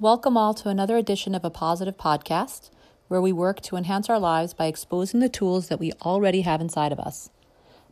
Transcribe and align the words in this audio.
Welcome 0.00 0.34
all 0.34 0.54
to 0.54 0.70
another 0.70 0.96
edition 0.96 1.34
of 1.34 1.44
a 1.44 1.50
positive 1.50 1.98
podcast 1.98 2.70
where 3.08 3.20
we 3.20 3.32
work 3.32 3.60
to 3.60 3.76
enhance 3.76 4.08
our 4.08 4.18
lives 4.18 4.54
by 4.54 4.64
exposing 4.64 5.20
the 5.20 5.28
tools 5.28 5.68
that 5.68 5.78
we 5.78 5.92
already 6.00 6.40
have 6.40 6.62
inside 6.62 6.90
of 6.90 6.98
us. 6.98 7.28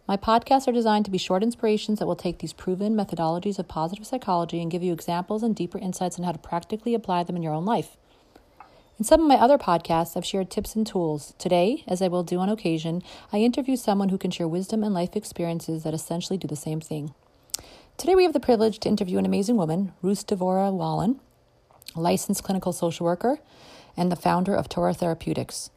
My 0.07 0.17
podcasts 0.17 0.67
are 0.67 0.73
designed 0.73 1.05
to 1.05 1.11
be 1.11 1.19
short 1.19 1.43
inspirations 1.43 1.99
that 1.99 2.07
will 2.07 2.17
take 2.17 2.39
these 2.39 2.55
proven 2.55 2.95
methodologies 2.95 3.59
of 3.59 3.69
positive 3.69 4.07
psychology 4.07 4.63
and 4.63 4.71
give 4.71 4.83
you 4.83 4.95
examples 4.95 5.43
and 5.43 5.55
deeper 5.55 5.77
insights 5.77 6.19
on 6.19 6.25
how 6.25 6.33
to 6.33 6.39
practically 6.39 6.95
apply 6.95 7.25
them 7.25 7.37
in 7.37 7.43
your 7.43 7.53
own 7.53 7.67
life. 7.67 7.99
In 8.99 9.05
some 9.05 9.21
of 9.21 9.29
my 9.29 9.37
other 9.37 9.59
podcasts, 9.59 10.17
I've 10.17 10.25
shared 10.25 10.51
tips 10.51 10.75
and 10.75 10.87
tools. 10.87 11.35
Today, 11.37 11.85
as 11.87 12.01
I 12.01 12.09
will 12.09 12.23
do 12.23 12.39
on 12.39 12.49
occasion, 12.49 13.03
I 13.35 13.41
interview 13.41 13.77
someone 13.77 14.09
who 14.09 14.17
can 14.17 14.31
share 14.31 14.49
wisdom 14.49 14.83
and 14.83 14.95
life 14.95 15.15
experiences 15.15 15.83
that 15.83 15.93
essentially 15.93 16.39
do 16.39 16.49
the 16.49 16.57
same 16.57 16.81
thing. 16.81 17.13
Today, 17.99 18.15
we 18.15 18.23
have 18.23 18.33
the 18.33 18.41
privilege 18.41 18.79
to 18.79 18.89
interview 18.89 19.19
an 19.19 19.27
amazing 19.27 19.59
woman, 19.59 19.93
Ruth 20.01 20.27
Devorah 20.27 20.73
Wallen 20.73 21.21
licensed 21.95 22.45
clinical 22.45 22.73
social 22.73 23.05
worker, 23.05 23.39
and 23.97 24.13
the 24.13 24.17
founder 24.17 24.55
of 24.55 24.69
Torah 24.69 24.95
Therapeutics. 24.95 25.71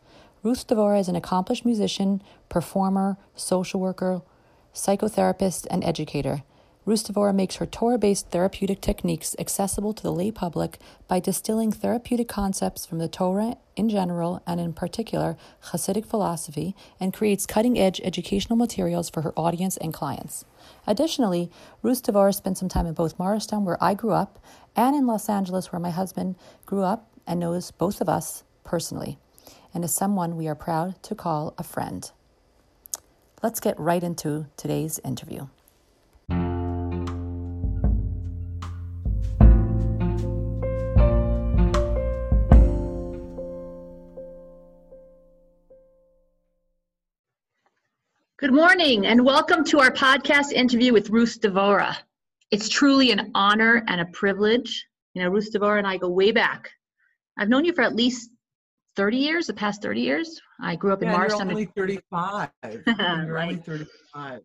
Ruth 0.43 0.67
Devorah 0.67 0.99
is 0.99 1.07
an 1.07 1.15
accomplished 1.15 1.65
musician, 1.65 2.21
performer, 2.49 3.17
social 3.35 3.79
worker, 3.79 4.21
psychotherapist, 4.73 5.67
and 5.69 5.83
educator. 5.83 6.43
Ruth 6.91 7.07
Devorah 7.07 7.33
makes 7.33 7.55
her 7.55 7.65
Torah 7.65 7.97
based 7.97 8.31
therapeutic 8.31 8.81
techniques 8.81 9.33
accessible 9.39 9.93
to 9.93 10.03
the 10.03 10.11
lay 10.11 10.29
public 10.29 10.77
by 11.07 11.21
distilling 11.21 11.71
therapeutic 11.71 12.27
concepts 12.27 12.85
from 12.85 12.97
the 12.97 13.07
Torah 13.07 13.55
in 13.77 13.87
general 13.87 14.43
and 14.45 14.59
in 14.59 14.73
particular 14.73 15.37
Hasidic 15.67 16.05
philosophy 16.05 16.75
and 16.99 17.13
creates 17.13 17.45
cutting 17.45 17.79
edge 17.79 18.01
educational 18.03 18.57
materials 18.57 19.09
for 19.09 19.21
her 19.21 19.31
audience 19.37 19.77
and 19.77 19.93
clients. 19.93 20.43
Additionally, 20.85 21.49
Ruth 21.81 22.03
Devorah 22.03 22.35
spent 22.35 22.57
some 22.57 22.67
time 22.67 22.87
in 22.87 22.93
both 22.93 23.17
Morristown, 23.17 23.63
where 23.63 23.81
I 23.81 23.93
grew 23.93 24.11
up, 24.11 24.43
and 24.75 24.93
in 24.93 25.07
Los 25.07 25.29
Angeles, 25.29 25.71
where 25.71 25.79
my 25.79 25.91
husband 25.91 26.35
grew 26.65 26.83
up 26.83 27.09
and 27.25 27.39
knows 27.39 27.71
both 27.71 28.01
of 28.01 28.09
us 28.09 28.43
personally, 28.65 29.17
and 29.73 29.85
is 29.85 29.93
someone 29.93 30.35
we 30.35 30.49
are 30.49 30.55
proud 30.55 31.01
to 31.03 31.15
call 31.15 31.53
a 31.57 31.63
friend. 31.63 32.11
Let's 33.41 33.61
get 33.61 33.79
right 33.79 34.03
into 34.03 34.47
today's 34.57 34.99
interview. 35.05 35.47
Good 48.41 48.55
morning, 48.55 49.05
and 49.05 49.23
welcome 49.23 49.63
to 49.65 49.79
our 49.81 49.91
podcast 49.91 50.51
interview 50.51 50.93
with 50.93 51.11
Ruth 51.11 51.39
Devorah. 51.39 51.95
It's 52.49 52.69
truly 52.69 53.11
an 53.11 53.29
honor 53.35 53.83
and 53.87 54.01
a 54.01 54.05
privilege. 54.05 54.83
You 55.13 55.21
know, 55.21 55.29
Ruth 55.29 55.53
Devorah 55.53 55.77
and 55.77 55.85
I 55.85 55.97
go 55.97 56.09
way 56.09 56.31
back. 56.31 56.67
I've 57.37 57.49
known 57.49 57.65
you 57.65 57.73
for 57.73 57.83
at 57.83 57.95
least 57.95 58.31
30 58.95 59.17
years, 59.17 59.45
the 59.45 59.53
past 59.53 59.83
30 59.83 60.01
years. 60.01 60.41
I 60.59 60.75
grew 60.75 60.91
up 60.91 61.03
in 61.03 61.09
yeah, 61.09 61.17
Morristown. 61.17 61.49
You're 61.49 61.59
only 61.59 61.65
35. 61.67 62.49
you're 62.63 62.83
right. 63.31 63.49
only 63.49 63.55
35. 63.57 64.39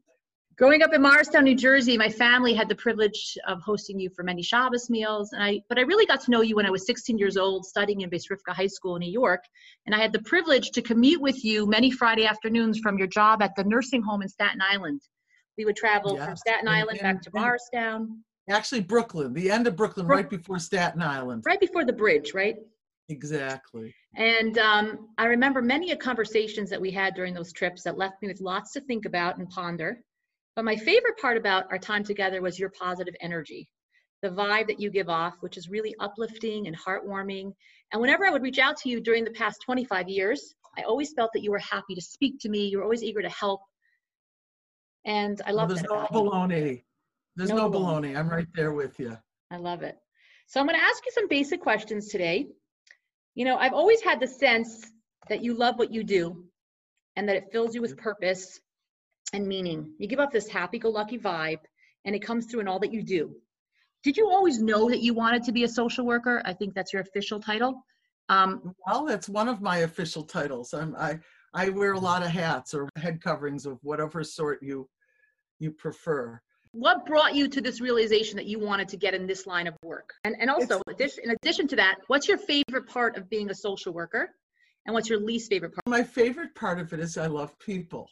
Growing 0.58 0.82
up 0.82 0.94
in 0.94 1.02
Morristown, 1.02 1.44
New 1.44 1.54
Jersey, 1.54 1.98
my 1.98 2.08
family 2.08 2.54
had 2.54 2.66
the 2.66 2.74
privilege 2.74 3.36
of 3.46 3.60
hosting 3.60 4.00
you 4.00 4.08
for 4.08 4.22
many 4.22 4.40
Shabbos 4.42 4.88
meals. 4.88 5.34
And 5.34 5.42
I, 5.42 5.60
but 5.68 5.78
I 5.78 5.82
really 5.82 6.06
got 6.06 6.22
to 6.22 6.30
know 6.30 6.40
you 6.40 6.56
when 6.56 6.64
I 6.64 6.70
was 6.70 6.86
16 6.86 7.18
years 7.18 7.36
old, 7.36 7.66
studying 7.66 8.00
in 8.00 8.08
Beis 8.08 8.30
Rivka 8.30 8.54
High 8.54 8.66
School 8.66 8.96
in 8.96 9.00
New 9.00 9.10
York. 9.12 9.44
And 9.84 9.94
I 9.94 9.98
had 9.98 10.14
the 10.14 10.20
privilege 10.22 10.70
to 10.70 10.80
commute 10.80 11.20
with 11.20 11.44
you 11.44 11.66
many 11.66 11.90
Friday 11.90 12.24
afternoons 12.24 12.78
from 12.78 12.96
your 12.96 13.06
job 13.06 13.42
at 13.42 13.54
the 13.54 13.64
nursing 13.64 14.00
home 14.00 14.22
in 14.22 14.28
Staten 14.28 14.60
Island. 14.62 15.02
We 15.58 15.66
would 15.66 15.76
travel 15.76 16.14
Yes. 16.16 16.24
from 16.26 16.36
Staten 16.36 16.68
And- 16.68 16.76
Island 16.76 17.00
back 17.00 17.20
to 17.22 17.30
and- 17.34 17.42
Morristown, 17.42 18.22
Actually, 18.48 18.80
Brooklyn, 18.80 19.34
the 19.34 19.50
end 19.50 19.66
of 19.66 19.74
Brooklyn, 19.76 20.06
Brook- 20.06 20.16
right 20.16 20.30
before 20.30 20.58
Staten 20.60 21.02
Island. 21.02 21.42
right 21.44 21.58
before 21.60 21.84
the 21.84 21.92
bridge, 21.92 22.32
right? 22.32 22.56
Exactly. 23.08 23.92
And 24.14 24.56
um, 24.58 25.08
I 25.18 25.26
remember 25.26 25.60
many 25.60 25.90
of 25.92 25.98
conversations 25.98 26.70
that 26.70 26.80
we 26.80 26.90
had 26.92 27.14
during 27.14 27.34
those 27.34 27.52
trips 27.52 27.82
that 27.82 27.98
left 27.98 28.22
me 28.22 28.28
with 28.28 28.40
lots 28.40 28.72
to 28.72 28.80
think 28.80 29.04
about 29.04 29.36
and 29.38 29.48
ponder. 29.50 30.00
But 30.56 30.64
my 30.64 30.74
favorite 30.74 31.18
part 31.18 31.36
about 31.36 31.66
our 31.70 31.78
time 31.78 32.02
together 32.02 32.40
was 32.40 32.58
your 32.58 32.70
positive 32.70 33.14
energy, 33.20 33.68
the 34.22 34.30
vibe 34.30 34.68
that 34.68 34.80
you 34.80 34.90
give 34.90 35.10
off, 35.10 35.36
which 35.40 35.58
is 35.58 35.68
really 35.68 35.94
uplifting 36.00 36.66
and 36.66 36.76
heartwarming. 36.76 37.52
And 37.92 38.00
whenever 38.00 38.24
I 38.24 38.30
would 38.30 38.42
reach 38.42 38.58
out 38.58 38.78
to 38.78 38.88
you 38.88 39.00
during 39.00 39.22
the 39.22 39.30
past 39.32 39.58
25 39.66 40.08
years, 40.08 40.54
I 40.78 40.82
always 40.82 41.12
felt 41.12 41.30
that 41.34 41.42
you 41.42 41.50
were 41.50 41.58
happy 41.58 41.94
to 41.94 42.00
speak 42.00 42.40
to 42.40 42.48
me. 42.48 42.68
You 42.68 42.78
were 42.78 42.84
always 42.84 43.02
eager 43.04 43.20
to 43.20 43.28
help. 43.28 43.60
And 45.04 45.40
I 45.44 45.50
Well, 45.50 45.58
love 45.58 45.68
there's 45.68 45.82
that. 45.82 45.88
There's 45.90 46.10
no 46.10 46.30
baloney. 46.30 46.82
There's 47.36 47.50
No 47.50 47.56
no, 47.56 47.70
baloney. 47.70 48.12
baloney. 48.12 48.16
I'm 48.18 48.28
right 48.30 48.48
there 48.54 48.72
with 48.72 48.98
you. 48.98 49.16
I 49.50 49.58
love 49.58 49.82
it. 49.82 49.96
So 50.46 50.58
I'm 50.58 50.66
going 50.66 50.78
to 50.78 50.84
ask 50.84 51.04
you 51.04 51.12
some 51.12 51.28
basic 51.28 51.60
questions 51.60 52.08
today. 52.08 52.48
You 53.34 53.44
know, 53.44 53.58
I've 53.58 53.74
always 53.74 54.00
had 54.00 54.20
the 54.20 54.26
sense 54.26 54.90
that 55.28 55.44
you 55.44 55.52
love 55.52 55.78
what 55.78 55.92
you 55.92 56.02
do 56.02 56.46
and 57.16 57.28
that 57.28 57.36
it 57.36 57.52
fills 57.52 57.74
you 57.74 57.82
with 57.82 57.96
purpose 57.98 58.58
and 59.32 59.46
meaning. 59.46 59.92
You 59.98 60.08
give 60.08 60.20
off 60.20 60.32
this 60.32 60.48
happy 60.48 60.78
go 60.78 60.90
lucky 60.90 61.18
vibe 61.18 61.60
and 62.04 62.14
it 62.14 62.20
comes 62.20 62.46
through 62.46 62.60
in 62.60 62.68
all 62.68 62.78
that 62.80 62.92
you 62.92 63.02
do. 63.02 63.34
Did 64.02 64.16
you 64.16 64.28
always 64.30 64.60
know 64.60 64.88
that 64.88 65.00
you 65.00 65.14
wanted 65.14 65.42
to 65.44 65.52
be 65.52 65.64
a 65.64 65.68
social 65.68 66.06
worker? 66.06 66.40
I 66.44 66.52
think 66.52 66.74
that's 66.74 66.92
your 66.92 67.02
official 67.02 67.40
title. 67.40 67.84
Um, 68.28 68.74
Well, 68.86 69.04
that's 69.04 69.28
one 69.28 69.48
of 69.48 69.60
my 69.60 69.78
official 69.78 70.22
titles. 70.22 70.72
I'm, 70.72 70.94
I 70.96 71.18
I 71.54 71.70
wear 71.70 71.92
a 71.92 71.98
lot 71.98 72.22
of 72.22 72.28
hats 72.28 72.74
or 72.74 72.88
head 72.96 73.22
coverings 73.22 73.66
of 73.66 73.78
whatever 73.82 74.22
sort 74.22 74.62
you 74.62 74.88
you 75.58 75.70
prefer. 75.72 76.40
what 76.72 77.06
brought 77.06 77.34
you 77.34 77.48
to 77.48 77.60
this 77.62 77.80
realization 77.80 78.36
that 78.36 78.46
you 78.46 78.58
wanted 78.58 78.88
to 78.88 78.96
get 78.98 79.14
in 79.14 79.26
this 79.26 79.46
line 79.46 79.66
of 79.66 79.74
work? 79.82 80.12
And, 80.24 80.36
and 80.38 80.50
also, 80.50 80.82
addition, 80.88 81.24
in 81.24 81.30
addition 81.30 81.66
to 81.68 81.76
that, 81.76 81.94
what's 82.08 82.28
your 82.28 82.36
favorite 82.36 82.86
part 82.86 83.16
of 83.16 83.30
being 83.30 83.50
a 83.50 83.54
social 83.54 83.92
worker? 83.92 84.34
And 84.84 84.92
what's 84.94 85.08
your 85.08 85.18
least 85.18 85.50
favorite 85.50 85.72
part? 85.74 85.82
My 85.88 86.02
favorite 86.04 86.54
part 86.54 86.78
of 86.78 86.92
it 86.92 87.00
is 87.00 87.16
I 87.16 87.26
love 87.26 87.58
people. 87.58 88.08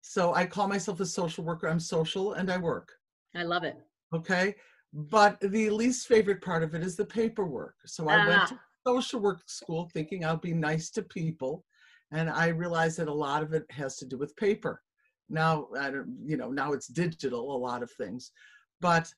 So 0.00 0.34
I 0.34 0.46
call 0.46 0.68
myself 0.68 1.00
a 1.00 1.06
social 1.06 1.44
worker. 1.44 1.68
I'm 1.68 1.80
social 1.80 2.32
and 2.34 2.50
I 2.50 2.58
work. 2.58 2.88
I 3.34 3.42
love 3.42 3.64
it. 3.64 3.76
okay 4.14 4.54
but 4.94 5.38
the 5.40 5.68
least 5.68 6.06
favorite 6.08 6.40
part 6.40 6.62
of 6.62 6.74
it 6.74 6.82
is 6.82 6.96
the 6.96 7.04
paperwork 7.04 7.74
so 7.84 8.08
i 8.08 8.16
went 8.26 8.40
Ah. 8.42 8.46
to 8.46 8.58
social 8.86 9.20
work 9.20 9.40
school 9.46 9.90
thinking 9.92 10.24
i'll 10.24 10.38
be 10.38 10.54
nice 10.54 10.88
to 10.92 11.02
people 11.02 11.62
and 12.10 12.30
i 12.30 12.46
realized 12.48 12.98
that 12.98 13.06
a 13.14 13.20
lot 13.26 13.42
of 13.42 13.52
it 13.52 13.66
has 13.70 13.96
to 13.98 14.06
do 14.06 14.16
with 14.16 14.34
paper 14.36 14.80
now 15.28 15.68
i 15.78 15.90
don't 15.90 16.08
you 16.24 16.38
know 16.38 16.50
now 16.50 16.72
it's 16.72 16.86
digital 16.88 17.54
a 17.54 17.58
lot 17.68 17.82
of 17.82 17.90
things 17.92 18.32
but 18.80 19.12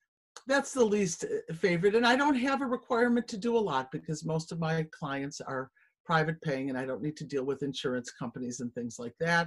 that's 0.48 0.72
the 0.72 0.84
least 0.96 1.24
uh, 1.24 1.54
favorite 1.54 1.94
and 1.94 2.04
i 2.12 2.16
don't 2.16 2.34
have 2.48 2.62
a 2.62 2.66
requirement 2.78 3.28
to 3.28 3.36
do 3.36 3.56
a 3.56 3.66
lot 3.72 3.92
because 3.92 4.24
most 4.34 4.50
of 4.50 4.58
my 4.58 4.84
clients 5.00 5.40
are 5.40 5.70
private 6.04 6.40
paying 6.42 6.68
and 6.68 6.76
i 6.76 6.84
don't 6.84 7.02
need 7.06 7.16
to 7.16 7.24
deal 7.32 7.44
with 7.44 7.62
insurance 7.62 8.10
companies 8.10 8.58
and 8.58 8.74
things 8.74 8.98
like 8.98 9.14
that 9.20 9.46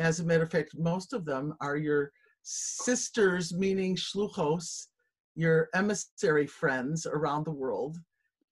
as 0.00 0.20
a 0.20 0.24
matter 0.24 0.42
of 0.42 0.50
fact 0.50 0.70
most 0.78 1.12
of 1.12 1.24
them 1.24 1.54
are 1.60 1.76
your 1.76 2.10
sisters, 2.42 3.54
meaning 3.54 3.94
shluchos, 3.94 4.86
your 5.34 5.68
emissary 5.74 6.46
friends 6.46 7.06
around 7.06 7.44
the 7.44 7.52
world. 7.52 7.96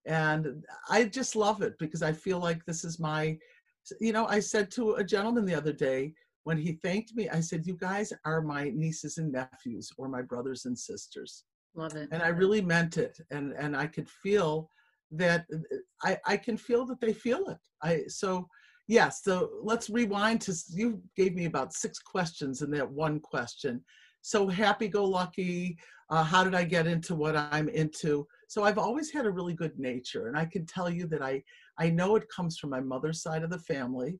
And 0.06 0.64
I 0.88 1.04
just 1.04 1.36
love 1.36 1.62
it 1.62 1.74
because 1.78 2.02
I 2.02 2.12
feel 2.12 2.38
like 2.38 2.64
this 2.64 2.84
is 2.84 2.98
my, 2.98 3.36
you 4.00 4.12
know, 4.12 4.26
I 4.26 4.40
said 4.40 4.70
to 4.72 4.94
a 4.94 5.04
gentleman 5.04 5.44
the 5.44 5.54
other 5.54 5.72
day 5.72 6.14
when 6.44 6.56
he 6.56 6.72
thanked 6.72 7.14
me, 7.14 7.28
I 7.28 7.40
said, 7.40 7.66
You 7.66 7.76
guys 7.76 8.12
are 8.24 8.40
my 8.40 8.70
nieces 8.74 9.18
and 9.18 9.32
nephews 9.32 9.90
or 9.98 10.08
my 10.08 10.22
brothers 10.22 10.64
and 10.64 10.78
sisters. 10.78 11.44
Love 11.74 11.94
it. 11.96 12.08
And 12.10 12.22
I 12.22 12.28
really 12.28 12.62
meant 12.62 12.96
it. 12.96 13.18
And, 13.30 13.52
and 13.52 13.76
I 13.76 13.86
could 13.86 14.08
feel 14.08 14.70
that 15.10 15.46
I, 16.02 16.18
I 16.26 16.36
can 16.36 16.56
feel 16.56 16.86
that 16.86 17.00
they 17.00 17.12
feel 17.12 17.48
it. 17.48 17.58
I, 17.82 18.02
so 18.08 18.48
yes, 18.88 19.22
so 19.22 19.50
let's 19.62 19.88
rewind 19.90 20.40
to, 20.40 20.54
you 20.70 21.00
gave 21.14 21.34
me 21.34 21.44
about 21.44 21.72
six 21.72 22.00
questions 22.00 22.62
in 22.62 22.70
that 22.72 22.90
one 22.90 23.20
question. 23.20 23.84
So 24.22 24.48
happy 24.48 24.88
go 24.88 25.04
lucky, 25.04 25.78
uh, 26.10 26.24
how 26.24 26.42
did 26.42 26.54
I 26.54 26.64
get 26.64 26.86
into 26.86 27.14
what 27.14 27.36
I'm 27.36 27.68
into? 27.68 28.26
So 28.48 28.64
I've 28.64 28.78
always 28.78 29.12
had 29.12 29.26
a 29.26 29.30
really 29.30 29.54
good 29.54 29.78
nature, 29.78 30.26
and 30.26 30.36
I 30.36 30.46
can 30.46 30.66
tell 30.66 30.90
you 30.90 31.06
that 31.08 31.22
I 31.22 31.42
I 31.78 31.90
know 31.90 32.16
it 32.16 32.28
comes 32.34 32.58
from 32.58 32.70
my 32.70 32.80
mother's 32.80 33.22
side 33.22 33.44
of 33.44 33.50
the 33.50 33.58
family, 33.60 34.18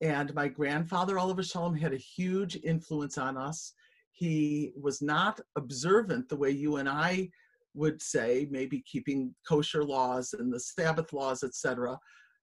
and 0.00 0.32
my 0.34 0.48
grandfather 0.48 1.18
Oliver 1.18 1.42
Shalom 1.42 1.74
had 1.74 1.92
a 1.92 1.96
huge 1.96 2.58
influence 2.62 3.18
on 3.18 3.36
us. 3.36 3.72
He 4.12 4.72
was 4.80 5.00
not 5.00 5.40
observant 5.56 6.28
the 6.28 6.36
way 6.36 6.50
you 6.50 6.76
and 6.76 6.88
I 6.88 7.30
would 7.74 8.02
say, 8.02 8.46
maybe 8.50 8.82
keeping 8.82 9.34
kosher 9.48 9.84
laws 9.84 10.34
and 10.38 10.52
the 10.52 10.60
Sabbath 10.60 11.12
laws, 11.12 11.42
etc. 11.42 11.98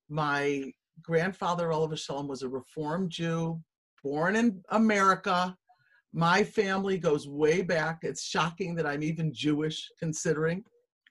My 0.09 0.71
grandfather 1.01 1.71
Oliver 1.71 1.95
Shalom 1.97 2.27
was 2.27 2.41
a 2.43 2.49
Reformed 2.49 3.11
Jew, 3.11 3.61
born 4.03 4.35
in 4.35 4.61
America. 4.69 5.55
My 6.13 6.43
family 6.43 6.97
goes 6.97 7.27
way 7.27 7.61
back. 7.61 7.99
It's 8.03 8.23
shocking 8.23 8.75
that 8.75 8.85
I'm 8.87 9.03
even 9.03 9.33
Jewish 9.33 9.89
considering 9.99 10.63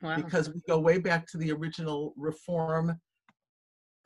Wow. 0.02 0.16
because 0.16 0.50
we 0.52 0.60
go 0.68 0.78
way 0.78 0.98
back 0.98 1.26
to 1.28 1.38
the 1.38 1.50
original 1.52 2.12
reform 2.16 2.98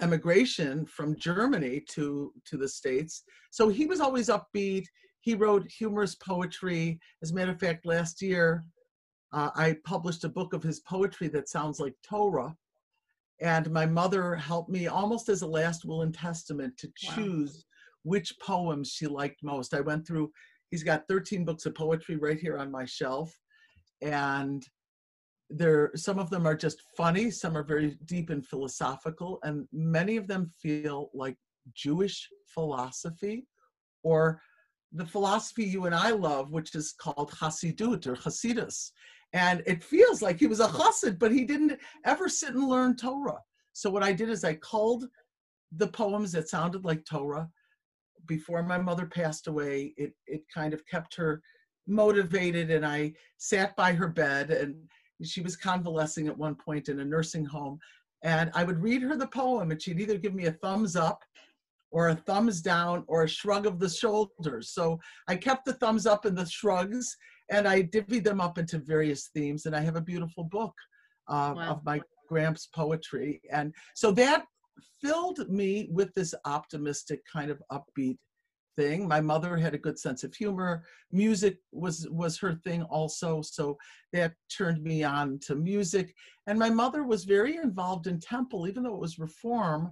emigration 0.01 0.87
from 0.87 1.17
Germany 1.17 1.81
to 1.91 2.33
to 2.45 2.57
the 2.57 2.69
states. 2.69 3.25
So 3.51 3.69
he 3.69 3.87
was 3.87 4.01
always 4.01 4.29
upbeat. 4.29 4.85
He 5.21 5.35
wrote 5.35 5.69
humorous 5.71 6.15
poetry. 6.15 7.01
As 7.23 7.33
a 7.33 7.35
matter 7.35 7.51
of 7.53 7.61
fact, 7.61 7.87
last 7.87 8.23
year 8.23 8.65
Uh, 9.33 9.51
I 9.55 9.77
published 9.85 10.25
a 10.25 10.29
book 10.39 10.55
of 10.55 10.63
his 10.63 10.81
poetry 10.81 11.29
that 11.29 11.51
sounds 11.51 11.79
like 11.81 11.95
Torah. 12.03 12.57
And 13.41 13.71
my 13.71 13.87
mother 13.87 14.35
helped 14.35 14.71
me 14.71 14.89
almost 14.89 15.29
as 15.29 15.43
a 15.43 15.47
last 15.47 15.85
will 15.85 16.03
and 16.03 16.15
testament 16.15 16.77
to 16.79 16.89
Wow. 17.07 17.15
choose 17.15 17.65
which 18.03 18.39
poems 18.41 18.91
she 18.91 19.07
liked 19.07 19.43
most. 19.43 19.75
I 19.75 19.81
went 19.81 20.07
through, 20.07 20.33
he's 20.71 20.83
got 20.83 21.07
13 21.09 21.45
books 21.45 21.67
of 21.67 21.75
poetry 21.75 22.17
right 22.17 22.39
here 22.39 22.59
on 22.59 22.71
my 22.71 22.85
shelf. 22.85 23.33
And 24.03 24.63
there 25.51 25.91
some 25.95 26.19
of 26.19 26.31
them 26.31 26.47
are 26.47 26.55
just 26.55 26.83
funny, 26.97 27.31
some 27.31 27.57
are 27.57 27.63
very 27.63 27.97
deep 28.05 28.31
and 28.31 28.47
philosophical, 28.47 29.39
and 29.45 29.67
many 29.73 30.17
of 30.17 30.27
them 30.27 30.53
feel 30.61 31.11
like 31.15 31.37
Jewish 31.75 32.29
philosophy 32.47 33.47
or 34.03 34.41
the 34.93 35.07
philosophy 35.07 35.65
you 35.65 35.87
and 35.87 35.95
I 35.95 36.11
love, 36.11 36.51
which 36.51 36.75
is 36.75 36.93
called 36.93 37.31
Hasidut 37.33 38.07
or 38.07 38.15
Hasidus. 38.15 38.91
And 39.33 39.63
it 39.67 39.85
feels 39.85 40.23
like 40.23 40.39
he 40.39 40.47
was 40.47 40.61
a 40.61 40.69
Hasid, 40.69 41.19
but 41.19 41.33
he 41.33 41.45
didn't 41.45 41.79
ever 42.05 42.29
sit 42.29 42.55
and 42.55 42.69
learn 42.69 42.97
Torah. 42.97 43.41
So 43.73 43.91
what 43.91 44.03
I 44.03 44.13
did 44.13 44.31
is 44.31 44.45
I 44.45 44.55
culled 44.55 45.05
the 45.73 45.89
poems 45.89 46.33
that 46.33 46.49
sounded 46.49 46.85
like 46.85 47.05
Torah. 47.05 47.49
Before 48.27 48.63
my 48.63 48.79
mother 48.79 49.07
passed 49.07 49.47
away, 49.47 49.95
it, 49.97 50.15
it 50.27 50.43
kind 50.53 50.73
of 50.73 50.87
kept 50.87 51.15
her 51.17 51.43
motivated 51.87 52.71
and 52.71 52.87
I 52.87 53.15
sat 53.39 53.75
by 53.77 53.93
her 53.93 54.09
bed 54.09 54.51
and 54.51 54.75
she 55.23 55.41
was 55.41 55.57
convalescing 55.57 56.29
at 56.29 56.37
one 56.37 56.55
point 56.55 56.89
in 56.89 57.01
a 57.01 57.05
nursing 57.05 57.45
home. 57.45 57.79
And 58.23 58.51
I 58.55 58.65
would 58.65 58.83
read 58.83 59.03
her 59.03 59.17
the 59.17 59.27
poem 59.29 59.71
and 59.71 59.81
she'd 59.81 60.01
either 60.01 60.19
give 60.19 60.35
me 60.35 60.47
a 60.47 60.53
thumbs 60.53 60.97
up 60.97 61.23
or 61.91 62.09
a 62.09 62.15
thumbs 62.15 62.61
down 62.61 63.05
or 63.07 63.23
a 63.23 63.29
shrug 63.29 63.67
of 63.67 63.79
the 63.79 63.89
shoulders. 63.89 64.71
So 64.71 65.01
I 65.27 65.37
kept 65.37 65.65
the 65.65 65.73
thumbs 65.75 66.07
up 66.07 66.25
and 66.25 66.37
the 66.37 66.47
shrugs 66.47 67.17
and 67.51 67.67
I 67.67 67.83
divvied 67.83 68.25
them 68.25 68.41
up 68.41 68.59
into 68.59 68.79
various 68.79 69.29
themes. 69.35 69.67
And 69.67 69.75
I 69.75 69.81
have 69.81 69.97
a 69.97 70.01
beautiful 70.01 70.45
book 70.45 70.75
uh, 71.29 71.55
Wow. 71.57 71.71
of 71.71 71.85
my 71.85 72.01
Gramps 72.29 72.69
poetry. 72.75 73.41
And 73.51 73.75
so 73.95 74.11
that 74.13 74.45
filled 75.01 75.49
me 75.49 75.89
with 75.91 76.13
this 76.15 76.35
optimistic 76.45 77.21
kind 77.31 77.51
of 77.51 77.63
upbeat 77.73 78.19
thing. 78.77 79.09
My 79.09 79.21
mother 79.21 79.57
had 79.57 79.75
a 79.75 79.79
good 79.79 79.99
sense 79.99 80.25
of 80.25 80.35
humor. 80.35 80.85
Music 81.11 81.59
was 81.73 82.07
was 82.11 82.39
her 82.39 82.55
thing 82.55 82.83
also, 82.85 83.43
so 83.43 83.77
that 84.13 84.35
turned 84.57 84.83
me 84.83 85.03
on 85.03 85.39
to 85.47 85.55
music. 85.57 86.15
And 86.47 86.59
my 86.59 86.71
mother 86.71 87.03
was 87.03 87.25
very 87.25 87.57
involved 87.57 88.07
in 88.07 88.21
temple, 88.21 88.69
even 88.69 88.83
though 88.83 88.95
it 88.95 89.01
was 89.01 89.19
reform. 89.19 89.91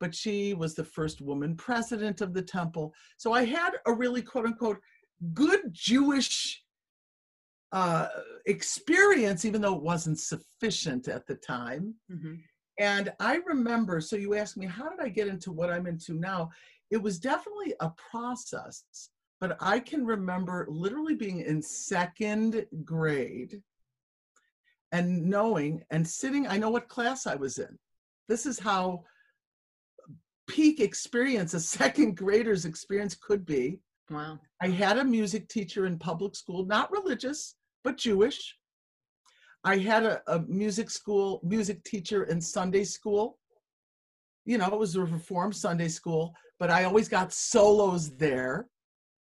But 0.00 0.14
she 0.14 0.54
was 0.54 0.74
the 0.74 0.84
first 0.84 1.20
woman 1.20 1.56
president 1.56 2.20
of 2.20 2.34
the 2.34 2.42
temple. 2.42 2.92
So 3.16 3.32
I 3.32 3.44
had 3.44 3.72
a 3.86 3.92
really 3.92 4.22
quote 4.22 4.46
unquote 4.46 4.80
good 5.34 5.60
Jewish 5.72 6.62
uh, 7.72 8.08
experience, 8.46 9.44
even 9.44 9.60
though 9.60 9.76
it 9.76 9.82
wasn't 9.82 10.18
sufficient 10.18 11.08
at 11.08 11.26
the 11.26 11.36
time. 11.36 11.94
Mhm. 12.10 12.42
And 12.78 13.12
I 13.20 13.36
remember, 13.46 14.00
so 14.00 14.16
you 14.16 14.34
asked 14.34 14.56
me, 14.56 14.66
how 14.66 14.88
did 14.88 15.00
I 15.00 15.08
get 15.08 15.28
into 15.28 15.52
what 15.52 15.70
I'm 15.70 15.86
into 15.86 16.14
now? 16.14 16.50
It 16.90 16.96
was 16.96 17.18
definitely 17.18 17.74
a 17.80 17.90
process, 17.90 19.10
but 19.40 19.56
I 19.60 19.80
can 19.80 20.04
remember 20.04 20.66
literally 20.68 21.14
being 21.14 21.40
in 21.40 21.62
second 21.62 22.66
grade 22.84 23.62
and 24.92 25.26
knowing 25.26 25.84
and 25.90 26.06
sitting, 26.06 26.46
I 26.46 26.56
know 26.56 26.70
what 26.70 26.88
class 26.88 27.26
I 27.26 27.36
was 27.36 27.58
in. 27.58 27.78
This 28.28 28.46
is 28.46 28.58
how 28.58 29.04
peak 30.48 30.80
experience 30.80 31.54
a 31.54 31.60
second 31.60 32.16
grader's 32.16 32.64
experience 32.64 33.14
could 33.14 33.46
be. 33.46 33.78
Wow. 34.10 34.40
I 34.60 34.68
had 34.68 34.98
a 34.98 35.04
music 35.04 35.48
teacher 35.48 35.86
in 35.86 35.98
public 35.98 36.34
school, 36.34 36.64
not 36.66 36.90
religious, 36.90 37.54
but 37.84 37.96
Jewish. 37.96 38.56
I 39.64 39.76
had 39.76 40.04
a, 40.04 40.22
a 40.26 40.40
music 40.40 40.90
school, 40.90 41.40
music 41.42 41.84
teacher 41.84 42.24
in 42.24 42.40
Sunday 42.40 42.84
school. 42.84 43.38
You 44.46 44.58
know, 44.58 44.66
it 44.66 44.78
was 44.78 44.96
a 44.96 45.02
reform 45.02 45.52
Sunday 45.52 45.88
school, 45.88 46.34
but 46.58 46.70
I 46.70 46.84
always 46.84 47.08
got 47.08 47.32
solos 47.32 48.16
there 48.16 48.68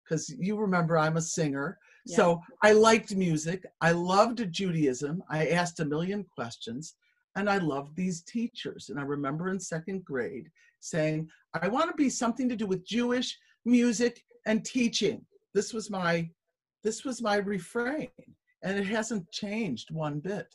because 0.04 0.30
you 0.40 0.56
remember 0.58 0.98
I'm 0.98 1.18
a 1.18 1.22
singer. 1.22 1.80
So 2.06 2.42
I 2.64 2.72
liked 2.72 3.14
music. 3.16 3.66
I 3.82 3.92
loved 3.92 4.42
Judaism. 4.52 5.22
I 5.30 5.48
asked 5.48 5.82
a 5.82 5.86
million 5.86 6.26
questions 6.34 6.96
and 7.36 7.50
I 7.50 7.58
loved 7.58 7.96
these 7.96 8.22
teachers. 8.22 8.90
And 8.90 9.00
I 9.00 9.04
remember 9.04 9.50
in 9.50 9.60
second 9.60 10.06
grade 10.06 10.50
saying, 10.80 11.30
I 11.62 11.68
want 11.68 11.90
to 11.90 11.96
be 11.96 12.10
something 12.10 12.48
to 12.48 12.56
do 12.56 12.66
with 12.66 12.86
Jewish 12.86 13.38
music 13.66 14.24
and 14.46 14.64
teaching. 14.64 15.26
This 15.54 15.74
was 15.74 15.90
my 15.90 16.30
this 16.84 17.04
was 17.04 17.22
my 17.22 17.36
refrain. 17.38 18.10
And 18.64 18.78
it 18.78 18.86
hasn't 18.86 19.32
changed 19.32 19.92
one 19.92 20.20
bit. 20.20 20.48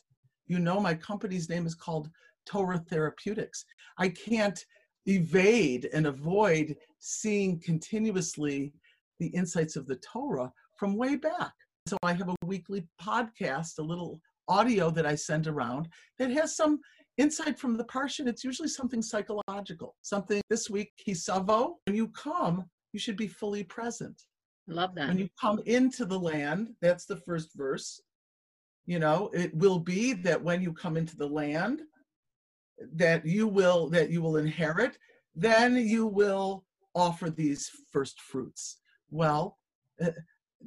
You 0.47 0.59
know, 0.59 0.79
my 0.79 0.93
company's 0.93 1.49
name 1.49 1.65
is 1.65 1.75
called 1.75 2.09
Torah 2.45 2.83
Therapeutics. 2.89 3.65
I 3.97 4.09
can't 4.09 4.63
evade 5.05 5.89
and 5.93 6.07
avoid 6.07 6.75
seeing 6.99 7.59
continuously 7.59 8.73
the 9.19 9.27
insights 9.27 9.75
of 9.75 9.87
the 9.87 9.97
Torah 9.97 10.51
from 10.77 10.97
way 10.97 11.15
back. 11.15 11.53
So 11.87 11.97
I 12.03 12.13
have 12.13 12.29
a 12.29 12.35
weekly 12.45 12.87
podcast, 13.01 13.79
a 13.79 13.81
little 13.81 14.19
audio 14.47 14.89
that 14.91 15.05
I 15.05 15.15
send 15.15 15.47
around 15.47 15.87
that 16.17 16.31
has 16.31 16.55
some 16.55 16.79
insight 17.17 17.59
from 17.59 17.77
the 17.77 17.85
parsha. 17.85 18.27
It's 18.27 18.43
usually 18.43 18.69
something 18.69 19.01
psychological, 19.01 19.95
something 20.01 20.41
this 20.49 20.69
week, 20.69 20.91
Kisavo. 21.05 21.75
When 21.85 21.95
you 21.95 22.07
come, 22.09 22.65
you 22.93 22.99
should 22.99 23.17
be 23.17 23.27
fully 23.27 23.63
present. 23.63 24.23
Love 24.67 24.95
that. 24.95 25.09
When 25.09 25.19
you 25.19 25.29
come 25.39 25.59
into 25.65 26.05
the 26.05 26.19
land, 26.19 26.69
that's 26.81 27.05
the 27.05 27.17
first 27.17 27.49
verse. 27.55 28.01
You 28.85 28.99
know, 28.99 29.29
it 29.33 29.53
will 29.55 29.79
be 29.79 30.13
that 30.13 30.41
when 30.41 30.61
you 30.61 30.73
come 30.73 30.97
into 30.97 31.15
the 31.15 31.27
land, 31.27 31.81
that 32.93 33.25
you 33.25 33.47
will 33.47 33.89
that 33.89 34.09
you 34.09 34.21
will 34.21 34.37
inherit, 34.37 34.97
then 35.35 35.75
you 35.75 36.05
will 36.05 36.65
offer 36.95 37.29
these 37.29 37.69
first 37.91 38.19
fruits. 38.21 38.79
Well, 39.09 39.57
uh, 40.01 40.11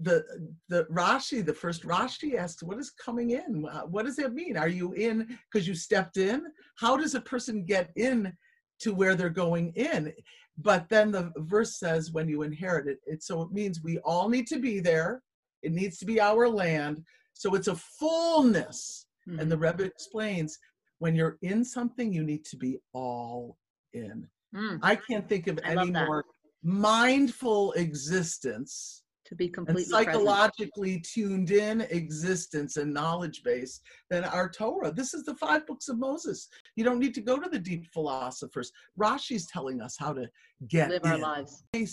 the 0.00 0.24
the 0.68 0.84
Rashi, 0.84 1.44
the 1.44 1.54
first 1.54 1.82
Rashi 1.82 2.36
asks, 2.36 2.62
"What 2.62 2.78
is 2.78 2.90
coming 2.90 3.30
in? 3.30 3.66
What 3.88 4.06
does 4.06 4.16
that 4.16 4.34
mean? 4.34 4.56
Are 4.56 4.68
you 4.68 4.92
in 4.92 5.38
because 5.50 5.66
you 5.66 5.74
stepped 5.74 6.16
in? 6.16 6.46
How 6.76 6.96
does 6.96 7.14
a 7.14 7.20
person 7.20 7.64
get 7.64 7.90
in 7.96 8.36
to 8.80 8.94
where 8.94 9.14
they're 9.14 9.30
going 9.30 9.72
in?" 9.74 10.12
But 10.58 10.88
then 10.88 11.10
the 11.10 11.32
verse 11.36 11.78
says, 11.78 12.12
"When 12.12 12.28
you 12.28 12.42
inherit 12.42 12.86
it," 12.86 13.00
it 13.06 13.22
so 13.22 13.42
it 13.42 13.52
means 13.52 13.82
we 13.82 13.98
all 13.98 14.28
need 14.28 14.46
to 14.48 14.58
be 14.58 14.80
there. 14.80 15.22
It 15.62 15.72
needs 15.72 15.98
to 15.98 16.06
be 16.06 16.20
our 16.20 16.48
land. 16.48 17.04
So 17.34 17.54
it's 17.54 17.68
a 17.68 17.76
fullness. 17.76 19.06
Mhm. 19.28 19.40
And 19.40 19.52
the 19.52 19.58
Rebbe 19.58 19.84
explains, 19.84 20.58
when 20.98 21.14
you're 21.14 21.38
in 21.42 21.64
something, 21.64 22.12
you 22.12 22.22
need 22.22 22.44
to 22.46 22.56
be 22.56 22.78
all 22.92 23.58
in. 23.92 24.28
Mm, 24.54 24.78
I 24.82 24.96
can't 24.96 25.28
think 25.28 25.46
of 25.46 25.58
I 25.64 25.72
any 25.72 25.90
more 25.90 26.24
mindful 26.62 27.72
existence 27.72 29.02
to 29.24 29.34
be 29.34 29.46
and 29.46 29.54
completely 29.54 29.92
present. 29.92 30.06
psychologically 30.06 31.00
tuned 31.00 31.50
in 31.50 31.82
existence 31.82 32.76
and 32.76 32.94
knowledge 32.94 33.42
base 33.42 33.80
than 34.08 34.24
our 34.24 34.48
Torah. 34.48 34.92
This 34.92 35.12
is 35.14 35.24
the 35.24 35.34
five 35.34 35.66
books 35.66 35.88
of 35.88 35.98
Moses. 35.98 36.48
You 36.76 36.84
don't 36.84 36.98
need 37.00 37.14
to 37.14 37.22
go 37.22 37.38
to 37.38 37.48
the 37.48 37.58
deep 37.58 37.86
philosophers. 37.92 38.70
Rashi's 38.98 39.46
telling 39.46 39.80
us 39.80 39.96
how 39.98 40.12
to 40.12 40.28
get 40.68 40.90
Live 40.90 41.04
our 41.04 41.18
lives. 41.18 41.64
I 41.74 41.86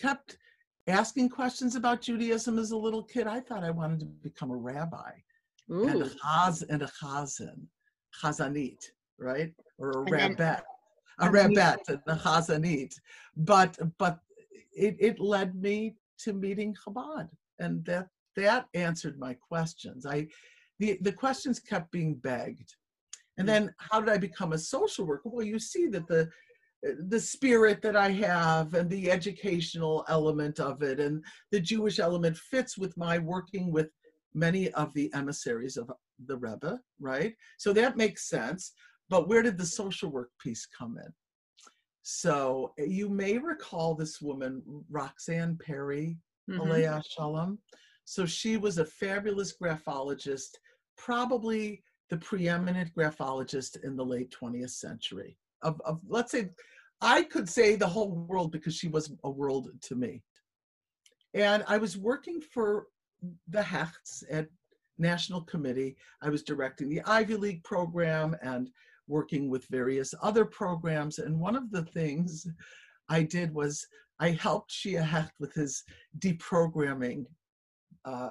kept 0.00 0.38
asking 0.86 1.28
questions 1.28 1.76
about 1.76 2.00
Judaism 2.00 2.58
as 2.58 2.70
a 2.70 2.76
little 2.76 3.02
kid. 3.04 3.26
I 3.26 3.40
thought 3.40 3.62
I 3.64 3.70
wanted 3.70 4.00
to 4.00 4.06
become 4.06 4.50
a 4.50 4.56
rabbi 4.56 5.12
and 5.68 6.02
a 6.02 6.08
chaz 6.08 6.64
and 6.70 6.82
a 6.82 6.86
chazan, 7.02 7.66
chazanit, 8.22 8.82
right? 9.18 9.52
Or 9.76 9.90
a 9.90 9.98
And 10.00 10.10
rabbet, 10.10 10.64
a 11.20 11.26
and 11.26 11.34
then 11.34 11.50
you- 11.52 11.58
rabbet 11.58 11.80
and 11.88 12.00
a 12.06 12.16
chazanit. 12.16 12.94
But 13.36 13.78
but 13.98 14.20
it, 14.72 14.96
it 14.98 15.20
led 15.20 15.54
me 15.54 15.96
to 16.20 16.32
meeting 16.32 16.74
Chabad, 16.74 17.28
and 17.58 17.84
that 17.84 18.08
that 18.36 18.66
answered 18.72 19.18
my 19.18 19.34
questions. 19.34 20.06
I 20.06 20.28
the 20.78 20.96
the 21.02 21.12
questions 21.12 21.60
kept 21.60 21.90
being 21.92 22.14
begged, 22.14 22.74
and 23.38 23.46
Mm. 23.46 23.52
then 23.52 23.74
how 23.78 24.00
did 24.00 24.10
I 24.10 24.18
become 24.18 24.52
a 24.52 24.58
social 24.58 25.06
worker? 25.06 25.28
Well, 25.28 25.46
you 25.46 25.58
see 25.58 25.86
that 25.88 26.06
the 26.06 26.30
the 27.08 27.18
spirit 27.18 27.82
that 27.82 27.96
I 27.96 28.10
have 28.10 28.74
and 28.74 28.88
the 28.88 29.10
educational 29.10 30.04
element 30.08 30.60
of 30.60 30.80
it 30.80 31.00
and 31.00 31.24
the 31.50 31.58
Jewish 31.58 31.98
element 31.98 32.36
fits 32.36 32.78
with 32.78 32.96
my 32.96 33.18
working 33.18 33.72
with 33.72 33.90
many 34.32 34.70
of 34.74 34.94
the 34.94 35.12
emissaries 35.12 35.76
of 35.76 35.90
the 36.26 36.36
Rebbe, 36.36 36.80
right? 37.00 37.34
So 37.58 37.72
that 37.72 37.96
makes 37.96 38.28
sense. 38.28 38.74
But 39.08 39.26
where 39.26 39.42
did 39.42 39.58
the 39.58 39.66
social 39.66 40.08
work 40.08 40.30
piece 40.40 40.66
come 40.66 40.98
in? 41.04 41.12
So 42.02 42.74
you 42.78 43.08
may 43.08 43.38
recall 43.38 43.96
this 43.96 44.20
woman, 44.20 44.62
Roxanne 44.88 45.58
Perry, 45.58 46.16
Mhm. 46.48 46.60
Alea 46.60 47.02
Shalom. 47.10 47.58
So 48.04 48.24
she 48.24 48.56
was 48.56 48.78
a 48.78 48.84
fabulous 48.84 49.50
graphologist, 49.52 50.60
probably 50.96 51.82
the 52.10 52.16
preeminent 52.16 52.94
graphologist 52.94 53.78
in 53.82 53.96
the 53.96 54.04
late 54.04 54.34
20th 54.40 54.70
century. 54.70 55.36
Of, 55.62 55.80
of 55.84 56.00
let's 56.08 56.32
say, 56.32 56.50
I 57.00 57.22
could 57.22 57.48
say 57.48 57.76
the 57.76 57.86
whole 57.86 58.10
world 58.10 58.52
because 58.52 58.74
she 58.74 58.88
was 58.88 59.12
a 59.24 59.30
world 59.30 59.70
to 59.82 59.94
me. 59.94 60.22
And 61.34 61.64
I 61.68 61.78
was 61.78 61.96
working 61.96 62.40
for 62.40 62.86
the 63.48 63.60
Hechts 63.60 64.24
at 64.30 64.48
national 64.98 65.42
committee. 65.42 65.96
I 66.22 66.30
was 66.30 66.42
directing 66.42 66.88
the 66.88 67.02
Ivy 67.04 67.36
League 67.36 67.64
program 67.64 68.36
and 68.42 68.70
working 69.06 69.48
with 69.48 69.66
various 69.66 70.14
other 70.22 70.44
programs. 70.44 71.18
And 71.18 71.38
one 71.38 71.56
of 71.56 71.70
the 71.70 71.84
things 71.84 72.46
I 73.08 73.22
did 73.22 73.54
was 73.54 73.86
I 74.20 74.30
helped 74.30 74.72
Shia 74.72 75.04
Hecht 75.04 75.32
with 75.38 75.54
his 75.54 75.82
deprogramming. 76.18 77.26
Uh, 78.04 78.30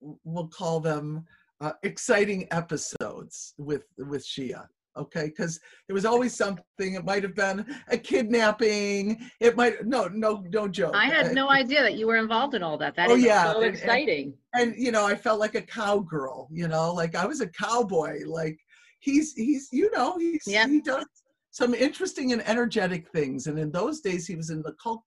we'll 0.00 0.48
call 0.48 0.80
them 0.80 1.24
uh, 1.60 1.72
exciting 1.82 2.46
episodes 2.50 3.54
with 3.58 3.84
with 3.98 4.24
Shia 4.24 4.66
okay? 4.96 5.26
Because 5.26 5.60
there 5.86 5.94
was 5.94 6.04
always 6.04 6.34
something. 6.34 6.94
It 6.94 7.04
might 7.04 7.22
have 7.22 7.34
been 7.34 7.64
a 7.88 7.98
kidnapping. 7.98 9.28
It 9.40 9.56
might 9.56 9.84
no 9.86 10.08
no 10.08 10.44
no 10.50 10.68
joke. 10.68 10.94
I 10.94 11.06
had 11.06 11.34
no 11.34 11.50
idea 11.50 11.82
that 11.82 11.94
you 11.94 12.06
were 12.06 12.16
involved 12.16 12.54
in 12.54 12.62
all 12.62 12.78
that. 12.78 12.96
That 12.96 13.10
oh, 13.10 13.16
is 13.16 13.24
yeah. 13.24 13.52
so 13.52 13.62
and, 13.62 13.74
exciting. 13.74 14.34
and, 14.54 14.72
and, 14.72 14.82
you 14.82 14.92
know 14.92 15.06
i 15.06 15.14
felt 15.14 15.40
like 15.40 15.54
a 15.54 15.62
cowgirl 15.62 16.48
you 16.50 16.68
know? 16.68 16.92
Like 16.92 17.14
i 17.14 17.26
was 17.26 17.40
a 17.40 17.48
cowboy. 17.48 18.20
Like 18.26 18.58
he's 19.00 19.32
he's 19.34 19.68
you 19.72 19.90
know 19.92 20.16
he's 20.18 20.42
yeah. 20.46 20.66
he 20.66 20.80
does 20.80 21.06
some 21.50 21.74
interesting 21.74 22.32
and 22.32 22.46
energetic 22.48 23.08
things. 23.10 23.46
And 23.46 23.58
in 23.58 23.70
those 23.70 24.00
days 24.00 24.26
he 24.26 24.34
was 24.34 24.50
in 24.50 24.62
the 24.62 24.74
cult 24.82 25.02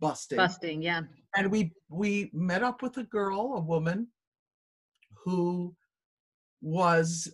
busting. 0.00 0.36
Busting 0.36 0.82
yeah. 0.82 1.02
And 1.36 1.50
we 1.50 1.72
we 1.88 2.30
met 2.32 2.62
up 2.62 2.82
with 2.82 2.96
a 2.98 3.04
girl 3.04 3.54
a 3.56 3.60
woman 3.60 4.08
who 5.24 5.74
was 6.62 7.32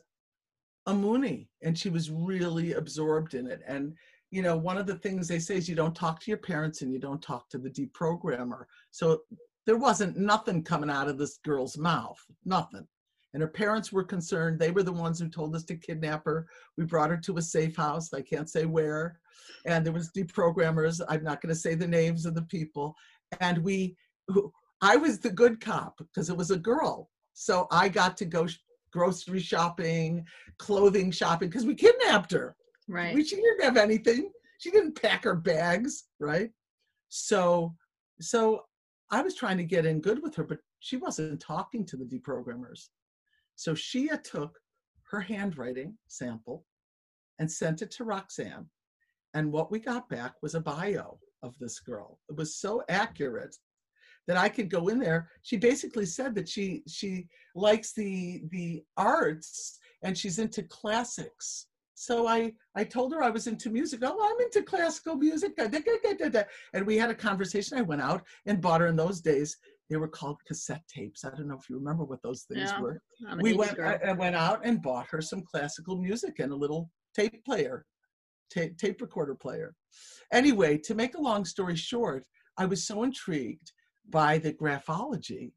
a 0.87 0.93
Moonie 0.93 1.49
and 1.63 1.77
she 1.79 1.91
was 1.91 2.11
really 2.11 2.75
absorbed 2.75 3.35
in 3.35 3.47
it. 3.47 3.61
And, 3.67 3.95
you 4.31 4.43
know, 4.43 4.57
one 4.57 4.79
of 4.79 4.87
the 4.87 4.97
things 4.97 5.27
they 5.27 5.39
say 5.39 5.57
is 5.57 5.69
you 5.69 5.75
don't 5.75 5.95
talk 5.95 6.21
to 6.21 6.31
your 6.31 6.39
parents 6.39 6.83
and 6.83 6.93
you 6.93 6.99
don't 6.99 7.23
talk 7.23 7.49
to 7.51 7.59
the 7.59 7.71
deprogrammer. 7.71 8.65
So 8.91 9.23
there 9.67 9.77
wasn't 9.77 10.17
nothing 10.17 10.63
coming 10.63 10.91
out 10.91 11.09
of 11.09 11.19
this 11.19 11.39
girl's 11.45 11.77
mouth, 11.77 12.19
nothing. 12.45 12.87
And 13.35 13.43
her 13.43 13.49
parents 13.49 13.93
were 13.93 14.05
concerned. 14.05 14.59
They 14.59 14.71
were 14.71 14.85
the 14.85 14.93
ones 14.93 15.19
who 15.19 15.29
told 15.29 15.55
us 15.55 15.65
to 15.65 15.77
kidnap 15.77 16.25
her. 16.25 16.47
We 16.79 16.85
brought 16.85 17.11
her 17.11 17.19
to 17.19 17.37
a 17.37 17.43
safe 17.43 17.77
house. 17.77 18.15
I 18.15 18.23
can't 18.23 18.49
say 18.49 18.65
where. 18.65 19.19
And 19.67 19.85
there 19.85 19.93
was 19.93 20.11
deprogrammers. 20.17 21.03
I'm 21.09 21.23
not 21.23 21.43
going 21.43 21.55
to 21.55 21.61
say 21.61 21.75
the 21.75 21.87
names 21.87 22.25
of 22.25 22.35
the 22.35 22.43
people. 22.43 22.95
And 23.41 23.59
we, 23.59 23.97
I 24.81 24.97
was 24.97 25.19
the 25.19 25.31
good 25.31 25.61
cop 25.61 25.99
because 25.99 26.31
it 26.31 26.37
was 26.37 26.51
a 26.51 26.57
girl. 26.57 27.11
So 27.39 27.67
I 27.71 27.91
got 27.91 28.17
to 28.17 28.25
go 28.25 28.49
grocery 28.93 29.41
shopping, 29.41 30.25
clothing 30.57 31.11
shopping, 31.11 31.51
because 31.51 31.67
we 31.67 31.75
kidnapped 31.75 32.33
her. 32.33 32.57
Right. 32.89 33.15
We, 33.15 33.25
she 33.25 33.37
didn't 33.37 33.63
have 33.63 33.77
anything. 33.77 34.31
She 34.59 34.71
didn't 34.71 35.01
pack 35.01 35.25
her 35.25 35.35
bags, 35.35 36.05
right? 36.19 36.51
So, 37.11 37.75
so 38.23 38.65
I 39.11 39.21
was 39.21 39.35
trying 39.35 39.59
to 39.59 39.65
get 39.65 39.85
in 39.85 40.01
good 40.01 40.23
with 40.23 40.35
her, 40.37 40.45
but 40.45 40.61
she 40.81 40.97
wasn't 40.97 41.39
talking 41.39 41.85
to 41.85 41.97
the 41.99 42.07
deprogrammers. 42.07 42.89
So 43.55 43.75
Shia 43.75 44.23
took 44.23 44.59
her 45.11 45.21
handwriting 45.21 45.99
sample 46.09 46.65
and 47.39 47.53
sent 47.53 47.83
it 47.83 47.91
to 47.93 48.05
Roxanne. 48.05 48.67
And 49.35 49.53
what 49.53 49.71
we 49.71 49.79
got 49.79 50.09
back 50.09 50.33
was 50.41 50.55
a 50.55 50.61
bio 50.61 51.19
of 51.43 51.55
this 51.59 51.81
girl. 51.81 52.19
It 52.31 52.37
was 52.37 52.57
so 52.57 52.83
accurate 52.89 53.55
that 54.27 54.37
I 54.37 54.49
could 54.49 54.71
go 54.71 54.89
in 54.89 54.99
there. 54.99 55.29
She 55.43 55.57
basically 55.57 56.07
said 56.07 56.35
that 56.35 56.49
she 56.49 56.83
she 56.89 57.29
likes 57.55 57.93
the 57.93 58.43
the 58.51 58.83
arts 58.97 59.79
and 60.03 60.17
she's 60.17 60.39
into 60.39 60.63
classics. 60.65 61.67
So 61.95 62.27
I 62.27 62.53
I 62.75 62.85
told 62.85 63.13
her 63.15 63.23
I 63.23 63.31
was 63.31 63.47
into 63.47 63.71
music. 63.71 64.01
Oh, 64.03 64.19
I'm 64.23 64.41
into 64.45 64.63
classical 64.63 65.17
music. 65.17 65.53
And 65.59 66.87
we 66.87 66.97
had 66.99 67.11
a 67.11 67.15
conversation. 67.15 67.79
I 67.79 67.83
went 67.83 68.03
out 68.03 68.23
and 68.47 68.61
bought 68.61 68.81
her 68.81 68.89
in 68.89 68.97
those 68.97 69.21
days. 69.21 69.57
They 69.89 69.97
were 69.97 70.09
called 70.09 70.39
cassette 70.47 70.83
tapes. 70.89 71.25
I 71.25 71.31
don't 71.31 71.47
know 71.47 71.57
if 71.57 71.71
you 71.71 71.77
remember 71.77 72.05
what 72.05 72.23
those 72.23 72.43
things 72.43 72.71
yeah, 72.73 72.81
were. 72.81 73.01
We 73.41 73.55
went 73.55 73.79
I, 73.79 73.99
I, 74.05 74.13
went 74.13 74.35
out 74.35 74.61
and 74.65 74.83
bought 74.83 75.07
her 75.11 75.21
some 75.21 75.43
classical 75.43 75.97
music 75.97 76.41
and 76.41 76.53
a 76.53 76.57
little 76.57 76.91
tape 77.15 77.45
player, 77.45 77.87
tape, 78.51 78.77
tape 78.79 79.01
recorder 79.01 79.37
player. 79.37 79.75
Anyway, 80.33 80.77
to 80.79 80.95
make 80.97 81.15
a 81.15 81.21
long 81.21 81.45
story 81.45 81.77
short, 81.77 82.27
I 82.59 82.67
was 82.67 82.85
so 82.85 83.05
intrigued 83.05 83.71
by 84.11 84.39
the 84.39 84.53
graphology 84.53 85.53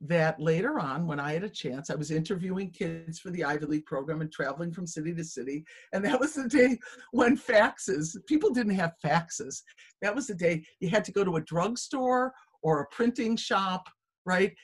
that 0.00 0.38
later 0.38 0.78
on, 0.78 1.06
when 1.06 1.18
I 1.18 1.32
had 1.32 1.42
a 1.42 1.48
chance, 1.48 1.90
I 1.90 1.96
was 1.96 2.10
interviewing 2.10 2.70
kids 2.70 3.18
for 3.18 3.30
the 3.30 3.44
Ivy 3.44 3.66
League 3.66 3.86
program 3.86 4.20
and 4.20 4.30
traveling 4.30 4.72
from 4.72 4.86
city 4.86 5.12
to 5.14 5.24
city. 5.24 5.64
And 5.92 6.04
that 6.04 6.20
was 6.20 6.34
the 6.34 6.48
day 6.48 6.78
when 7.10 7.36
faxes, 7.36 8.16
people 8.26 8.50
didn't 8.50 8.76
have 8.76 8.92
faxes. 9.04 9.62
That 10.02 10.14
was 10.14 10.28
the 10.28 10.34
day 10.34 10.64
you 10.80 10.88
had 10.88 11.04
to 11.06 11.12
go 11.12 11.24
to 11.24 11.36
a 11.36 11.42
drugstore 11.42 12.32
or 12.62 12.80
a 12.80 12.94
printing 12.94 13.36
shop, 13.36 13.88
right? 14.24 14.54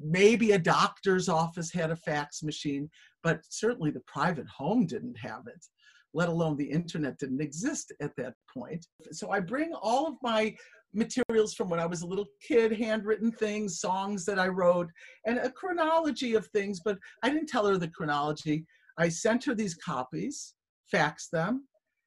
Maybe 0.00 0.52
a 0.52 0.58
doctor's 0.58 1.28
office 1.28 1.72
had 1.72 1.90
a 1.90 1.96
fax 1.96 2.42
machine, 2.44 2.88
but 3.24 3.40
certainly 3.48 3.90
the 3.90 4.02
private 4.06 4.46
home 4.46 4.86
didn't 4.86 5.18
have 5.18 5.48
it 5.48 5.64
let 6.14 6.28
alone 6.28 6.56
the 6.56 6.64
internet 6.64 7.18
didn't 7.18 7.40
exist 7.40 7.92
at 8.00 8.16
that 8.16 8.34
point. 8.52 8.86
So 9.12 9.30
I 9.30 9.40
bring 9.40 9.72
all 9.74 10.06
of 10.06 10.14
my 10.22 10.56
materials 10.92 11.54
from 11.54 11.68
when 11.68 11.80
I 11.80 11.86
was 11.86 12.02
a 12.02 12.06
little 12.06 12.26
kid, 12.46 12.72
handwritten 12.72 13.32
things, 13.32 13.80
songs 13.80 14.24
that 14.24 14.38
I 14.38 14.48
wrote, 14.48 14.88
and 15.26 15.38
a 15.38 15.50
chronology 15.50 16.34
of 16.34 16.46
things, 16.48 16.80
but 16.84 16.98
I 17.22 17.30
didn't 17.30 17.48
tell 17.48 17.66
her 17.66 17.76
the 17.76 17.88
chronology. 17.88 18.66
I 18.98 19.08
sent 19.08 19.44
her 19.44 19.54
these 19.54 19.74
copies, 19.74 20.54
faxed 20.92 21.30
them, 21.30 21.66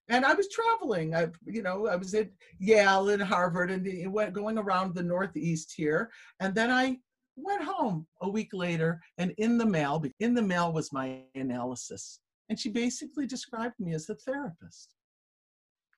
and 0.09 0.25
I 0.25 0.33
was 0.33 0.49
traveling. 0.49 1.15
I, 1.15 1.27
you 1.45 1.61
know, 1.61 1.87
I 1.87 1.95
was 1.95 2.13
at 2.13 2.29
Yale 2.59 3.09
and 3.09 3.21
Harvard 3.21 3.71
and 3.71 3.85
it 3.87 4.11
went 4.11 4.33
going 4.33 4.57
around 4.57 4.93
the 4.93 5.03
Northeast 5.03 5.73
here, 5.75 6.09
and 6.39 6.53
then 6.53 6.69
I 6.69 6.97
went 7.37 7.63
home 7.63 8.05
a 8.21 8.29
week 8.29 8.49
later, 8.53 8.99
and 9.17 9.33
in 9.37 9.57
the 9.57 9.65
mail, 9.65 10.03
in 10.19 10.33
the 10.33 10.41
mail 10.41 10.73
was 10.73 10.91
my 10.91 11.21
analysis, 11.35 12.19
and 12.49 12.59
she 12.59 12.69
basically 12.69 13.25
described 13.25 13.75
me 13.79 13.93
as 13.93 14.09
a 14.09 14.15
therapist. 14.15 14.95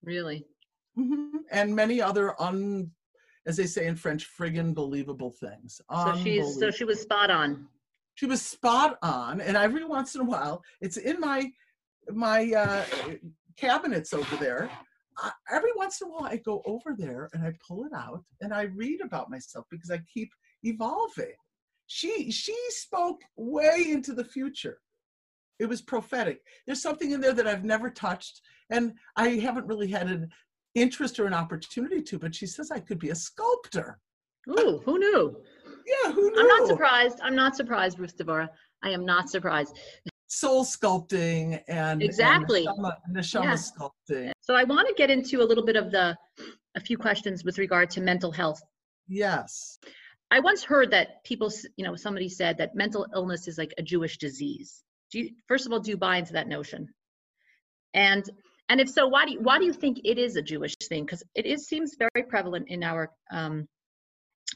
Really? 0.04 0.46
Mm-hmm. 0.98 1.38
And 1.52 1.76
many 1.76 2.02
other 2.02 2.40
un, 2.42 2.92
as 3.46 3.58
they 3.58 3.66
say 3.66 3.88
in 3.88 3.96
French, 3.96 4.28
friggin' 4.38 4.74
believable 4.74 5.32
things. 5.32 5.82
So 5.92 6.16
she's 6.24 6.60
so 6.60 6.72
she 6.72 6.86
was 6.86 7.02
spot 7.02 7.32
on. 7.32 7.68
She 8.16 8.26
was 8.28 8.42
spot 8.42 9.00
on, 9.02 9.42
and 9.42 9.58
every 9.58 9.86
once 9.86 10.14
in 10.16 10.22
a 10.22 10.26
while, 10.26 10.64
it's 10.82 10.98
in 10.98 11.20
my 11.20 11.52
my 12.12 12.52
uh, 12.52 12.86
cabinets 13.58 14.14
over 14.14 14.36
there. 14.36 14.70
I, 15.18 15.32
every 15.52 15.72
once 15.76 16.02
in 16.02 16.08
a 16.08 16.12
while, 16.12 16.26
I 16.26 16.38
go 16.38 16.62
over 16.66 16.96
there 16.98 17.30
and 17.34 17.44
I 17.44 17.54
pull 17.66 17.86
it 17.86 17.94
out 17.96 18.24
and 18.42 18.54
I 18.54 18.64
read 18.64 19.02
about 19.02 19.30
myself 19.30 19.66
because 19.70 19.92
I 19.92 20.00
keep 20.12 20.32
evolving. 20.64 21.34
She 21.88 22.32
she 22.32 22.56
spoke 22.70 23.22
way 23.36 23.86
into 23.90 24.14
the 24.14 24.26
future. 24.26 24.80
It 25.60 25.68
was 25.68 25.82
prophetic. 25.82 26.42
There's 26.66 26.82
something 26.82 27.12
in 27.12 27.22
there 27.22 27.34
that 27.34 27.48
I've 27.48 27.64
never 27.64 27.90
touched, 27.90 28.42
and 28.70 28.94
I 29.16 29.30
haven't 29.30 29.68
really 29.68 29.88
had 29.88 30.08
an 30.08 30.30
interest 30.75 31.20
or 31.20 31.27
an 31.27 31.34
opportunity 31.34 32.01
to, 32.01 32.20
but 32.20 32.34
she 32.34 32.46
says 32.46 32.72
I 32.72 32.80
could 32.80 33.00
be 33.00 33.10
a 33.10 33.15
sculptor. 33.15 34.00
Ooh, 34.50 34.82
who 34.86 35.00
knew? 35.00 35.38
Yeah, 35.86 36.12
who 36.12 36.32
knew? 36.32 36.39
I'm 36.39 36.48
not 36.48 36.68
surprised. 36.68 37.20
I'm 37.22 37.36
not 37.36 37.56
surprised, 37.56 38.00
Ruth 38.00 38.18
Devorah. 38.18 38.50
I 38.84 38.89
am 38.89 39.06
not 39.06 39.30
surprised. 39.30 39.77
Soul 40.27 40.65
sculpting 40.65 41.62
and 41.68 42.01
exactly 42.01 42.65
and 42.65 42.80
neshama, 42.80 43.56
neshama 43.56 43.92
sculpting. 44.10 44.32
So 44.42 44.56
I 44.56 44.63
want 44.63 44.88
to 44.88 44.94
get 44.96 45.10
into 45.10 45.42
a 45.42 45.46
little 45.46 45.63
bit 45.63 45.75
of 45.75 45.92
the 45.92 46.18
a 46.75 46.80
few 46.80 46.98
questions 46.98 47.44
with 47.44 47.58
regard 47.58 47.89
to 47.92 48.01
mental 48.01 48.32
health. 48.32 48.62
Yes. 49.08 49.77
I 50.32 50.39
once 50.39 50.63
heard 50.63 50.89
that 50.92 51.24
people, 51.24 51.51
you 51.77 51.86
know, 51.86 51.96
somebody 51.96 52.27
said 52.27 52.58
that 52.58 52.75
mental 52.75 53.06
illness 53.13 53.48
is 53.48 53.58
like 53.58 53.74
a 53.77 53.84
Jewish 53.84 54.18
disease. 54.18 54.84
Do 55.12 55.20
you, 55.20 55.30
first 55.48 55.68
of 55.68 55.72
all, 55.72 55.80
do 55.80 55.92
you 55.92 55.98
buy 55.98 56.18
into 56.18 56.34
that 56.34 56.48
notion? 56.48 56.89
And 57.94 58.27
and 58.70 58.79
if 58.79 58.89
so, 58.89 59.08
why 59.08 59.25
do 59.25 59.34
you, 59.34 59.39
why 59.41 59.60
do 59.60 59.65
you 59.65 59.74
think 59.74 60.00
it 60.03 60.17
is 60.17 60.36
a 60.36 60.41
Jewish 60.41 60.75
thing? 60.89 61.05
Because 61.05 61.24
it 61.36 61.46
is 61.46 61.67
seems 61.67 61.96
very 61.98 62.25
prevalent 62.27 62.67
in 62.70 62.84
our 62.84 63.12
um, 63.32 63.67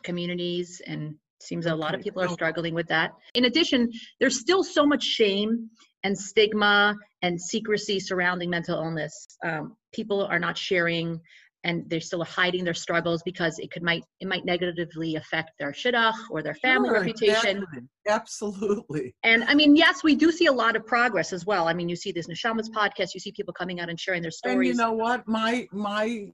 communities, 0.03 0.81
and 0.85 1.15
seems 1.41 1.65
a 1.65 1.75
lot 1.75 1.93
of 1.93 2.01
people 2.01 2.21
are 2.21 2.29
struggling 2.29 2.73
with 2.73 2.87
that. 2.87 3.11
In 3.33 3.45
addition, 3.45 3.91
there's 4.19 4.39
still 4.39 4.63
so 4.63 4.85
much 4.85 5.03
shame 5.03 5.69
and 6.03 6.17
stigma 6.17 6.95
and 7.21 7.39
secrecy 7.39 7.99
surrounding 7.99 8.49
mental 8.49 8.77
illness. 8.77 9.27
Um, 9.43 9.75
people 9.93 10.23
are 10.25 10.39
not 10.39 10.57
sharing 10.57 11.19
and 11.63 11.89
they're 11.89 11.99
still 11.99 12.23
hiding 12.23 12.63
their 12.63 12.73
struggles 12.73 13.21
because 13.23 13.59
it 13.59 13.71
could 13.71 13.83
might 13.83 14.03
it 14.19 14.27
might 14.27 14.45
negatively 14.45 15.15
affect 15.15 15.51
their 15.59 15.71
shidduch 15.71 16.15
or 16.29 16.41
their 16.41 16.55
family 16.55 16.89
sure, 16.89 16.99
reputation. 16.99 17.57
Exactly. 17.57 17.81
Absolutely. 18.07 19.15
And 19.23 19.43
I 19.43 19.55
mean, 19.55 19.75
yes, 19.75 20.03
we 20.03 20.15
do 20.15 20.31
see 20.31 20.45
a 20.45 20.51
lot 20.51 20.75
of 20.75 20.85
progress 20.85 21.33
as 21.33 21.45
well. 21.45 21.67
I 21.67 21.73
mean, 21.73 21.89
you 21.89 21.95
see 21.95 22.11
this 22.11 22.27
Neshama's 22.27 22.69
podcast, 22.69 23.13
you 23.13 23.19
see 23.19 23.31
people 23.31 23.53
coming 23.53 23.79
out 23.79 23.89
and 23.89 23.99
sharing 23.99 24.21
their 24.21 24.31
stories. 24.31 24.55
And 24.55 24.65
you 24.65 24.73
know 24.75 24.93
what? 24.93 25.27
My 25.27 25.67
my 25.71 26.31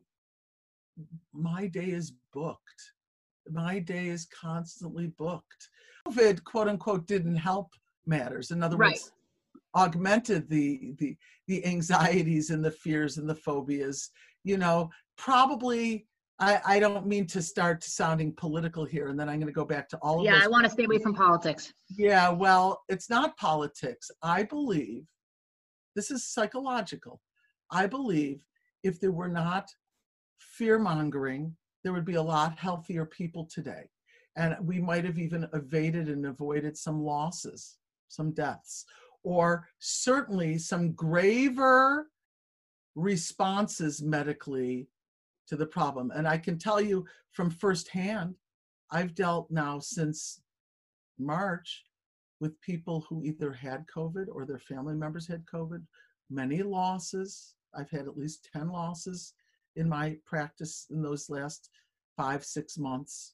my 1.34 1.68
day 1.68 1.90
is 1.92 2.14
booked. 2.34 2.60
My 3.50 3.80
day 3.80 4.08
is 4.08 4.26
constantly 4.26 5.08
booked. 5.18 5.70
COVID, 6.08 6.44
quote 6.44 6.68
unquote, 6.68 7.08
didn't 7.08 7.36
help 7.36 7.72
matters. 8.06 8.52
In 8.52 8.62
other 8.62 8.78
right. 8.78 8.92
words, 8.92 9.12
augmented 9.76 10.50
the 10.50 10.94
the 11.00 11.18
the 11.48 11.66
anxieties 11.66 12.52
and 12.52 12.64
the 12.64 12.72
fears 12.72 13.18
and 13.18 13.28
the 13.28 13.36
phobias 13.36 14.12
you 14.44 14.58
know 14.58 14.90
probably 15.18 16.08
I, 16.40 16.60
I 16.66 16.80
don't 16.80 17.06
mean 17.06 17.28
to 17.28 17.42
start 17.42 17.84
sounding 17.84 18.34
political 18.34 18.86
here, 18.86 19.08
and 19.08 19.20
then 19.20 19.30
I'm 19.30 19.40
going 19.40 19.48
to 19.48 19.54
go 19.54 19.66
back 19.66 19.88
to 19.90 19.98
all 20.02 20.20
of 20.20 20.26
this. 20.26 20.34
Yeah, 20.34 20.44
I 20.44 20.48
want 20.48 20.66
to 20.66 20.70
stay 20.70 20.86
away 20.86 20.98
from 20.98 21.14
politics. 21.14 21.74
Yeah, 21.90 22.30
well, 22.30 22.82
it's 22.90 23.10
not 23.10 23.38
politics. 23.38 24.10
I 24.22 24.44
believe 24.44 25.04
this 25.96 26.12
is 26.12 26.26
psychological. 26.26 27.22
I 27.72 27.86
believe 27.86 28.44
if 28.84 29.00
there 29.00 29.12
were 29.12 29.30
not 29.30 29.70
fear 30.40 30.80
mongering, 30.80 31.56
there 31.84 31.94
would 31.94 32.06
be 32.06 32.16
a 32.16 32.22
lot 32.22 32.58
healthier 32.58 33.06
people 33.06 33.46
today. 33.46 33.90
And 34.36 34.58
we 34.62 34.80
might 34.80 35.06
have 35.06 35.20
even 35.20 35.48
evaded 35.54 36.10
and 36.10 36.26
avoided 36.26 36.76
some 36.76 37.04
losses, 37.04 37.78
some 38.10 38.32
deaths, 38.32 38.86
or 39.24 39.68
certainly 39.80 40.58
some 40.58 40.94
graver 40.94 42.08
responses 42.96 44.02
medically 44.02 44.88
to 45.48 45.56
the 45.56 45.66
problem. 45.66 46.12
And 46.12 46.28
I 46.28 46.38
can 46.38 46.58
tell 46.58 46.82
you 46.82 47.06
from 47.32 47.50
firsthand, 47.50 48.36
I've 48.92 49.16
dealt 49.16 49.50
now 49.50 49.80
since 49.80 50.42
March 51.20 51.84
with 52.40 52.60
people 52.62 53.06
who 53.08 53.24
either 53.24 53.52
had 53.52 53.86
COVID 53.88 54.26
or 54.32 54.46
their 54.46 54.60
family 54.60 54.96
members 54.96 55.28
had 55.28 55.46
COVID, 55.46 55.82
many 56.30 56.62
losses. 56.62 57.56
I've 57.76 57.90
had 57.90 58.08
at 58.08 58.18
least 58.18 58.50
10 58.54 58.70
losses 58.70 59.34
in 59.76 59.90
my 59.90 60.18
practice 60.26 60.88
in 60.92 61.02
those 61.02 61.30
last 61.30 61.70
five, 62.16 62.44
six 62.44 62.78
months, 62.78 63.34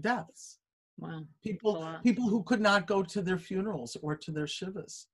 deaths. 0.00 0.58
Wow. 0.98 1.22
People, 1.42 1.98
people 2.04 2.28
who 2.28 2.42
could 2.42 2.60
not 2.60 2.86
go 2.86 3.02
to 3.02 3.22
their 3.22 3.38
funerals 3.38 3.96
or 4.02 4.14
to 4.16 4.30
their 4.30 4.44
shivas. 4.44 5.06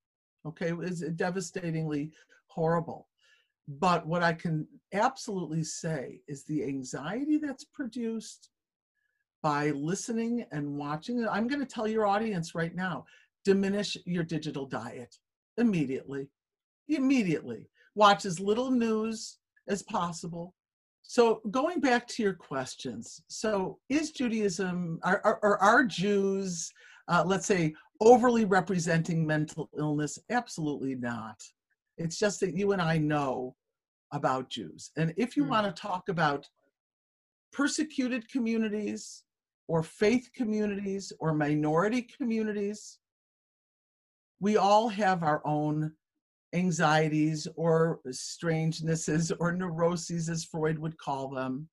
Okay, 0.45 0.69
it 0.69 0.77
was 0.77 1.01
devastatingly 1.15 2.11
horrible. 2.49 3.09
But 3.69 4.07
what 4.07 4.23
I 4.23 4.33
can 4.33 4.67
absolutely 4.93 5.65
say 5.65 6.21
is 6.29 6.45
the 6.45 6.65
anxiety 6.65 7.39
that's 7.39 7.65
produced 7.65 8.51
by 9.43 9.71
listening 9.71 10.45
and 10.53 10.77
watching. 10.77 11.27
I'm 11.29 11.49
going 11.49 11.61
to 11.61 11.67
tell 11.67 11.89
your 11.89 12.07
audience 12.07 12.55
right 12.55 12.75
now 12.75 13.05
diminish 13.45 13.97
your 14.05 14.25
digital 14.25 14.67
diet 14.67 15.17
immediately. 15.57 16.29
Immediately. 16.89 17.69
Watch 17.95 18.25
as 18.25 18.41
little 18.41 18.71
news 18.71 19.39
as 19.69 19.83
possible. 19.83 20.55
So, 21.03 21.41
going 21.53 21.81
back 21.81 22.09
to 22.09 22.23
your 22.25 22.35
questions, 22.35 23.23
so 23.29 23.79
is 23.89 24.11
Judaism, 24.11 24.99
are, 25.05 25.21
are, 25.25 25.59
are, 25.59 25.85
Jews, 25.85 26.73
uh, 27.07 27.23
let's 27.25 27.47
say, 27.47 27.75
overly 28.01 28.45
representing 28.45 29.25
mental 29.25 29.71
illness? 29.79 30.19
Absolutely 30.31 30.97
not. 30.97 31.41
It's 31.99 32.19
just 32.19 32.41
that 32.41 32.57
you 32.57 32.73
and 32.73 32.83
I 32.83 32.99
know 32.99 33.57
about 34.13 34.51
Jews. 34.51 34.91
And 34.97 35.15
if 35.17 35.37
you 35.37 35.45
Mm. 35.45 35.49
want 35.49 35.67
to 35.67 35.83
talk 35.83 36.09
about 36.09 36.49
persecuted 37.53 38.29
communities 38.29 39.25
or 39.67 39.83
faith 39.83 40.31
communities 40.35 41.13
or 41.19 41.35
minority 41.35 42.03
communities, 42.03 42.99
we 44.41 44.57
all 44.57 44.89
have 44.89 45.23
our 45.23 45.45
own 45.47 45.97
anxieties 46.53 47.49
or 47.57 48.01
strangenesses 48.11 49.33
or 49.33 49.53
neuroses, 49.53 50.29
as 50.29 50.45
Freud 50.45 50.79
would 50.79 50.99
call 50.99 51.29
them. 51.29 51.69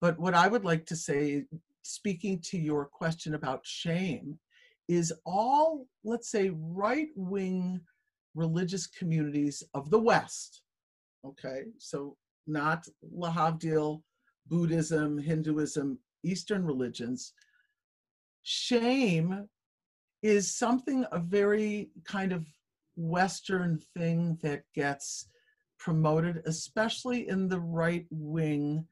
But 0.00 0.18
what 0.18 0.34
I 0.34 0.48
would 0.48 0.64
like 0.64 0.84
to 0.86 0.96
say, 0.96 1.46
speaking 1.82 2.40
to 2.42 2.58
your 2.58 2.84
question 2.84 3.34
about 3.34 3.66
shame, 3.66 4.38
is 4.88 5.12
all, 5.24 5.86
let's 6.04 6.30
say, 6.30 6.50
right 6.50 7.08
wing 7.16 7.80
religious 8.36 8.86
communities 8.86 9.64
of 9.74 9.90
the 9.90 9.98
West. 9.98 10.62
Okay, 11.24 11.64
so 11.78 12.16
not 12.46 12.86
Lahavdil, 13.12 14.02
Buddhism, 14.46 15.18
Hinduism, 15.18 15.98
Eastern 16.22 16.64
religions. 16.64 17.32
Shame 18.42 19.48
is 20.22 20.56
something 20.56 21.04
a 21.10 21.18
very 21.18 21.90
kind 22.04 22.32
of 22.32 22.46
Western 22.96 23.80
thing 23.96 24.38
that 24.42 24.62
gets 24.74 25.28
promoted, 25.78 26.42
especially 26.46 27.28
in 27.28 27.48
the 27.48 27.60
right 27.60 28.06
wing 28.10 28.86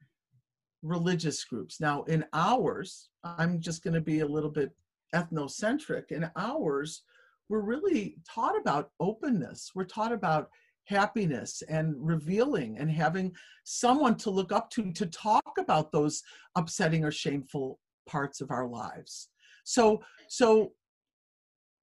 religious 0.83 1.43
groups. 1.43 1.79
Now, 1.79 2.03
in 2.03 2.25
ours, 2.33 3.09
I'm 3.23 3.59
just 3.59 3.83
going 3.83 3.95
to 3.95 4.01
be 4.01 4.19
a 4.19 4.27
little 4.27 4.51
bit 4.51 4.71
ethnocentric. 5.13 6.11
In 6.11 6.29
ours, 6.35 7.03
we're 7.49 7.61
really 7.61 8.15
taught 8.27 8.57
about 8.59 8.89
openness, 8.99 9.71
we're 9.75 9.83
taught 9.85 10.11
about 10.11 10.49
happiness 10.85 11.63
and 11.67 11.95
revealing 11.97 12.77
and 12.77 12.89
having 12.91 13.33
someone 13.63 14.15
to 14.15 14.29
look 14.29 14.51
up 14.51 14.69
to 14.69 14.91
to 14.93 15.05
talk 15.07 15.53
about 15.57 15.91
those 15.91 16.21
upsetting 16.55 17.03
or 17.03 17.11
shameful 17.11 17.79
parts 18.07 18.39
of 18.41 18.51
our 18.51 18.67
lives. 18.67 19.29
So, 19.63 20.01
so 20.27 20.73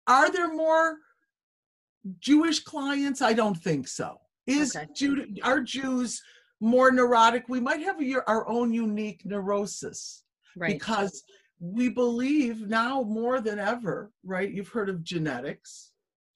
are 0.09 0.33
there 0.33 0.53
more 0.53 0.97
Jewish 2.18 2.61
clients? 2.61 3.23
I 3.23 3.33
don't 3.35 3.55
think 3.57 3.87
so. 3.87 4.18
Is 4.47 4.75
Okay. 4.75 4.87
Jew, 4.94 5.27
are 5.44 5.61
Jews 5.61 6.21
more 6.61 6.90
neurotic? 6.90 7.49
We 7.49 7.61
might 7.61 7.81
have 7.83 8.03
your, 8.03 8.25
our 8.29 8.49
own 8.49 8.73
unique 8.73 9.23
neurosis 9.25 10.25
Right. 10.57 10.73
because 10.73 11.23
we 11.61 11.88
believe 11.88 12.68
now 12.68 13.03
more 13.03 13.40
than 13.40 13.59
ever, 13.59 14.12
right? 14.25 14.51
You've 14.51 14.68
heard 14.68 14.88
of 14.88 15.03
genetics. 15.03 15.92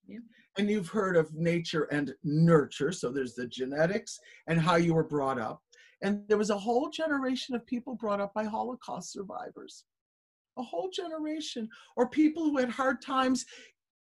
Yeah. 0.06 0.18
And 0.58 0.68
you've 0.68 0.88
heard 0.88 1.16
of 1.16 1.32
nature 1.35 1.85
and 1.85 2.12
nurture. 2.24 2.92
So 2.92 3.11
there's 3.11 3.35
the 3.35 3.46
genetics 3.46 4.18
and 4.48 4.61
how 4.61 4.76
you 4.76 4.94
were 4.94 5.04
brought 5.04 5.38
up. 5.38 5.62
And 6.02 6.22
there 6.28 6.37
was 6.37 6.50
a 6.50 6.58
whole 6.58 6.90
generation 6.90 7.54
of 7.54 7.64
people 7.66 7.94
brought 7.94 8.20
up 8.20 8.35
by 8.35 8.44
Holocaust 8.44 9.12
survivors. 9.12 9.85
A 10.58 10.62
whole 10.62 10.90
generation, 10.90 11.68
or 11.96 12.11
people 12.11 12.42
who 12.44 12.58
had 12.58 12.68
hard 12.68 13.00
times 13.00 13.46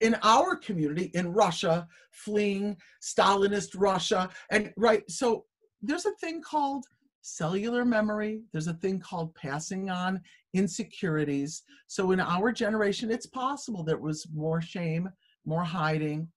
in 0.01 0.17
our 0.23 0.55
community 0.55 1.11
in 1.13 1.31
Russia, 1.31 1.87
fleeing 2.11 2.75
Stalinist 3.01 3.69
Russia. 3.77 4.29
And 4.49 4.73
right, 4.75 5.09
so 5.09 5.45
there's 5.81 6.05
a 6.05 6.15
thing 6.19 6.41
called 6.41 6.85
cellular 7.21 7.85
memory, 7.85 8.41
there's 8.51 8.67
a 8.67 8.73
thing 8.73 8.99
called 8.99 9.33
passing 9.35 9.89
on 9.89 10.19
insecurities. 10.53 11.63
So 11.87 12.11
in 12.11 12.19
our 12.19 12.51
generation, 12.51 13.11
it's 13.11 13.25
possible 13.25 13.83
there 13.83 13.97
was 13.97 14.27
more 14.33 14.61
shame, 14.61 15.09
more 15.45 15.63
hiding. 15.63 16.27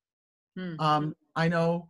Hmm. 0.56 0.74
Um, 0.78 1.16
I 1.36 1.48
know 1.48 1.88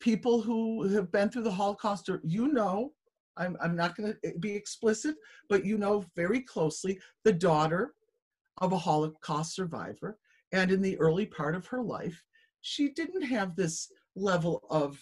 people 0.00 0.40
who 0.40 0.88
have 0.88 1.12
been 1.12 1.28
through 1.28 1.42
the 1.42 1.50
Holocaust, 1.50 2.08
or 2.08 2.20
you 2.24 2.48
know, 2.48 2.92
I'm, 3.36 3.56
I'm 3.60 3.76
not 3.76 3.96
going 3.96 4.14
to 4.14 4.38
be 4.38 4.54
explicit, 4.54 5.16
but 5.48 5.64
you 5.64 5.76
know 5.76 6.04
very 6.14 6.40
closely 6.40 6.98
the 7.24 7.32
daughter 7.32 7.94
of 8.58 8.72
a 8.72 8.78
Holocaust 8.78 9.54
survivor. 9.54 10.18
And 10.52 10.70
in 10.70 10.80
the 10.80 10.98
early 10.98 11.26
part 11.26 11.54
of 11.54 11.66
her 11.66 11.82
life, 11.82 12.22
she 12.62 12.90
didn't 12.90 13.22
have 13.22 13.54
this 13.54 13.88
level 14.14 14.62
of 14.70 14.98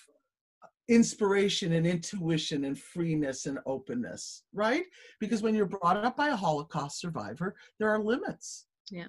inspiration 0.89 1.73
and 1.73 1.87
intuition 1.87 2.65
and 2.65 2.79
freeness 2.79 3.47
and 3.47 3.59
openness, 3.67 4.43
right? 4.53 4.85
Because 5.19 5.43
when 5.43 5.55
you're 5.55 5.67
brought 5.67 5.97
up 5.97 6.17
by 6.17 6.29
a 6.29 6.37
Holocaust 6.37 7.01
survivor, 7.01 7.55
there 7.79 7.89
are 7.89 7.99
limits. 7.99 8.67
Yeah. 8.91 9.07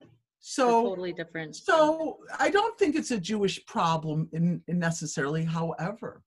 They're 0.00 0.08
So, 0.40 0.82
totally 0.82 1.12
different. 1.12 1.56
so 1.56 2.18
I 2.38 2.50
don't 2.50 2.78
think 2.78 2.96
it's 2.96 3.10
a 3.10 3.20
Jewish 3.20 3.64
problem 3.66 4.28
in, 4.32 4.62
in 4.68 4.78
necessarily. 4.78 5.44
However, 5.44 6.22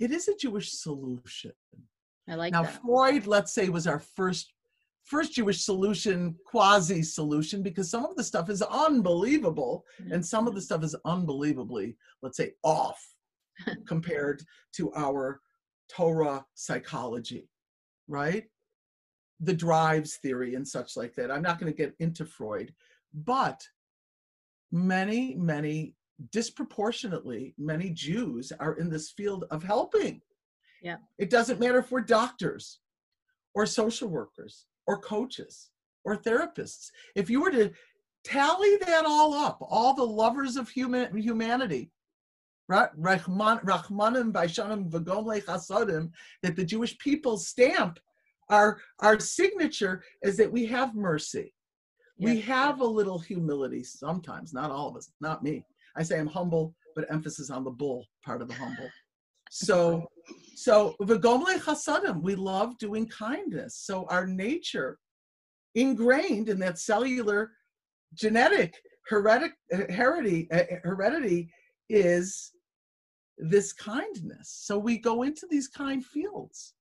it 0.00 0.10
is 0.10 0.28
a 0.28 0.36
Jewish 0.36 0.72
solution. 0.72 1.52
I 2.28 2.34
like 2.34 2.52
that. 2.52 2.58
now, 2.58 2.64
that. 2.64 2.82
Freud, 2.82 3.26
let's 3.26 3.52
say, 3.52 3.68
was 3.68 3.86
our 3.86 4.00
first 4.00 4.52
first 5.04 5.34
Jewish 5.34 5.60
solution, 5.62 6.34
quasi 6.44 7.00
solution, 7.00 7.62
because 7.62 7.88
some 7.88 8.04
of 8.04 8.16
the 8.16 8.24
stuff 8.24 8.50
is 8.50 8.60
unbelievable, 8.60 9.84
and 10.10 10.24
some 10.24 10.48
of 10.48 10.54
the 10.54 10.58
mm-hmm. 10.58 10.64
stuff 10.64 10.82
is 10.82 10.96
unbelievably, 11.04 11.96
let's 12.22 12.36
say, 12.36 12.54
off 12.64 13.14
compared 13.86 14.42
to 14.76 14.92
our 14.94 15.40
Torah 15.88 16.44
psychology, 16.54 17.48
right? 18.08 18.44
The 19.40 19.54
drives 19.54 20.16
theory 20.16 20.54
and 20.54 20.66
such 20.66 20.96
like 20.96 21.14
that. 21.14 21.30
I'm 21.30 21.42
not 21.42 21.58
going 21.58 21.72
to 21.72 21.76
get 21.76 21.94
into 21.98 22.24
Freud, 22.24 22.72
but 23.12 23.60
many, 24.72 25.34
many, 25.34 25.94
disproportionately, 26.32 27.54
many 27.58 27.90
Jews 27.90 28.52
are 28.58 28.74
in 28.74 28.88
this 28.88 29.10
field 29.10 29.44
of 29.50 29.62
helping. 29.62 30.20
Yeah. 30.82 30.96
It 31.18 31.30
doesn't 31.30 31.60
matter 31.60 31.78
if 31.78 31.90
we're 31.90 32.00
doctors 32.00 32.80
or 33.54 33.66
social 33.66 34.08
workers 34.08 34.66
or 34.86 34.98
coaches 34.98 35.70
or 36.04 36.16
therapists. 36.16 36.90
If 37.14 37.28
you 37.28 37.40
were 37.42 37.50
to 37.50 37.70
tally 38.24 38.76
that 38.86 39.04
all 39.06 39.34
up, 39.34 39.58
all 39.60 39.94
the 39.94 40.02
lovers 40.02 40.56
of 40.56 40.68
human 40.68 41.16
humanity? 41.16 41.90
Rahman, 42.68 43.58
Rahmanim, 43.58 44.32
Vagomle, 44.32 45.44
Chasadim, 45.44 46.10
that 46.42 46.56
the 46.56 46.64
Jewish 46.64 46.96
people 46.98 47.38
stamp 47.38 47.98
our 48.48 48.78
our 49.00 49.18
signature 49.18 50.04
is 50.22 50.36
that 50.36 50.50
we 50.50 50.66
have 50.66 50.94
mercy. 50.94 51.52
We 52.18 52.40
have 52.40 52.80
a 52.80 52.86
little 52.86 53.18
humility 53.18 53.82
sometimes, 53.82 54.54
not 54.54 54.70
all 54.70 54.88
of 54.88 54.96
us, 54.96 55.10
not 55.20 55.42
me. 55.42 55.66
I 55.96 56.02
say 56.02 56.18
I'm 56.18 56.26
humble, 56.26 56.74
but 56.94 57.10
emphasis 57.10 57.50
on 57.50 57.62
the 57.64 57.70
bull 57.70 58.06
part 58.24 58.40
of 58.40 58.48
the 58.48 58.54
humble. 58.54 58.88
So 59.50 60.08
So 60.56 60.96
v'gomle 61.02 61.60
chasadim, 61.60 62.22
we 62.22 62.34
love 62.34 62.78
doing 62.78 63.06
kindness. 63.06 63.76
So 63.76 64.06
our 64.08 64.26
nature, 64.26 64.98
ingrained 65.74 66.48
in 66.48 66.58
that 66.60 66.78
cellular, 66.78 67.52
genetic 68.14 68.74
heredity, 69.06 69.54
heredity, 69.70 70.48
heredity 70.82 71.50
is 71.90 72.52
this 73.38 73.72
kindness. 73.72 74.48
So 74.62 74.78
we 74.78 74.98
go 74.98 75.22
into 75.22 75.46
these 75.50 75.68
kind 75.68 76.04
fields. 76.04 76.74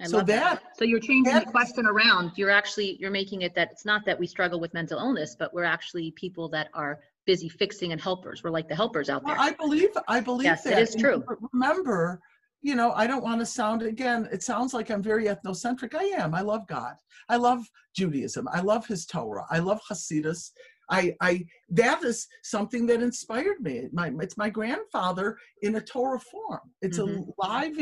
I 0.00 0.06
so 0.06 0.18
love 0.18 0.26
that 0.26 0.62
So 0.78 0.84
you're 0.84 1.00
changing 1.00 1.34
the 1.34 1.44
question 1.44 1.84
around. 1.86 2.32
You're 2.36 2.50
actually, 2.50 2.96
you're 3.00 3.10
making 3.10 3.42
it 3.42 3.54
that 3.56 3.70
it's 3.72 3.84
not 3.84 4.04
that 4.06 4.18
we 4.18 4.26
struggle 4.26 4.60
with 4.60 4.72
mental 4.72 4.98
illness, 4.98 5.34
but 5.36 5.52
we're 5.52 5.64
actually 5.64 6.12
people 6.12 6.48
that 6.50 6.68
are 6.72 7.00
busy 7.26 7.48
fixing 7.48 7.92
and 7.92 8.00
helpers. 8.00 8.42
We're 8.44 8.50
like 8.50 8.68
the 8.68 8.76
helpers 8.76 9.10
out 9.10 9.24
Well, 9.24 9.34
there. 9.34 9.44
I 9.44 9.52
believe 9.52 9.90
I 10.06 10.20
believe 10.20 10.46
Yes, 10.46 10.66
it 10.66 10.70
that. 10.70 10.78
is 10.78 10.92
And 10.92 11.00
true. 11.00 11.24
re- 11.26 11.36
Remember, 11.52 12.20
you 12.62 12.74
know, 12.74 12.92
I 12.92 13.06
don't 13.06 13.22
want 13.24 13.40
to 13.40 13.46
sound 13.46 13.82
again. 13.82 14.28
It 14.32 14.42
sounds 14.42 14.72
like 14.72 14.90
I'm 14.90 15.02
very 15.02 15.26
ethnocentric. 15.26 15.94
I 15.94 16.04
am. 16.04 16.34
I 16.34 16.40
love 16.42 16.66
God. 16.68 16.94
I 17.28 17.36
love 17.36 17.68
Judaism. 17.94 18.48
I 18.52 18.60
love 18.60 18.86
His 18.86 19.04
Torah. 19.04 19.46
I 19.50 19.58
love 19.58 19.80
Hasidus. 19.90 20.52
I, 20.90 21.14
I 21.20 21.46
that 21.70 22.02
is 22.02 22.26
something 22.42 22.86
that 22.86 23.02
inspired 23.02 23.60
me. 23.60 23.88
My, 23.92 24.12
it's 24.20 24.36
my 24.38 24.50
grandfather 24.50 25.36
in 25.62 25.76
a 25.76 25.80
Torah 25.80 26.20
form. 26.20 26.72
It's 26.80 26.98
Mhm. 26.98 27.28
a 27.28 27.46
live, 27.46 27.76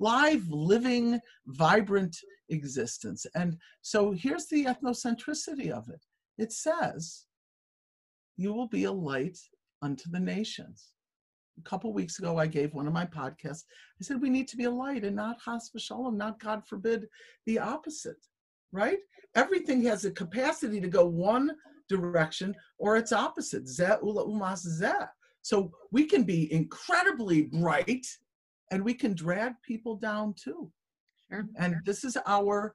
live, 0.00 0.48
living, 0.48 1.20
vibrant 1.46 2.16
existence. 2.48 3.26
And 3.34 3.58
so 3.82 4.12
here's 4.12 4.46
the 4.46 4.64
ethnocentricity 4.64 5.70
of 5.70 5.88
it. 5.88 6.04
It 6.36 6.52
says, 6.52 7.26
"You 8.36 8.52
will 8.52 8.68
be 8.68 8.84
a 8.84 8.92
light 8.92 9.38
unto 9.82 10.10
the 10.10 10.20
nations." 10.20 10.92
a 11.58 11.62
couple 11.68 11.92
weeks 11.92 12.18
ago, 12.18 12.38
I 12.38 12.46
gave 12.46 12.72
one 12.72 12.86
of 12.86 12.92
my 12.92 13.04
podcasts. 13.04 13.64
I 14.00 14.04
said 14.04 14.22
we 14.22 14.30
need 14.30 14.48
to 14.48 14.56
be 14.56 14.64
a 14.64 14.70
light 14.70 15.04
and 15.04 15.16
not 15.16 15.40
chas 15.40 15.70
v'shalom, 15.74 16.16
not 16.16 16.38
God 16.38 16.64
forbid 16.66 17.08
the 17.46 17.58
opposite, 17.58 18.24
right? 18.72 18.98
Everything 19.34 19.82
has 19.82 20.04
a 20.04 20.10
capacity 20.10 20.80
to 20.80 20.88
go 20.88 21.04
one 21.06 21.50
direction 21.88 22.54
or 22.78 22.96
its 22.96 23.12
opposite. 23.12 23.64
Zeh 23.64 24.02
ula 24.02 24.24
umas 24.26 24.66
zeh. 24.80 25.08
So 25.42 25.72
we 25.92 26.04
can 26.04 26.24
be 26.24 26.52
incredibly 26.52 27.42
bright, 27.42 28.06
and 28.70 28.84
we 28.84 28.94
can 28.94 29.14
drag 29.14 29.54
people 29.62 29.96
down 29.96 30.34
too. 30.34 30.70
Sure. 31.30 31.46
And 31.56 31.76
this 31.84 32.04
is 32.04 32.16
our, 32.26 32.74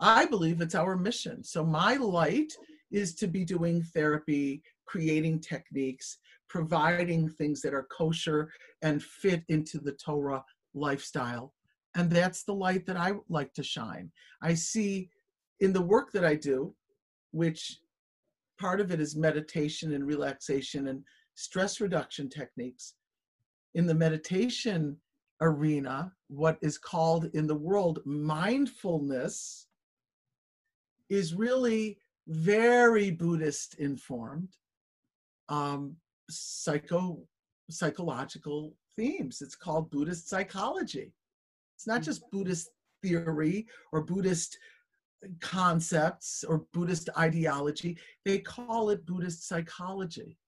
I 0.00 0.24
believe 0.26 0.60
it's 0.60 0.74
our 0.74 0.96
mission. 0.96 1.44
So 1.44 1.64
my 1.64 1.94
light 1.94 2.52
is 2.90 3.14
to 3.16 3.26
be 3.26 3.44
doing 3.44 3.82
therapy, 3.82 4.62
creating 4.86 5.40
techniques, 5.40 6.18
providing 6.48 7.28
things 7.28 7.60
that 7.60 7.74
are 7.74 7.86
kosher 7.90 8.50
and 8.82 9.02
fit 9.02 9.42
into 9.48 9.78
the 9.78 9.92
Torah 9.92 10.42
lifestyle. 10.74 11.52
And 11.94 12.10
that's 12.10 12.44
the 12.44 12.54
light 12.54 12.86
that 12.86 12.96
I 12.96 13.12
like 13.28 13.52
to 13.54 13.62
shine. 13.62 14.10
I 14.42 14.54
see 14.54 15.10
in 15.60 15.72
the 15.72 15.82
work 15.82 16.12
that 16.12 16.24
I 16.24 16.36
do, 16.36 16.74
which 17.32 17.80
part 18.58 18.80
of 18.80 18.90
it 18.90 19.00
is 19.00 19.16
meditation 19.16 19.94
and 19.94 20.06
relaxation 20.06 20.88
and 20.88 21.02
stress 21.34 21.80
reduction 21.80 22.28
techniques. 22.28 22.94
In 23.74 23.86
the 23.86 23.94
meditation 23.94 24.96
arena, 25.40 26.12
what 26.28 26.58
is 26.62 26.78
called 26.78 27.30
in 27.34 27.46
the 27.46 27.54
world 27.54 28.00
mindfulness 28.04 29.66
is 31.08 31.34
really 31.34 31.98
very 32.26 33.10
Buddhist 33.10 33.74
informed. 33.74 34.48
Um, 35.48 35.96
psycho 36.28 37.20
psychological 37.70 38.74
themes. 38.96 39.40
It's 39.40 39.56
called 39.56 39.90
Buddhist 39.90 40.28
psychology. 40.28 41.12
It's 41.76 41.86
not 41.86 42.02
just 42.02 42.30
Buddhist 42.30 42.70
theory 43.02 43.66
or 43.92 44.02
Buddhist 44.02 44.58
concepts 45.40 46.44
or 46.44 46.64
Buddhist 46.72 47.08
ideology. 47.18 47.98
They 48.24 48.38
call 48.38 48.90
it 48.90 49.06
Buddhist 49.06 49.46
psychology. 49.48 50.38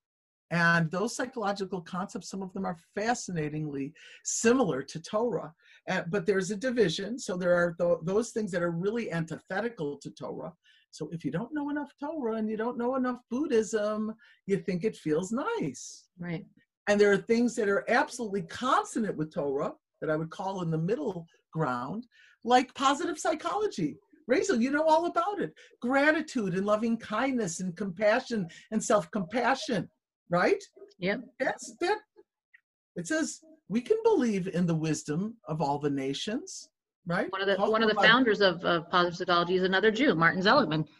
And 0.52 0.90
those 0.90 1.14
psychological 1.14 1.80
concepts, 1.80 2.28
some 2.28 2.42
of 2.42 2.52
them 2.52 2.66
are 2.66 2.76
fascinatingly 2.96 3.92
similar 4.24 4.82
to 4.82 5.00
Torah, 5.00 5.52
uh, 5.88 6.02
but 6.10 6.26
there's 6.26 6.50
a 6.50 6.56
division. 6.56 7.18
So 7.18 7.36
there 7.36 7.54
are 7.54 7.76
th- 7.78 7.98
those 8.02 8.30
things 8.30 8.50
that 8.50 8.62
are 8.62 8.72
really 8.72 9.12
antithetical 9.12 9.96
to 9.98 10.10
Torah. 10.10 10.52
So 10.90 11.08
if 11.12 11.24
you 11.24 11.30
don't 11.30 11.54
know 11.54 11.70
enough 11.70 11.92
Torah 12.00 12.34
and 12.34 12.50
you 12.50 12.56
don't 12.56 12.78
know 12.78 12.96
enough 12.96 13.20
Buddhism, 13.30 14.12
you 14.46 14.56
think 14.56 14.82
it 14.82 14.96
feels 14.96 15.30
nice. 15.30 16.06
Right. 16.18 16.44
And 16.88 17.00
there 17.00 17.12
are 17.12 17.16
things 17.16 17.54
that 17.54 17.68
are 17.68 17.84
absolutely 17.88 18.42
consonant 18.42 19.16
with 19.16 19.32
Torah 19.32 19.74
that 20.00 20.10
I 20.10 20.16
would 20.16 20.30
call 20.30 20.62
in 20.62 20.70
the 20.72 20.78
middle 20.78 21.26
ground, 21.52 22.08
like 22.42 22.74
positive 22.74 23.20
psychology. 23.20 23.96
Rachel, 24.30 24.62
you 24.62 24.70
know 24.70 24.84
all 24.84 25.06
about 25.06 25.40
it. 25.40 25.52
Gratitude 25.82 26.54
and 26.54 26.64
loving 26.64 26.96
kindness 26.96 27.58
and 27.58 27.76
compassion 27.76 28.46
and 28.70 28.82
self-compassion, 28.82 29.90
right? 30.30 30.62
Yep. 31.00 31.22
That's 31.40 31.74
that. 31.80 31.98
It 32.94 33.08
says 33.08 33.40
we 33.68 33.80
can 33.80 33.96
believe 34.04 34.46
in 34.48 34.66
the 34.66 34.74
wisdom 34.74 35.36
of 35.48 35.60
all 35.60 35.80
the 35.80 35.90
nations, 35.90 36.68
right? 37.06 37.30
One 37.32 37.40
of 37.40 37.48
the, 37.48 37.56
Talk 37.56 37.72
one 37.72 37.82
of 37.82 37.88
the 37.88 38.00
founders 38.00 38.40
of, 38.40 38.64
of 38.64 38.88
positive 38.88 39.16
psychology 39.18 39.56
is 39.56 39.64
another 39.64 39.90
Jew, 39.90 40.14
Martin 40.14 40.42
Seligman. 40.42 40.84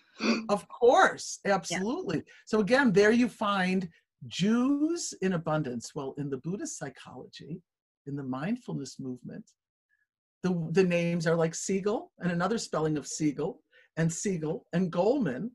Of 0.51 0.69
course, 0.69 1.39
absolutely. 1.47 2.23
So 2.45 2.61
again, 2.61 2.93
there 2.93 3.13
you 3.13 3.27
find 3.27 3.89
Jews 4.27 5.15
in 5.23 5.33
abundance. 5.33 5.93
Well, 5.95 6.15
in 6.19 6.29
the 6.29 6.37
Buddhist 6.37 6.77
psychology, 6.77 7.63
in 8.07 8.17
the 8.17 8.23
mindfulness 8.23 9.01
movement, 9.01 9.47
the, 10.43 10.69
the 10.73 10.85
names 10.85 11.27
are 11.27 11.37
like 11.37 11.55
Siegel 11.55 12.13
and 12.21 12.33
another 12.33 12.59
spelling 12.59 12.97
of 12.97 13.07
Siegel 13.07 13.63
and 13.97 14.13
Siegel 14.13 14.67
and 14.73 14.91
Goleman 14.91 15.51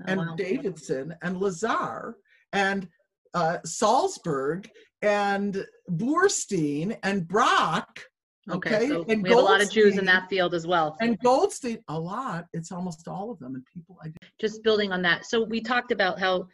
Oh, 0.00 0.04
and 0.08 0.18
wow. 0.20 0.34
Davidson 0.36 1.14
and 1.22 1.38
Lazar 1.38 2.16
and 2.52 2.88
uh, 3.34 3.58
Salzberg 3.66 4.68
and 5.02 5.64
Boorstein 5.90 6.96
and 7.02 7.26
Brach 7.28 8.04
Okay, 8.50 8.74
okay, 8.76 8.88
so 8.88 9.04
and 9.08 9.22
we 9.22 9.28
have 9.30 9.38
a 9.38 9.42
lot 9.42 9.62
of 9.62 9.70
Jews 9.70 9.98
in 9.98 10.04
that 10.06 10.28
field 10.28 10.52
as 10.52 10.66
well. 10.66 10.96
and 11.00 11.16
Goldstein. 11.20 11.78
A 11.86 11.98
lot. 11.98 12.46
It's 12.52 12.72
almost 12.72 13.06
all 13.06 13.30
of 13.30 13.38
them. 13.38 13.54
And 13.54 13.64
people, 13.72 13.96
I 14.04 14.12
just 14.40 14.64
building 14.64 14.90
on 14.90 15.00
that. 15.02 15.26
So 15.26 15.44
we 15.44 15.60
talked 15.60 15.92
about 15.92 16.18
how 16.18 16.48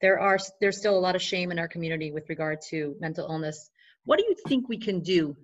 there 0.00 0.18
are 0.18 0.38
there's 0.62 0.78
still 0.78 0.96
a 0.96 0.98
lot 0.98 1.14
of 1.14 1.20
shame 1.20 1.52
in 1.52 1.58
our 1.58 1.68
community 1.68 2.12
with 2.12 2.30
regard 2.30 2.62
to 2.70 2.96
mental 2.98 3.28
illness. 3.28 3.68
What 4.06 4.18
do 4.18 4.24
you 4.26 4.34
think 4.48 4.70
we 4.70 4.78
can 4.78 5.00
do? 5.00 5.36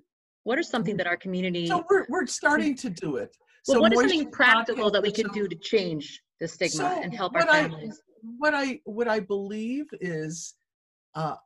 What 0.45 0.59
are 0.59 0.63
something 0.63 0.97
that 0.97 1.07
our 1.07 1.17
community 1.17 1.67
So 1.67 1.85
we're, 1.91 2.07
we're 2.09 2.27
starting 2.27 2.75
to 2.77 2.91
do 2.91 3.17
it. 3.17 3.37
well, 3.69 3.77
so 3.77 3.81
what 3.81 3.93
is 3.93 3.99
something 4.01 4.31
practical 4.31 4.91
that 4.91 5.03
we 5.03 5.13
can 5.13 5.29
do 5.33 5.47
to 5.49 5.57
change 5.57 6.21
the 6.41 6.49
stigma 6.49 6.77
So 6.95 7.03
and 7.03 7.15
help 7.15 7.35
our 7.35 7.43
what 7.43 7.51
I- 7.51 7.63
families? 7.63 8.03
What 8.39 8.55
I 8.55 8.81
what 8.85 9.09
I 9.09 9.19
believe 9.21 9.87
is, 10.01 10.55
uh, 11.15 11.37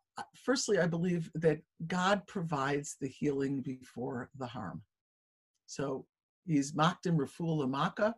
firstly, 0.45 0.81
I 0.81 0.89
believe 0.89 1.31
that 1.37 1.61
God 1.87 2.27
provides 2.27 2.97
the 3.01 3.07
healing 3.07 3.61
before 3.63 4.29
the 4.39 4.47
harm. 4.47 4.83
So 5.67 6.05
He's 6.47 6.73
makdim 6.73 7.17
refuah 7.17 7.71
maka, 7.71 8.15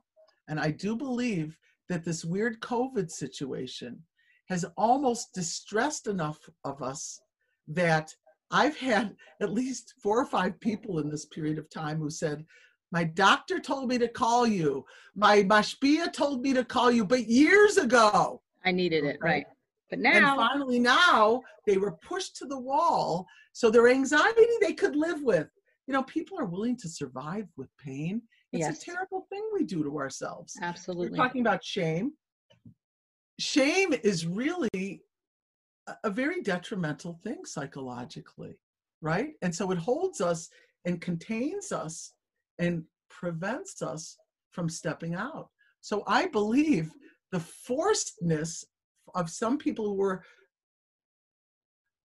and 0.48 0.58
I 0.58 0.70
do 0.70 0.96
believe 0.96 1.58
that 1.90 2.02
this 2.02 2.24
weird 2.24 2.60
COVID 2.60 3.10
situation 3.10 4.02
has 4.48 4.64
almost 4.78 5.34
distressed 5.34 6.06
enough 6.06 6.40
of 6.64 6.82
us 6.82 7.20
that 7.68 8.14
I've 8.50 8.76
had 8.76 9.16
at 9.40 9.52
least 9.52 9.94
four 10.02 10.20
or 10.20 10.26
five 10.26 10.58
people 10.60 10.98
in 11.00 11.10
this 11.10 11.26
period 11.26 11.58
of 11.58 11.68
time 11.70 11.98
who 11.98 12.10
said, 12.10 12.44
my 12.92 13.02
doctor 13.04 13.58
told 13.58 13.88
me 13.88 13.98
to 13.98 14.08
call 14.08 14.46
you. 14.46 14.84
My 15.16 15.42
mashpia 15.42 16.12
told 16.12 16.42
me 16.42 16.52
to 16.54 16.64
call 16.64 16.90
you, 16.90 17.04
but 17.04 17.26
years 17.26 17.76
ago. 17.76 18.40
I 18.64 18.70
needed 18.72 19.04
it, 19.04 19.18
Right. 19.20 19.32
right? 19.32 19.46
But 19.90 19.98
And 19.98 20.24
now, 20.24 20.36
finally 20.36 20.78
now 20.78 21.42
they 21.66 21.76
were 21.78 21.92
pushed 21.92 22.36
to 22.36 22.46
the 22.46 22.58
wall. 22.58 23.26
So 23.52 23.70
their 23.70 23.88
anxiety 23.88 24.46
they 24.60 24.72
could 24.72 24.94
live 24.96 25.22
with. 25.22 25.48
You 25.86 25.94
know, 25.94 26.02
people 26.04 26.38
are 26.38 26.44
willing 26.44 26.76
to 26.78 26.88
survive 26.88 27.46
with 27.56 27.68
pain. 27.78 28.22
It's 28.52 28.66
Yes. 28.66 28.82
a 28.82 28.84
terrible 28.84 29.26
thing 29.30 29.42
we 29.52 29.64
do 29.64 29.82
to 29.82 29.98
ourselves. 29.98 30.56
Absolutely. 30.60 31.06
Absolutely. 31.06 31.18
talking 31.18 31.40
about 31.40 31.64
shame. 31.64 32.12
Shame 33.38 33.92
is 33.92 34.26
really 34.26 35.02
a- 36.04 36.10
very 36.10 36.42
detrimental 36.42 37.18
thing 37.22 37.44
psychologically, 37.44 38.58
right? 39.00 39.34
And 39.42 39.54
so 39.54 39.70
it 39.70 39.78
holds 39.78 40.20
us 40.20 40.48
and 40.84 41.00
contains 41.00 41.72
us 41.72 42.12
and 42.58 42.84
prevents 43.08 43.82
us 43.82 44.16
from 44.52 44.68
stepping 44.68 45.14
out. 45.14 45.48
So 45.80 46.02
I 46.06 46.26
believe 46.26 46.90
the 47.32 47.38
forcedness 47.38 48.64
of 49.14 49.30
some 49.30 49.58
people 49.58 49.86
who 49.86 49.94
were 49.94 50.22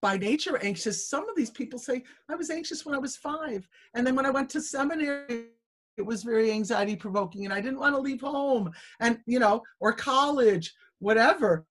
by 0.02 0.18
nature 0.18 0.58
anxious. 0.58 1.08
Some 1.08 1.28
of 1.28 1.36
these 1.36 1.50
people 1.50 1.78
say, 1.78 2.02
I 2.28 2.34
was 2.34 2.50
anxious 2.50 2.84
when 2.84 2.94
I 2.94 2.98
was 2.98 3.16
five. 3.16 3.66
And 3.94 4.06
then 4.06 4.16
when 4.16 4.26
I 4.26 4.30
went 4.30 4.50
to 4.50 4.60
seminary, 4.60 5.46
it 5.96 6.02
was 6.02 6.24
very 6.24 6.50
anxiety 6.50 6.96
provoking 6.96 7.44
and 7.44 7.54
I 7.54 7.60
didn't 7.60 7.78
want 7.78 7.94
to 7.94 8.00
leave 8.00 8.20
home 8.20 8.72
and, 9.00 9.18
you 9.26 9.38
know, 9.38 9.62
or 9.80 9.92
college, 9.92 10.74
whatever. 10.98 11.64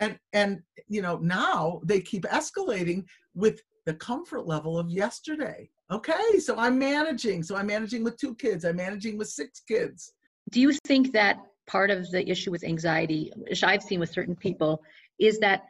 And, 0.00 0.18
and, 0.32 0.62
you 0.88 1.02
know, 1.02 1.18
now 1.18 1.80
they 1.84 2.00
keep 2.00 2.24
escalating 2.24 3.04
with 3.34 3.62
the 3.86 3.94
comfort 3.94 4.46
level 4.46 4.78
of 4.78 4.90
yesterday. 4.90 5.68
Okay, 5.90 6.38
so 6.38 6.56
I'm 6.56 6.78
managing. 6.78 7.42
So 7.42 7.56
I'm 7.56 7.66
managing 7.66 8.04
with 8.04 8.16
two 8.16 8.34
kids, 8.34 8.64
I'm 8.64 8.76
managing 8.76 9.18
with 9.18 9.28
six 9.28 9.60
kids. 9.60 10.12
Do 10.50 10.60
you 10.60 10.72
think 10.86 11.12
that 11.12 11.38
part 11.66 11.90
of 11.90 12.10
the 12.10 12.28
issue 12.28 12.50
with 12.50 12.64
anxiety, 12.64 13.32
which 13.36 13.62
I've 13.62 13.82
seen 13.82 14.00
with 14.00 14.10
certain 14.10 14.36
people, 14.36 14.82
is 15.18 15.38
that 15.40 15.64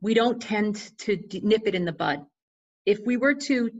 we 0.00 0.14
don't 0.14 0.40
tend 0.40 0.90
to 0.98 1.18
nip 1.42 1.62
it 1.66 1.74
in 1.74 1.84
the 1.84 1.92
bud? 1.92 2.24
If 2.86 3.00
we 3.06 3.16
were 3.16 3.34
to 3.34 3.70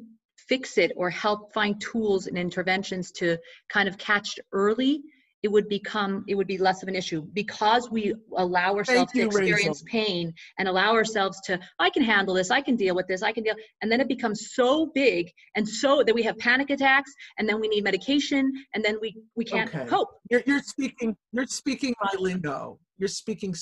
fix 0.48 0.78
it 0.78 0.92
or 0.96 1.10
help 1.10 1.52
find 1.52 1.80
tools 1.80 2.26
and 2.26 2.36
interventions 2.36 3.12
to 3.12 3.38
kind 3.68 3.88
of 3.88 3.98
catch 3.98 4.38
early, 4.52 5.02
it 5.42 5.48
would 5.50 5.68
become 5.68 6.24
it 6.28 6.34
would 6.34 6.46
be 6.46 6.58
less 6.58 6.82
of 6.82 6.88
an 6.88 6.94
issue 6.94 7.22
because 7.32 7.90
we 7.90 8.14
allow 8.36 8.74
ourselves 8.74 9.10
you, 9.14 9.22
to 9.22 9.26
experience 9.26 9.82
Rachel. 9.86 10.04
pain 10.04 10.34
and 10.58 10.68
allow 10.68 10.92
ourselves 10.92 11.40
to 11.42 11.58
i 11.78 11.88
can 11.88 12.02
handle 12.02 12.34
this 12.34 12.50
i 12.50 12.60
can 12.60 12.76
deal 12.76 12.94
with 12.94 13.06
this 13.06 13.22
i 13.22 13.32
can 13.32 13.42
deal 13.42 13.54
and 13.80 13.90
then 13.90 14.00
it 14.00 14.08
becomes 14.08 14.50
so 14.54 14.90
big 14.94 15.30
and 15.56 15.66
so 15.66 16.02
that 16.02 16.14
we 16.14 16.22
have 16.22 16.36
panic 16.38 16.70
attacks 16.70 17.12
and 17.38 17.48
then 17.48 17.60
we 17.60 17.68
need 17.68 17.82
medication 17.84 18.52
and 18.74 18.84
then 18.84 18.96
we 19.00 19.16
we 19.36 19.44
can't 19.44 19.70
Okay. 19.74 19.86
cope 19.86 20.08
You're, 20.30 20.42
you're 20.46 20.62
speaking. 20.62 21.16
You're 21.32 21.46
speaking 21.46 21.94
my 22.02 22.14
lingo. 22.18 22.78
You're 22.98 23.08
speaking 23.08 23.54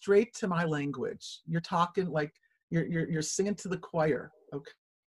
straight 0.00 0.32
to 0.34 0.48
my 0.48 0.64
language. 0.64 1.40
You're 1.46 1.60
talking 1.60 2.10
like 2.10 2.32
you're 2.70 2.86
you're 2.86 3.08
you're 3.08 3.22
singing 3.22 3.54
to 3.56 3.68
the 3.68 3.78
choir. 3.78 4.30
Okay. 4.54 4.70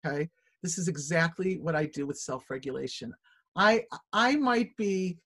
Okay. 0.05 0.29
This 0.63 0.77
is 0.77 0.87
exactly 0.87 1.57
what 1.59 1.75
I 1.75 1.85
do 1.85 2.05
with 2.05 2.17
self-regulation. 2.17 3.13
I 3.55 3.83
I 4.13 4.35
might 4.35 4.75
be, 4.77 5.17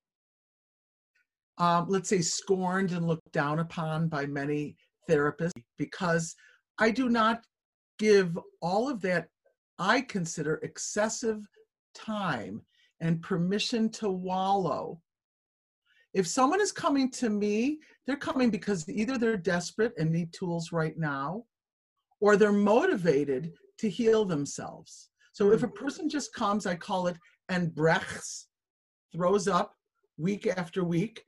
um, 1.57 1.85
let's 1.87 2.09
say, 2.09 2.21
scorned 2.21 2.91
and 2.91 3.07
looked 3.07 3.31
down 3.31 3.59
upon 3.59 4.07
by 4.07 4.25
many 4.25 4.75
therapists 5.09 5.51
because 5.77 6.35
I 6.79 6.91
do 6.91 7.09
not 7.09 7.43
give 7.99 8.37
all 8.61 8.89
of 8.89 9.01
that 9.01 9.27
I 9.79 10.01
consider 10.01 10.55
excessive 10.63 11.47
time 11.93 12.61
and 13.01 13.21
permission 13.21 13.89
to 13.91 14.09
wallow. 14.09 15.01
If 16.13 16.27
someone 16.27 16.61
is 16.61 16.71
coming 16.71 17.09
to 17.11 17.29
me, 17.29 17.79
they're 18.05 18.15
coming 18.15 18.49
because 18.49 18.87
either 18.87 19.17
they're 19.17 19.37
desperate 19.37 19.93
and 19.97 20.11
need 20.11 20.31
tools 20.31 20.71
right 20.71 20.97
now, 20.97 21.45
or 22.19 22.37
they're 22.37 22.51
motivated 22.51 23.51
to 23.79 23.89
heal 23.89 24.25
themselves. 24.25 25.09
So 25.33 25.51
if 25.51 25.63
a 25.63 25.67
person 25.67 26.07
just 26.07 26.33
comes, 26.33 26.65
I 26.65 26.75
call 26.75 27.07
it 27.07 27.17
and 27.49 27.73
brechts, 27.73 28.45
throws 29.11 29.47
up 29.47 29.75
week 30.17 30.47
after 30.47 30.83
week, 30.83 31.23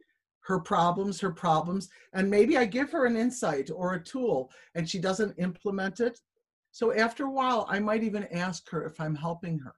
her 0.46 0.60
problems, 0.60 1.20
her 1.20 1.32
problems, 1.32 1.90
and 2.14 2.30
maybe 2.30 2.58
I 2.58 2.66
give 2.66 2.92
her 2.92 3.06
an 3.06 3.18
insight 3.18 3.72
or 3.74 3.94
a 3.94 4.04
tool 4.04 4.52
and 4.76 4.88
she 4.88 5.00
doesn't 5.00 5.40
implement 5.40 6.00
it. 6.00 6.20
So 6.72 6.94
after 6.94 7.26
a 7.26 7.32
while, 7.32 7.66
I 7.70 7.80
might 7.80 8.04
even 8.04 8.28
ask 8.32 8.70
her 8.70 8.86
if 8.86 9.00
I'm 9.00 9.16
helping 9.16 9.58
her. 9.60 9.74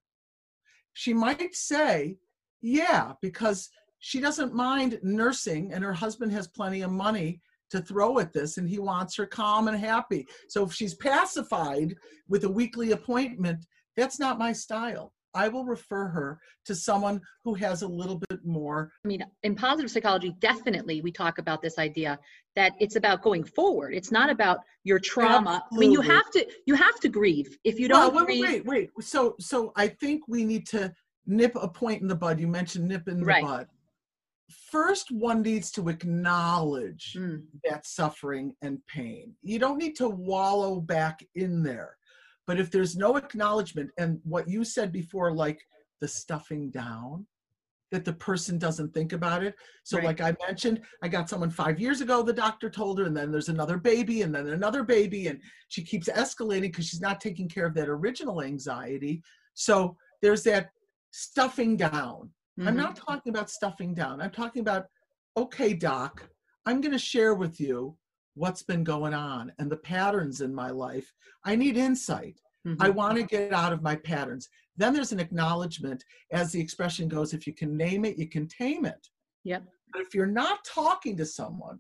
She 0.94 1.14
might 1.14 1.56
say, 1.56 2.18
yeah, 2.62 3.14
because 3.22 3.70
she 4.00 4.20
doesn't 4.20 4.54
mind 4.54 5.00
nursing 5.04 5.72
and 5.74 5.84
her 5.84 5.94
husband 5.94 6.32
has 6.34 6.48
plenty 6.48 6.82
of 6.82 6.92
money 6.92 7.42
to 7.70 7.82
throw 7.82 8.20
at 8.20 8.34
this 8.34 8.58
and 8.58 8.68
he 8.68 8.80
wants 8.80 9.16
her 9.16 9.26
calm 9.26 9.68
and 9.68 9.78
happy. 9.78 10.28
So 10.50 10.66
if 10.66 10.74
she's 10.74 10.96
pacified 10.96 11.96
with 12.28 12.44
a 12.44 12.50
weekly 12.50 12.92
appointment, 12.92 13.66
that's 13.96 14.20
not 14.20 14.40
my 14.40 14.52
style. 14.52 15.14
I 15.38 15.48
will 15.48 15.66
refer 15.66 16.08
her 16.08 16.40
to 16.66 16.74
someone 16.74 17.22
who 17.44 17.54
has 17.54 17.84
a 17.84 17.88
little 17.88 18.20
bit 18.30 18.44
more. 18.44 18.92
I 19.06 19.08
mean, 19.08 19.24
in 19.44 19.56
positive 19.56 19.92
psychology, 19.92 20.36
definitely 20.40 21.02
we 21.02 21.12
talk 21.12 21.38
about 21.38 21.62
this 21.62 21.78
idea 21.78 22.20
that 22.56 22.74
it's 22.80 22.96
about 22.96 23.22
going 23.22 23.44
forward. 23.44 23.94
It's 23.94 24.12
not 24.12 24.32
about 24.32 24.62
your 24.84 24.98
trauma. 24.98 25.64
I 25.72 25.78
mean, 25.78 25.92
you 25.92 26.02
have 26.02 26.32
to 26.32 26.46
you 26.66 26.74
have 26.74 27.00
to 27.02 27.08
grieve. 27.08 27.56
If 27.64 27.80
you 27.80 27.88
don't 27.88 28.16
wait, 28.16 28.26
grieve, 28.26 28.42
wait, 28.42 28.66
wait, 28.66 28.90
wait. 28.96 29.06
So, 29.06 29.36
so 29.40 29.72
I 29.76 29.88
think 29.88 30.24
we 30.28 30.44
need 30.44 30.66
to 30.70 30.92
nip 31.28 31.52
a 31.56 31.68
point 31.68 32.02
in 32.02 32.08
the 32.08 32.16
bud. 32.16 32.40
You 32.40 32.48
mentioned 32.48 32.88
nip 32.88 33.08
in 33.08 33.20
the 33.20 33.26
Right. 33.26 33.44
bud. 33.44 33.68
First, 34.72 35.12
one 35.12 35.42
needs 35.42 35.72
to 35.72 35.90
acknowledge 35.90 37.16
Mm, 37.18 37.44
that 37.66 37.86
suffering 37.86 38.56
and 38.62 38.86
pain. 38.88 39.36
You 39.44 39.60
don't 39.60 39.78
need 39.78 39.96
to 39.98 40.10
wallow 40.10 40.80
back 40.80 41.24
in 41.36 41.64
there. 41.64 41.97
But 42.48 42.60
if 42.60 42.72
there's 42.72 42.96
no 42.96 43.18
acknowledgement, 43.18 43.92
and 43.98 44.20
what 44.24 44.50
you 44.50 44.64
said 44.64 44.92
before, 44.92 45.34
like 45.34 45.60
the 46.02 46.08
stuffing 46.08 46.72
down, 46.72 47.28
that 47.92 48.04
the 48.06 48.14
person 48.14 48.58
doesn't 48.58 48.94
think 48.94 49.14
about 49.14 49.44
it. 49.44 49.56
So, 49.84 49.98
Right. 49.98 50.06
like 50.06 50.22
I 50.22 50.36
mentioned, 50.46 50.82
I 51.02 51.08
got 51.08 51.30
someone 51.30 51.50
five 51.50 51.80
years 51.80 52.02
ago, 52.02 52.22
the 52.22 52.34
doctor 52.34 52.70
told 52.70 53.00
her, 53.00 53.06
and 53.06 53.16
then 53.16 53.32
there's 53.32 53.50
another 53.50 53.78
baby, 53.78 54.24
and 54.24 54.34
then 54.34 54.48
another 54.48 54.84
baby, 54.84 55.28
and 55.28 55.42
she 55.70 55.84
keeps 55.84 56.10
escalating 56.10 56.64
because 56.64 56.88
she's 56.88 57.02
not 57.02 57.22
taking 57.22 57.48
care 57.48 57.66
of 57.66 57.74
that 57.76 57.88
original 57.88 58.42
anxiety. 58.42 59.22
So, 59.54 59.96
there's 60.22 60.44
that 60.44 60.72
stuffing 61.12 61.78
down. 61.78 62.32
I'm 62.60 62.74
mhm. 62.74 62.78
not 62.78 62.96
talking 62.96 63.30
about 63.30 63.50
stuffing 63.50 63.94
down. 63.94 64.20
I'm 64.20 64.32
talking 64.32 64.62
about, 64.62 64.88
okay, 65.38 65.74
doc, 65.74 66.28
I'm 66.66 66.82
going 66.82 66.92
to 66.92 66.98
share 66.98 67.36
with 67.36 67.60
you 67.60 67.96
what's 68.38 68.62
been 68.64 68.84
going 68.84 69.14
on 69.14 69.52
and 69.58 69.70
the 69.70 69.78
patterns 69.78 70.42
in 70.42 70.54
my 70.54 70.70
life. 70.70 71.12
I 71.44 71.56
need 71.56 71.76
insight. 71.76 72.40
I 72.80 72.90
Mhm. 72.90 72.96
want 72.96 73.18
to 73.18 73.24
get 73.24 73.54
out 73.54 73.74
of 73.74 73.82
my 73.82 73.96
patterns. 73.96 74.48
Then 74.76 74.94
there's 74.94 75.12
an 75.12 75.20
acknowledgement, 75.20 76.04
as 76.32 76.52
the 76.52 76.60
expression 76.60 77.08
goes, 77.08 77.34
if 77.34 77.48
you 77.48 77.54
can 77.54 77.76
name 77.76 78.06
it, 78.06 78.18
you 78.18 78.28
can 78.30 78.48
tame 78.48 78.86
it. 78.86 79.08
Yep. 79.44 79.64
But 79.92 80.02
if 80.02 80.14
you're 80.14 80.28
not 80.28 80.64
talking 80.66 81.16
to 81.18 81.26
someone, 81.26 81.80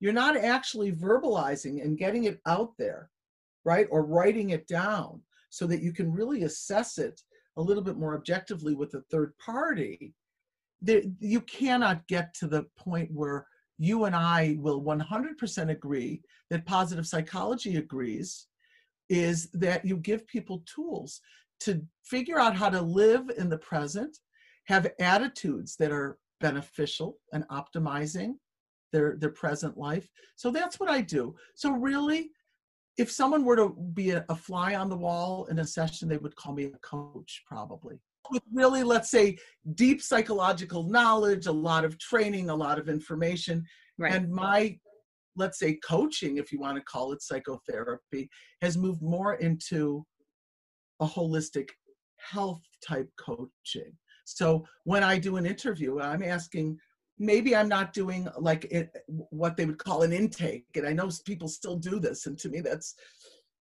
you're 0.00 0.12
not 0.12 0.36
actually 0.36 0.92
verbalizing 0.92 1.82
and 1.84 1.98
getting 1.98 2.24
it 2.24 2.40
out 2.46 2.76
there, 2.78 3.10
right? 3.64 3.86
Or 3.90 4.04
writing 4.04 4.50
it 4.50 4.66
down 4.66 5.22
so 5.50 5.66
that 5.66 5.82
you 5.82 5.92
can 5.92 6.10
really 6.12 6.44
assess 6.44 6.98
it 6.98 7.20
a 7.56 7.62
little 7.62 7.82
bit 7.82 7.96
more 7.96 8.14
objectively 8.14 8.74
with 8.74 8.94
a 8.94 9.02
third 9.10 9.36
party. 9.38 10.14
There, 10.80 11.02
you 11.18 11.40
cannot 11.42 12.06
get 12.06 12.32
to 12.34 12.46
the 12.46 12.64
point 12.76 13.12
where 13.12 13.46
you 13.82 14.04
and 14.04 14.14
I 14.14 14.56
will 14.60 14.80
100% 14.80 15.70
agree 15.70 16.22
that 16.50 16.64
positive 16.64 17.04
psychology 17.04 17.78
agrees 17.78 18.46
is 19.08 19.50
that 19.54 19.84
you 19.84 19.96
give 19.96 20.24
people 20.28 20.62
tools 20.72 21.20
to 21.60 21.84
figure 22.04 22.38
out 22.38 22.54
how 22.54 22.68
to 22.68 22.80
live 22.80 23.28
in 23.36 23.48
the 23.48 23.58
present, 23.58 24.18
have 24.66 24.92
attitudes 25.00 25.74
that 25.80 25.90
are 25.90 26.18
beneficial 26.40 27.18
and 27.32 27.44
optimizing 27.48 28.34
their 28.92 29.16
their 29.18 29.30
present 29.30 29.76
life. 29.76 30.08
So 30.36 30.52
that's 30.52 30.78
what 30.78 30.88
I 30.88 31.00
do. 31.00 31.34
So 31.56 31.72
really, 31.72 32.30
if 32.98 33.10
someone 33.10 33.44
were 33.44 33.56
to 33.56 33.70
be 33.94 34.10
a, 34.10 34.24
a 34.28 34.36
fly 34.36 34.76
on 34.76 34.90
the 34.90 34.96
wall 34.96 35.46
in 35.46 35.58
a 35.58 35.66
session, 35.66 36.08
they 36.08 36.18
would 36.18 36.36
call 36.36 36.54
me 36.54 36.64
a 36.66 36.78
coach 36.78 37.42
probably. 37.48 38.00
With 38.30 38.42
really, 38.52 38.82
let's 38.82 39.10
say, 39.10 39.36
deep 39.74 40.00
psychological 40.00 40.84
knowledge, 40.84 41.46
a 41.46 41.52
lot 41.52 41.84
of 41.84 41.98
training, 41.98 42.50
a 42.50 42.54
lot 42.54 42.78
of 42.78 42.88
information, 42.88 43.64
Right. 43.98 44.14
and 44.14 44.30
my 44.32 44.78
let's 45.36 45.58
say 45.58 45.78
coaching 45.84 46.36
if 46.38 46.52
you 46.52 46.58
want 46.58 46.76
to 46.76 46.82
call 46.84 47.12
it 47.12 47.22
psychotherapy 47.22 48.28
has 48.60 48.76
moved 48.76 49.02
more 49.02 49.34
into 49.34 50.04
a 51.00 51.06
holistic 51.06 51.68
health 52.18 52.62
type 52.86 53.08
coaching. 53.18 53.92
So 54.24 54.64
when 54.84 55.02
i 55.02 55.18
do 55.18 55.36
an 55.36 55.46
interview 55.46 56.00
i'm 56.00 56.22
asking 56.22 56.78
maybe 57.18 57.54
i'm 57.54 57.68
not 57.68 57.92
doing 57.92 58.28
like 58.38 58.64
it, 58.70 58.90
what 59.08 59.56
they 59.56 59.66
would 59.66 59.78
call 59.78 60.02
an 60.02 60.12
intake. 60.12 60.64
And 60.74 60.86
i 60.86 60.92
know 60.92 61.10
people 61.24 61.48
still 61.48 61.76
do 61.76 61.98
this 61.98 62.26
and 62.26 62.38
to 62.38 62.48
me 62.48 62.60
that's 62.60 62.94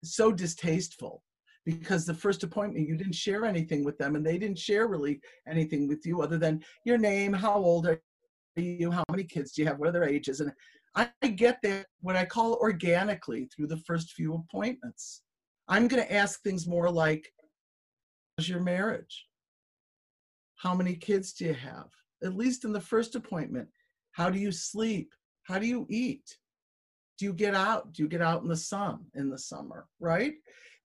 so 0.03 0.31
distasteful 0.31 1.23
because 1.65 2.05
the 2.05 2.13
first 2.13 2.43
appointment 2.43 2.87
you 2.87 2.95
didn't 2.95 3.15
share 3.15 3.45
anything 3.45 3.83
with 3.83 3.97
them 3.97 4.15
and 4.15 4.25
they 4.25 4.37
didn't 4.37 4.57
share 4.57 4.87
really 4.87 5.19
anything 5.47 5.87
with 5.87 6.05
you 6.05 6.21
other 6.21 6.37
than 6.37 6.63
your 6.85 6.97
name 6.97 7.33
how 7.33 7.53
old 7.53 7.87
are 7.87 8.01
you 8.55 8.91
how 8.91 9.03
many 9.11 9.23
kids 9.23 9.51
do 9.51 9.61
you 9.61 9.67
have 9.67 9.77
what 9.77 9.89
are 9.89 9.93
their 9.93 10.03
ages 10.03 10.41
and 10.41 10.51
i 10.95 11.07
get 11.35 11.57
that 11.61 11.85
what 12.01 12.15
i 12.15 12.25
call 12.25 12.55
organically 12.55 13.47
through 13.55 13.67
the 13.67 13.77
first 13.77 14.11
few 14.11 14.33
appointments. 14.33 15.21
I'm 15.67 15.87
going 15.87 16.03
to 16.03 16.13
ask 16.13 16.41
things 16.41 16.67
more 16.67 16.89
like 16.89 17.31
how's 18.37 18.49
your 18.49 18.59
marriage? 18.59 19.27
How 20.55 20.75
many 20.75 20.95
kids 20.95 21.31
do 21.33 21.45
you 21.45 21.53
have? 21.53 21.87
At 22.23 22.35
least 22.35 22.65
in 22.65 22.73
the 22.73 22.81
first 22.81 23.15
appointment 23.15 23.69
how 24.11 24.29
do 24.29 24.37
you 24.37 24.51
sleep? 24.51 25.13
How 25.43 25.57
do 25.57 25.65
you 25.65 25.87
eat? 25.89 26.37
Do 27.17 27.23
you 27.23 27.33
get 27.33 27.55
out? 27.55 27.93
Do 27.93 28.03
you 28.03 28.09
get 28.09 28.21
out 28.21 28.41
in 28.41 28.49
the 28.49 28.57
sun 28.57 29.05
in 29.15 29.29
the 29.29 29.37
summer? 29.37 29.87
Right 30.01 30.33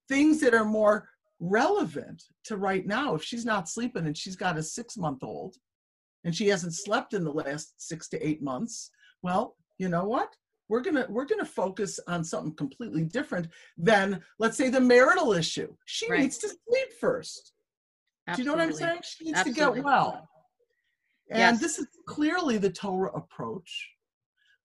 things 0.08 0.40
that 0.40 0.54
are 0.54 0.64
more 0.64 1.08
relevant 1.40 2.22
to 2.44 2.56
right 2.56 2.86
now. 2.86 3.14
If 3.14 3.22
she's 3.22 3.44
not 3.44 3.68
sleeping 3.68 4.06
and 4.06 4.16
she's 4.16 4.36
got 4.36 4.58
a 4.58 4.62
six 4.62 4.96
month 4.96 5.22
old 5.22 5.56
and 6.24 6.34
she 6.34 6.48
hasn't 6.48 6.74
slept 6.74 7.12
in 7.14 7.24
the 7.24 7.32
last 7.32 7.74
six 7.76 8.08
to 8.08 8.26
eight 8.26 8.42
months 8.42 8.90
well 9.22 9.56
you 9.78 9.88
know 9.88 10.04
what? 10.04 10.34
We're 10.68 10.80
gonna 10.80 11.06
we're 11.08 11.26
gonna 11.26 11.44
focus 11.44 12.00
on 12.08 12.24
something 12.24 12.54
completely 12.54 13.04
different 13.04 13.48
than 13.76 14.22
let's 14.38 14.56
say 14.56 14.70
the 14.70 14.80
marital 14.80 15.32
issue. 15.32 15.74
She 15.84 16.10
Right. 16.10 16.20
needs 16.22 16.38
to 16.38 16.48
sleep 16.48 16.92
first. 17.00 17.52
Do 18.34 18.42
you 18.42 18.46
know 18.46 18.54
what 18.54 18.62
i'm 18.62 18.72
saying? 18.72 19.00
She 19.04 19.24
needs 19.26 19.42
to 19.44 19.50
get 19.52 19.84
well. 19.84 20.28
And 21.30 21.38
Yes. 21.38 21.60
this 21.60 21.78
is 21.78 21.86
clearly 22.06 22.56
the 22.58 22.70
torah 22.70 23.12
approach 23.12 23.90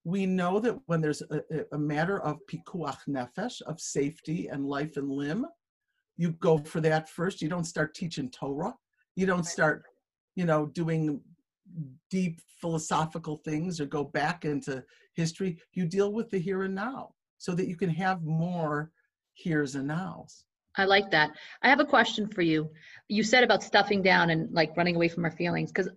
we 0.03 0.25
know 0.25 0.59
that 0.59 0.77
when 0.87 1.01
there's 1.01 1.21
a, 1.21 1.41
a 1.73 1.77
matter 1.77 2.19
of 2.21 2.39
pikuach 2.47 2.97
nefesh, 3.07 3.61
of 3.63 3.79
safety 3.79 4.47
and 4.47 4.65
life 4.65 4.97
and 4.97 5.09
limb, 5.09 5.45
you 6.17 6.31
go 6.33 6.57
for 6.57 6.81
that 6.81 7.09
first. 7.09 7.41
You 7.41 7.49
don't 7.49 7.65
start 7.65 7.93
teaching 7.93 8.29
Torah. 8.29 8.75
You 9.15 9.25
don't 9.25 9.45
start, 9.45 9.83
you 10.35 10.45
know, 10.45 10.65
doing 10.67 11.21
deep 12.09 12.41
philosophical 12.59 13.37
things 13.37 13.79
or 13.79 13.85
go 13.85 14.03
back 14.03 14.45
into 14.45 14.83
history. 15.13 15.57
You 15.73 15.85
deal 15.85 16.11
with 16.11 16.29
the 16.29 16.39
here 16.39 16.63
and 16.63 16.75
now 16.75 17.13
so 17.37 17.53
that 17.55 17.67
you 17.67 17.75
can 17.75 17.89
have 17.89 18.23
more 18.23 18.91
here's 19.33 19.75
and 19.75 19.87
nows. 19.87 20.45
I 20.77 20.85
like 20.85 21.11
that. 21.11 21.31
I 21.63 21.69
have 21.69 21.79
a 21.79 21.85
question 21.85 22.27
for 22.27 22.41
you. 22.41 22.69
You 23.07 23.23
said 23.23 23.43
about 23.43 23.63
stuffing 23.63 24.01
down 24.01 24.29
and 24.29 24.51
like 24.53 24.75
running 24.77 24.95
away 24.95 25.09
from 25.09 25.25
our 25.25 25.31
feelings 25.31 25.71
because 25.71 25.89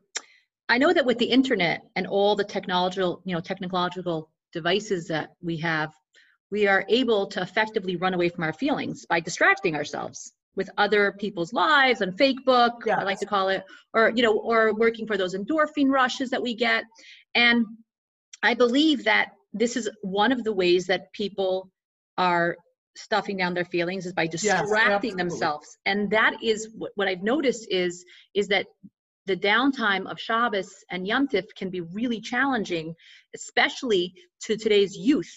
I 0.68 0.79
know 0.79 0.92
that 0.92 1.07
with 1.07 1.18
the 1.18 1.27
internet 1.27 1.83
and 1.94 2.07
all 2.07 2.37
the 2.37 2.44
technological, 2.44 3.22
you 3.24 3.35
know, 3.35 3.40
technological 3.40 4.31
devices 4.53 5.09
that 5.09 5.31
we 5.42 5.59
have, 5.59 5.92
we 6.50 6.66
are 6.66 6.85
able 6.88 7.27
to 7.29 7.42
effectively 7.42 7.96
run 7.96 8.14
away 8.14 8.29
from 8.29 8.44
our 8.44 8.53
feelings 8.53 9.07
by 9.07 9.20
distracting 9.20 9.74
ourselves 9.74 10.33
with 10.57 10.70
other 10.79 11.12
people's 11.18 11.53
lives 11.53 12.00
on 12.00 12.12
Facebook, 12.12 12.87
yes. 12.87 12.98
I 12.98 13.03
like 13.03 13.18
to 13.20 13.27
call 13.27 13.48
it, 13.48 13.64
or 13.92 14.12
you 14.14 14.22
know, 14.22 14.38
or 14.38 14.72
working 14.74 15.07
for 15.07 15.16
those 15.16 15.35
endorphin 15.35 15.90
rushes 15.90 16.31
that 16.31 16.42
we 16.42 16.55
get. 16.55 16.85
And 17.35 17.66
I 18.42 18.55
believe 18.55 19.05
that 19.05 19.31
this 19.53 19.77
is 19.77 19.90
one 20.03 20.33
of 20.33 20.44
the 20.44 20.53
ways 20.53 20.87
that 20.87 21.12
people 21.12 21.70
are 22.16 22.57
stuffing 22.96 23.37
down 23.37 23.55
their 23.55 23.64
feelings 23.64 24.07
is 24.07 24.12
by 24.12 24.27
distracting 24.27 25.11
yes, 25.11 25.18
themselves. 25.18 25.77
And 25.85 26.11
that 26.11 26.37
is 26.42 26.68
what, 26.77 26.92
what 26.94 27.09
I've 27.09 27.22
noticed 27.22 27.66
is 27.70 28.05
is 28.35 28.48
that 28.48 28.66
the 29.26 29.37
downtime 29.37 30.10
of 30.10 30.20
Shabbos 30.20 30.84
and 30.90 31.06
Yom 31.06 31.28
Tif 31.28 31.46
can 31.56 31.70
be 31.70 31.80
really 31.80 32.20
challenging, 32.20 32.94
especially 33.34 34.14
to 34.42 34.56
today's 34.56 34.96
youth 34.96 35.32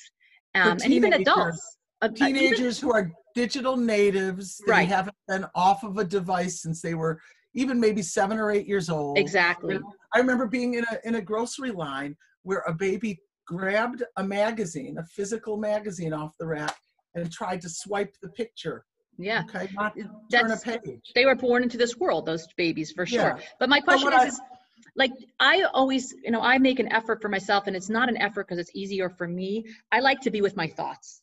um, 0.56 0.78
and 0.84 0.94
even 0.94 1.14
adults. 1.14 1.78
Uh, 2.02 2.10
teenagers 2.10 2.78
even, 2.78 2.90
who 2.90 2.94
are 2.94 3.12
digital 3.34 3.76
natives, 3.76 4.62
they 4.66 4.72
right. 4.72 4.88
haven't 4.88 5.16
been 5.28 5.46
off 5.56 5.84
of 5.84 5.98
a 5.98 6.04
device 6.04 6.62
since 6.62 6.82
they 6.82 6.94
were 6.94 7.20
even 7.56 7.80
maybe 7.80 8.02
seven 8.02 8.38
or 8.38 8.52
eight 8.52 8.68
years 8.68 8.90
old. 8.90 9.18
Exactly. 9.18 9.80
I 10.14 10.20
remember 10.20 10.46
being 10.46 10.76
in 10.76 10.86
a 10.92 11.08
in 11.08 11.16
a 11.16 11.22
grocery 11.22 11.72
line 11.72 12.16
where 12.44 12.64
a 12.68 12.74
baby 12.74 13.20
grabbed 13.48 14.04
a 14.18 14.24
magazine, 14.24 14.98
a 15.00 15.06
physical 15.06 15.58
magazine 15.58 16.14
off 16.14 16.34
the 16.40 16.46
rack, 16.46 16.76
and 17.16 17.32
tried 17.32 17.62
to 17.62 17.70
swipe 17.70 18.14
the 18.22 18.30
picture 18.30 18.86
yeah. 19.18 19.44
Okay. 19.50 19.70
Not 19.74 19.96
turn 20.32 20.52
a 20.52 20.58
page. 20.58 21.12
They 21.16 21.26
were 21.26 21.36
born 21.36 21.64
into 21.64 21.78
this 21.78 21.98
world, 21.98 22.26
those 22.26 22.48
babies, 22.58 22.92
for 22.92 23.06
sure. 23.06 23.38
Yeah. 23.38 23.46
But 23.60 23.70
my 23.70 23.80
question 23.80 24.14
is, 24.14 24.20
I, 24.20 24.26
is, 24.28 24.42
like, 24.96 25.12
I 25.40 25.64
always, 25.74 26.14
you 26.24 26.32
know, 26.32 26.42
I 26.42 26.58
make 26.58 26.80
an 26.80 26.92
effort 26.92 27.22
for 27.22 27.30
myself, 27.30 27.68
and 27.68 27.76
it's 27.76 27.90
not 27.90 28.10
an 28.10 28.18
effort 28.18 28.48
because 28.48 28.60
it's 28.60 28.76
easier 28.76 29.10
for 29.10 29.28
me. 29.28 29.66
I 29.92 30.00
like 30.00 30.22
to 30.22 30.32
be 30.32 30.42
with 30.42 30.56
my 30.56 30.68
thoughts 30.68 31.22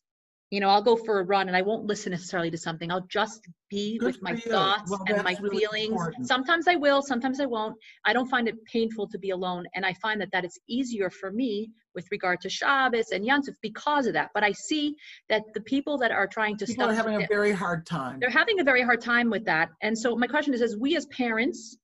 you 0.51 0.59
know, 0.59 0.69
I'll 0.69 0.81
go 0.81 0.95
for 0.95 1.19
a 1.19 1.23
run 1.23 1.47
and 1.47 1.57
I 1.57 1.63
won't 1.63 1.85
listen 1.85 2.11
necessarily 2.11 2.51
to 2.51 2.57
something. 2.57 2.91
I'll 2.91 3.07
just 3.07 3.47
be 3.69 3.97
Good 3.97 4.07
with 4.07 4.21
my 4.21 4.35
thoughts 4.35 4.91
well, 4.91 5.03
and 5.07 5.23
my 5.23 5.35
really 5.41 5.59
feelings. 5.59 5.91
Important. 5.91 6.27
Sometimes 6.27 6.67
I 6.67 6.75
will, 6.75 7.01
sometimes 7.01 7.39
I 7.39 7.45
won't. 7.45 7.75
I 8.05 8.13
don't 8.13 8.29
find 8.29 8.47
it 8.47 8.63
painful 8.65 9.07
to 9.09 9.17
be 9.17 9.31
alone. 9.31 9.65
And 9.73 9.85
I 9.85 9.93
find 9.93 10.21
that 10.21 10.31
that 10.31 10.45
is 10.45 10.59
easier 10.67 11.09
for 11.09 11.31
me 11.31 11.71
with 11.95 12.05
regard 12.11 12.41
to 12.41 12.49
Shabbos 12.49 13.11
and 13.11 13.25
Yom 13.25 13.41
because 13.61 14.05
of 14.05 14.13
that. 14.13 14.29
But 14.33 14.43
I 14.43 14.51
see 14.51 14.95
that 15.29 15.41
the 15.55 15.61
people 15.61 15.97
that 15.97 16.11
are 16.11 16.27
trying 16.27 16.57
to 16.57 16.65
people 16.65 16.89
are 16.89 16.93
having 16.93 17.23
a 17.23 17.27
very 17.27 17.51
hard 17.51 17.85
time. 17.85 18.19
They're 18.19 18.29
having 18.29 18.59
a 18.59 18.63
very 18.63 18.83
hard 18.83 19.01
time 19.01 19.31
with 19.31 19.45
that. 19.45 19.69
And 19.81 19.97
so 19.97 20.15
my 20.15 20.27
question 20.27 20.53
is, 20.53 20.61
as 20.61 20.77
we 20.77 20.95
as 20.95 21.07
parents, 21.07 21.75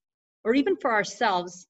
or 0.44 0.54
even 0.54 0.76
for 0.76 0.92
ourselves, 0.92 1.68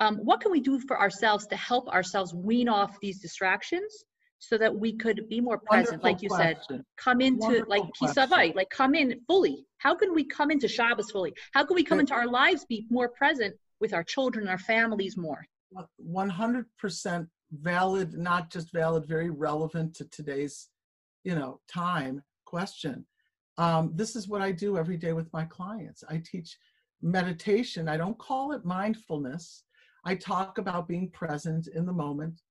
um, 0.00 0.16
what 0.16 0.40
can 0.40 0.50
we 0.50 0.60
do 0.60 0.80
for 0.80 0.98
ourselves 0.98 1.46
to 1.48 1.56
help 1.56 1.88
ourselves 1.88 2.34
wean 2.34 2.68
off 2.68 2.98
these 3.00 3.20
distractions 3.20 4.04
so 4.42 4.58
that 4.58 4.74
we 4.74 4.92
could 4.92 5.28
be 5.28 5.40
more 5.40 5.56
present, 5.56 6.02
Wonderful 6.02 6.10
like 6.10 6.20
you 6.20 6.28
question. 6.28 6.78
said, 6.78 6.84
come 6.96 7.20
into 7.20 7.38
Wonderful 7.42 7.68
like 7.68 7.82
kisavai, 8.00 8.52
like 8.56 8.70
come 8.70 8.96
in 8.96 9.20
fully. 9.28 9.64
How 9.78 9.94
can 9.94 10.12
we 10.12 10.24
come 10.24 10.50
into 10.50 10.66
Shabbos 10.66 11.12
fully? 11.12 11.32
How 11.52 11.64
can 11.64 11.76
we 11.76 11.84
come 11.84 12.00
into 12.00 12.12
our 12.12 12.26
lives, 12.26 12.66
be 12.68 12.84
more 12.90 13.08
present 13.08 13.54
with 13.80 13.94
our 13.94 14.02
children, 14.02 14.48
our 14.48 14.58
families 14.58 15.16
more? 15.16 15.46
100% 16.04 17.28
valid, 17.52 18.14
not 18.14 18.50
just 18.50 18.72
valid, 18.72 19.06
very 19.06 19.30
relevant 19.30 19.94
to 19.94 20.06
today's, 20.06 20.70
you 21.22 21.36
know, 21.36 21.60
time 21.68 22.20
question. 22.44 23.06
Um, 23.58 23.92
this 23.94 24.16
is 24.16 24.26
what 24.26 24.42
I 24.42 24.50
do 24.50 24.76
every 24.76 24.96
day 24.96 25.12
with 25.12 25.32
my 25.32 25.44
clients. 25.44 26.02
I 26.10 26.20
teach 26.24 26.58
meditation. 27.00 27.88
I 27.88 27.96
don't 27.96 28.18
call 28.18 28.50
it 28.52 28.64
mindfulness. 28.64 29.62
I 30.04 30.16
talk 30.16 30.58
about 30.58 30.88
being 30.88 31.10
present 31.10 31.68
in 31.68 31.86
the 31.86 31.92
moment 31.92 32.42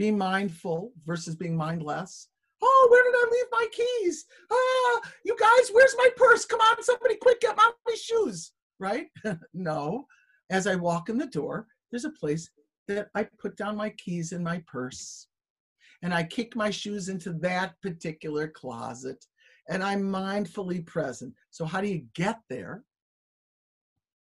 being 0.00 0.16
mindful 0.16 0.94
versus 1.04 1.36
being 1.36 1.54
mindless. 1.54 2.28
Oh, 2.62 2.88
where 2.90 3.04
did 3.04 3.14
I 3.14 3.30
leave 3.30 3.44
my 3.52 3.66
keys? 3.70 4.24
Ah, 4.50 5.00
you 5.26 5.36
guys, 5.38 5.68
where's 5.72 5.94
my 5.98 6.08
purse? 6.16 6.46
Come 6.46 6.58
on, 6.58 6.82
somebody 6.82 7.16
quick, 7.16 7.40
get 7.40 7.54
my 7.54 7.70
shoes. 7.94 8.52
Right? 8.78 9.08
no. 9.52 10.06
As 10.48 10.66
I 10.66 10.74
walk 10.76 11.10
in 11.10 11.18
the 11.18 11.26
door, 11.26 11.66
there's 11.90 12.06
a 12.06 12.12
place 12.12 12.50
that 12.88 13.08
I 13.14 13.28
put 13.38 13.58
down 13.58 13.76
my 13.76 13.90
keys 13.90 14.32
in 14.32 14.42
my 14.42 14.64
purse. 14.66 15.26
And 16.02 16.14
I 16.14 16.22
kick 16.22 16.56
my 16.56 16.70
shoes 16.70 17.10
into 17.10 17.34
that 17.34 17.74
particular 17.82 18.48
closet. 18.48 19.22
And 19.68 19.84
I'm 19.84 20.00
mindfully 20.00 20.84
present. 20.86 21.34
So, 21.50 21.66
how 21.66 21.82
do 21.82 21.88
you 21.88 22.06
get 22.14 22.38
there? 22.48 22.84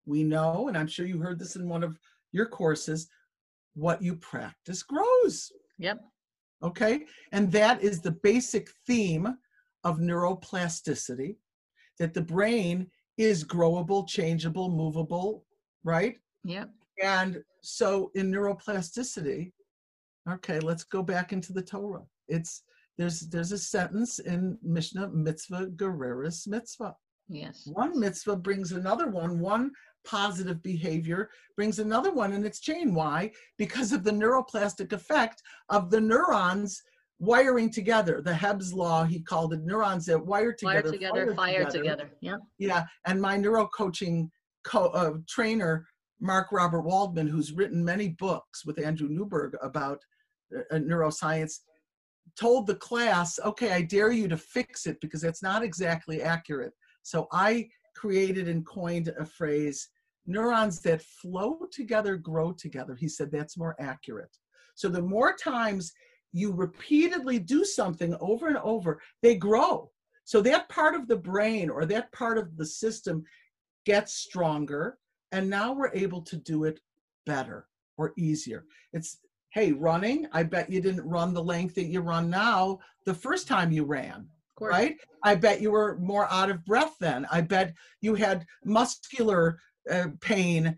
We 0.06 0.24
know, 0.24 0.68
and 0.68 0.78
I'm 0.78 0.88
sure 0.88 1.06
you 1.06 1.20
heard 1.20 1.40
this 1.40 1.56
in 1.56 1.70
one 1.70 1.82
of 1.86 1.98
your 2.34 2.48
courses, 2.48 3.08
what 3.74 4.02
you 4.02 4.18
practice 4.18 4.84
grows. 4.84 5.54
Yep. 5.82 6.00
Okay. 6.64 7.06
And 7.32 7.52
that 7.52 7.82
is 7.82 8.02
the 8.02 8.12
basic 8.12 8.70
theme 8.86 9.36
of 9.84 9.98
neuroplasticity 9.98 11.36
that 11.98 12.14
the 12.14 12.22
brain 12.22 12.88
is 13.18 13.44
growable, 13.44 14.08
changeable, 14.08 14.70
movable, 14.70 15.46
right? 15.84 16.18
Yep. 16.44 16.70
And 17.04 17.44
so 17.62 18.12
in 18.16 18.32
neuroplasticity, 18.32 19.52
okay, 20.30 20.60
let's 20.60 20.84
go 20.84 21.02
back 21.02 21.34
into 21.34 21.52
the 21.52 21.62
Torah. 21.62 22.04
It's 22.28 22.64
there's 22.98 23.22
there's 23.22 23.52
a 23.52 23.58
sentence 23.58 24.20
in 24.20 24.58
Mishnah 24.62 25.10
mitzvah 25.10 25.68
goreres 25.76 26.48
mitzvah. 26.48 26.96
Yes. 27.32 27.64
One 27.66 27.98
mitzvah 27.98 28.36
brings 28.36 28.74
another 28.74 29.08
one. 29.08 29.40
One 29.40 29.72
positive 30.06 30.62
behavior 30.62 31.30
brings 31.56 31.80
another 31.80 32.12
one 32.12 32.34
in 32.34 32.46
its 32.46 32.60
chain. 32.60 32.94
Why? 32.94 33.32
Because 33.58 33.94
of 33.94 34.04
the 34.04 34.12
neuroplastic 34.12 34.92
effect 34.92 35.42
of 35.70 35.90
the 35.90 36.02
neurons 36.02 36.82
wiring 37.20 37.70
together. 37.70 38.22
The 38.22 38.34
Hebb's 38.34 38.74
law, 38.74 39.06
he 39.06 39.22
called 39.22 39.54
it 39.54 39.62
neurons 39.64 40.06
that 40.08 40.26
wire 40.26 40.52
together. 40.52 40.82
Wire 40.82 40.92
together, 40.92 41.36
fire, 41.36 41.66
together. 41.66 41.80
together. 41.80 42.12
Yeah. 42.20 42.38
Yeah. 42.58 42.84
And 43.06 43.22
my 43.22 43.38
neuro 43.38 43.68
coaching 43.68 44.30
co- 44.66 44.88
uh, 44.88 45.14
trainer, 45.30 45.86
Mark 46.20 46.52
Robert 46.52 46.82
Waldman, 46.82 47.28
who's 47.28 47.54
written 47.54 47.84
many 47.84 48.10
books 48.10 48.66
with 48.66 48.84
Andrew 48.84 49.08
Newberg 49.08 49.56
about 49.62 50.00
uh, 50.54 50.76
neuroscience, 50.76 51.60
told 52.40 52.68
the 52.68 52.76
class, 52.76 53.40
okay, 53.46 53.72
I 53.72 53.84
dare 53.84 54.12
you 54.12 54.28
to 54.28 54.38
fix 54.38 54.86
it 54.86 54.98
because 55.00 55.22
that's 55.22 55.44
not 55.44 55.64
exactly 55.64 56.22
accurate. 56.22 56.74
So 57.04 57.28
I 57.32 57.70
created 57.96 58.48
and 58.48 58.66
coined 58.66 59.14
a 59.20 59.26
phrase 59.26 59.90
neurons 60.28 60.80
that 60.82 61.02
flow 61.02 61.60
together 61.72 62.16
grow 62.16 62.52
together. 62.52 62.96
He 62.96 63.08
said 63.08 63.32
that's 63.32 63.58
more 63.58 63.76
accurate. 63.80 64.36
So 64.76 64.88
the 64.88 65.02
more 65.02 65.36
times 65.36 65.92
you 66.32 66.54
repeatedly 66.54 67.40
do 67.40 67.66
something 67.66 68.16
over 68.22 68.48
and 68.48 68.58
over, 68.58 69.02
they 69.22 69.36
grow. 69.36 69.92
So 70.24 70.42
that 70.42 70.70
part 70.70 70.96
of 70.96 71.08
the 71.08 71.18
brain 71.18 71.70
or 71.70 71.86
that 71.88 72.12
part 72.14 72.38
of 72.38 72.56
the 72.56 72.66
system 72.66 73.24
gets 73.86 74.14
stronger. 74.14 74.98
And 75.32 75.50
now 75.50 75.74
we're 75.74 75.94
able 75.94 76.22
to 76.22 76.38
do 76.38 76.66
it 76.66 76.80
better 77.26 77.68
or 77.98 78.14
easier. 78.18 78.66
It's, 78.94 79.20
hey, 79.54 79.74
running, 79.74 80.28
I 80.32 80.44
bet 80.44 80.72
you 80.72 80.82
didn't 80.82 81.08
run 81.08 81.34
the 81.34 81.44
length 81.44 81.76
that 81.76 81.86
you 81.86 82.02
run 82.02 82.30
now 82.30 82.80
the 83.06 83.14
first 83.14 83.48
time 83.48 83.72
you 83.72 83.84
ran 83.84 84.28
right? 84.68 84.96
I 85.24 85.36
bet 85.36 85.62
you 85.62 85.72
were 85.72 85.98
more 86.00 86.32
out 86.32 86.50
of 86.50 86.64
breath 86.66 86.96
then. 87.00 87.28
I 87.32 87.42
bet 87.42 87.74
you 88.02 88.16
had 88.16 88.46
muscular 88.64 89.60
uh, 89.90 90.08
pain 90.22 90.78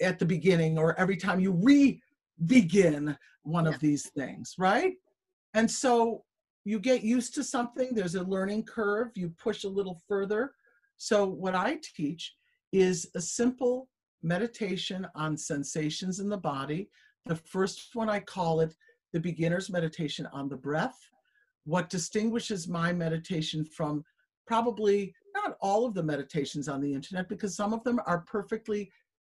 at 0.00 0.18
the 0.18 0.24
beginning 0.24 0.78
or 0.78 0.98
every 0.98 1.16
time 1.16 1.40
you 1.40 1.52
re 1.52 2.00
begin 2.46 3.16
one 3.42 3.64
yeah. 3.64 3.72
of 3.72 3.80
these 3.80 4.08
things, 4.10 4.54
right? 4.58 4.94
And 5.54 5.70
so 5.70 6.24
you 6.64 6.78
get 6.78 7.02
used 7.02 7.34
to 7.34 7.44
something, 7.44 7.94
there's 7.94 8.14
a 8.14 8.22
learning 8.22 8.64
curve, 8.64 9.08
you 9.14 9.32
push 9.38 9.64
a 9.64 9.68
little 9.68 10.00
further. 10.08 10.52
So, 10.96 11.26
what 11.26 11.54
I 11.54 11.78
teach 11.96 12.34
is 12.72 13.10
a 13.16 13.20
simple 13.20 13.88
meditation 14.22 15.06
on 15.16 15.36
sensations 15.36 16.20
in 16.20 16.28
the 16.28 16.36
body. 16.36 16.88
The 17.26 17.34
first 17.34 17.90
one 17.94 18.08
I 18.08 18.20
call 18.20 18.60
it 18.60 18.74
the 19.12 19.20
beginner's 19.20 19.68
meditation 19.68 20.26
on 20.32 20.48
the 20.48 20.56
breath 20.56 20.98
what 21.64 21.90
distinguishes 21.90 22.68
my 22.68 22.92
meditation 22.92 23.64
from 23.64 24.04
probably 24.46 25.14
not 25.34 25.56
all 25.60 25.86
of 25.86 25.94
the 25.94 26.02
meditations 26.02 26.68
on 26.68 26.80
the 26.80 26.92
internet 26.92 27.28
because 27.28 27.56
some 27.56 27.72
of 27.72 27.82
them 27.84 28.00
are 28.06 28.20
perfectly 28.20 28.90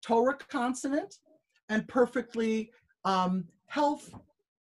Torah 0.02 0.38
consonant 0.50 1.20
and 1.70 1.88
perfectly 1.88 2.72
um, 3.06 3.46
health 3.68 4.14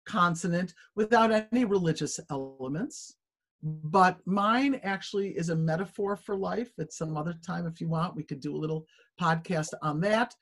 consonant 0.05 0.73
without 0.95 1.31
any 1.51 1.65
religious 1.65 2.19
elements. 2.29 3.15
But 3.61 4.19
mine 4.25 4.79
actually 4.83 5.29
is 5.29 5.49
a 5.49 5.55
metaphor 5.55 6.17
for 6.17 6.35
life. 6.35 6.71
At 6.79 6.91
some 6.91 7.15
other 7.15 7.35
time, 7.45 7.65
if 7.65 7.79
you 7.79 7.87
want, 7.87 8.15
we 8.15 8.23
could 8.23 8.41
do 8.41 8.55
a 8.55 8.57
little 8.57 8.85
podcast 9.19 9.69
on 9.81 10.01
that. 10.01 10.35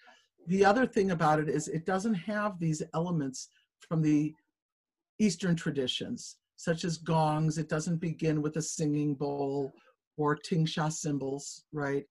The 0.47 0.65
other 0.65 0.87
thing 0.87 1.11
about 1.11 1.39
it 1.39 1.47
is 1.47 1.67
it 1.67 1.85
doesn't 1.85 2.15
have 2.15 2.59
these 2.59 2.81
elements 2.95 3.49
from 3.87 4.01
the 4.01 4.33
Eastern 5.19 5.55
traditions, 5.55 6.37
such 6.61 6.85
as 6.85 6.97
gongs. 6.99 7.57
It 7.57 7.67
doesn't 7.69 7.97
begin 7.97 8.41
with 8.41 8.55
a 8.57 8.61
singing 8.61 9.15
bowl 9.15 9.73
or 10.17 10.37
tingsha 10.37 10.91
cymbals, 10.91 11.63
right? 11.73 12.03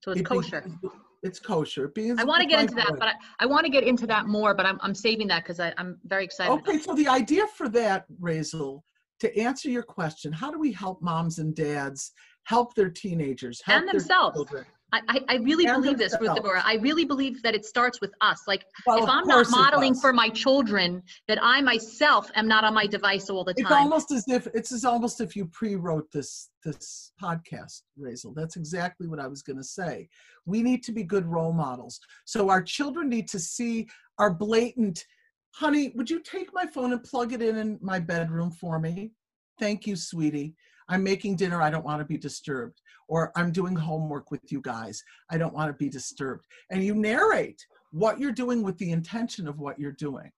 So 0.00 0.12
it's 0.12 0.20
It 0.20 0.24
kosher. 0.24 0.60
begins 0.60 0.94
It's 1.24 1.40
kosher. 1.40 1.92
I 2.16 2.22
want 2.22 2.40
to 2.40 2.46
get 2.46 2.60
into 2.60 2.76
that, 2.76 2.86
bread. 2.86 3.00
but 3.00 3.08
I, 3.08 3.14
I 3.40 3.46
want 3.46 3.64
to 3.64 3.70
get 3.70 3.82
into 3.82 4.06
that 4.06 4.26
more, 4.26 4.54
but 4.54 4.64
I'm, 4.64 4.78
I'm 4.80 4.94
saving 4.94 5.26
that 5.28 5.42
because 5.42 5.58
I'm 5.58 5.98
very 6.04 6.24
excited. 6.24 6.52
Okay, 6.52 6.78
so 6.78 6.94
the 6.94 7.08
idea 7.08 7.48
for 7.48 7.68
that, 7.70 8.04
Razel, 8.20 8.82
to 9.18 9.36
answer 9.36 9.68
your 9.68 9.82
question, 9.82 10.32
how 10.32 10.52
do 10.52 10.58
we 10.60 10.70
help 10.70 11.02
moms 11.02 11.40
and 11.40 11.52
dads 11.56 12.12
help 12.44 12.76
their 12.76 12.90
teenagers 12.90 13.60
help 13.64 13.80
And 13.80 13.88
their 13.88 13.94
themselves. 13.94 14.36
children? 14.36 14.64
I, 15.08 15.20
I, 15.28 15.36
really 15.36 15.66
And 15.66 15.82
believe 15.82 15.98
this, 15.98 16.14
Rus. 16.20 16.38
Devorah. 16.38 16.62
I 16.64 16.74
really 16.76 17.04
believe 17.04 17.42
that 17.42 17.54
it 17.54 17.64
starts 17.64 18.00
with 18.00 18.12
us. 18.20 18.42
Like, 18.46 18.64
Well, 18.86 19.02
if 19.02 19.08
I'm 19.08 19.26
not 19.26 19.46
modeling 19.50 19.94
for 19.94 20.12
my 20.12 20.28
children, 20.28 21.02
that 21.28 21.38
I 21.42 21.60
myself 21.60 22.30
am 22.34 22.46
not 22.46 22.64
on 22.64 22.74
my 22.74 22.86
device 22.86 23.30
all 23.30 23.44
the 23.44 23.54
time. 23.54 23.66
It's 23.66 23.72
almost 23.72 24.12
as 24.12 24.24
if 24.28 24.46
it's 24.54 24.72
as 24.72 24.84
almost 24.84 25.20
if 25.20 25.36
you 25.36 25.46
pre-wrote 25.46 26.10
this 26.12 26.50
this 26.64 27.12
podcast, 27.22 27.82
Razel. 27.98 28.34
That's 28.34 28.56
exactly 28.56 29.06
what 29.06 29.20
I 29.20 29.26
was 29.26 29.42
going 29.42 29.56
to 29.56 29.64
say. 29.64 30.08
We 30.44 30.62
need 30.62 30.82
to 30.84 30.92
be 30.92 31.04
good 31.04 31.26
role 31.26 31.52
models. 31.52 32.00
So 32.24 32.50
our 32.50 32.62
children 32.62 33.08
need 33.08 33.28
to 33.28 33.38
see 33.38 33.86
our 34.18 34.32
blatant, 34.32 35.04
honey. 35.52 35.92
Would 35.94 36.10
you 36.10 36.20
take 36.20 36.52
my 36.52 36.66
phone 36.66 36.92
and 36.92 37.02
plug 37.02 37.32
it 37.32 37.42
in 37.42 37.56
in 37.56 37.78
my 37.80 38.00
bedroom 38.00 38.50
for 38.50 38.78
me? 38.78 39.12
Thank 39.58 39.86
you, 39.86 39.96
sweetie. 39.96 40.54
I'm 40.88 41.02
making 41.02 41.36
dinner. 41.36 41.62
I 41.62 41.70
don't 41.70 41.84
want 41.84 42.00
to 42.00 42.04
be 42.04 42.18
disturbed. 42.18 42.80
Or 43.08 43.32
I'm 43.36 43.52
doing 43.52 43.76
homework 43.76 44.30
with 44.30 44.50
you 44.50 44.60
guys. 44.60 45.02
I 45.30 45.38
don't 45.38 45.54
want 45.54 45.68
to 45.68 45.74
be 45.74 45.88
disturbed. 45.88 46.44
And 46.70 46.82
you 46.82 46.94
narrate 46.94 47.64
what 47.92 48.18
you're 48.18 48.32
doing 48.32 48.62
with 48.62 48.76
the 48.78 48.90
intention 48.90 49.46
of 49.46 49.58
what 49.58 49.78
you're 49.78 49.92
doing. 49.92 50.30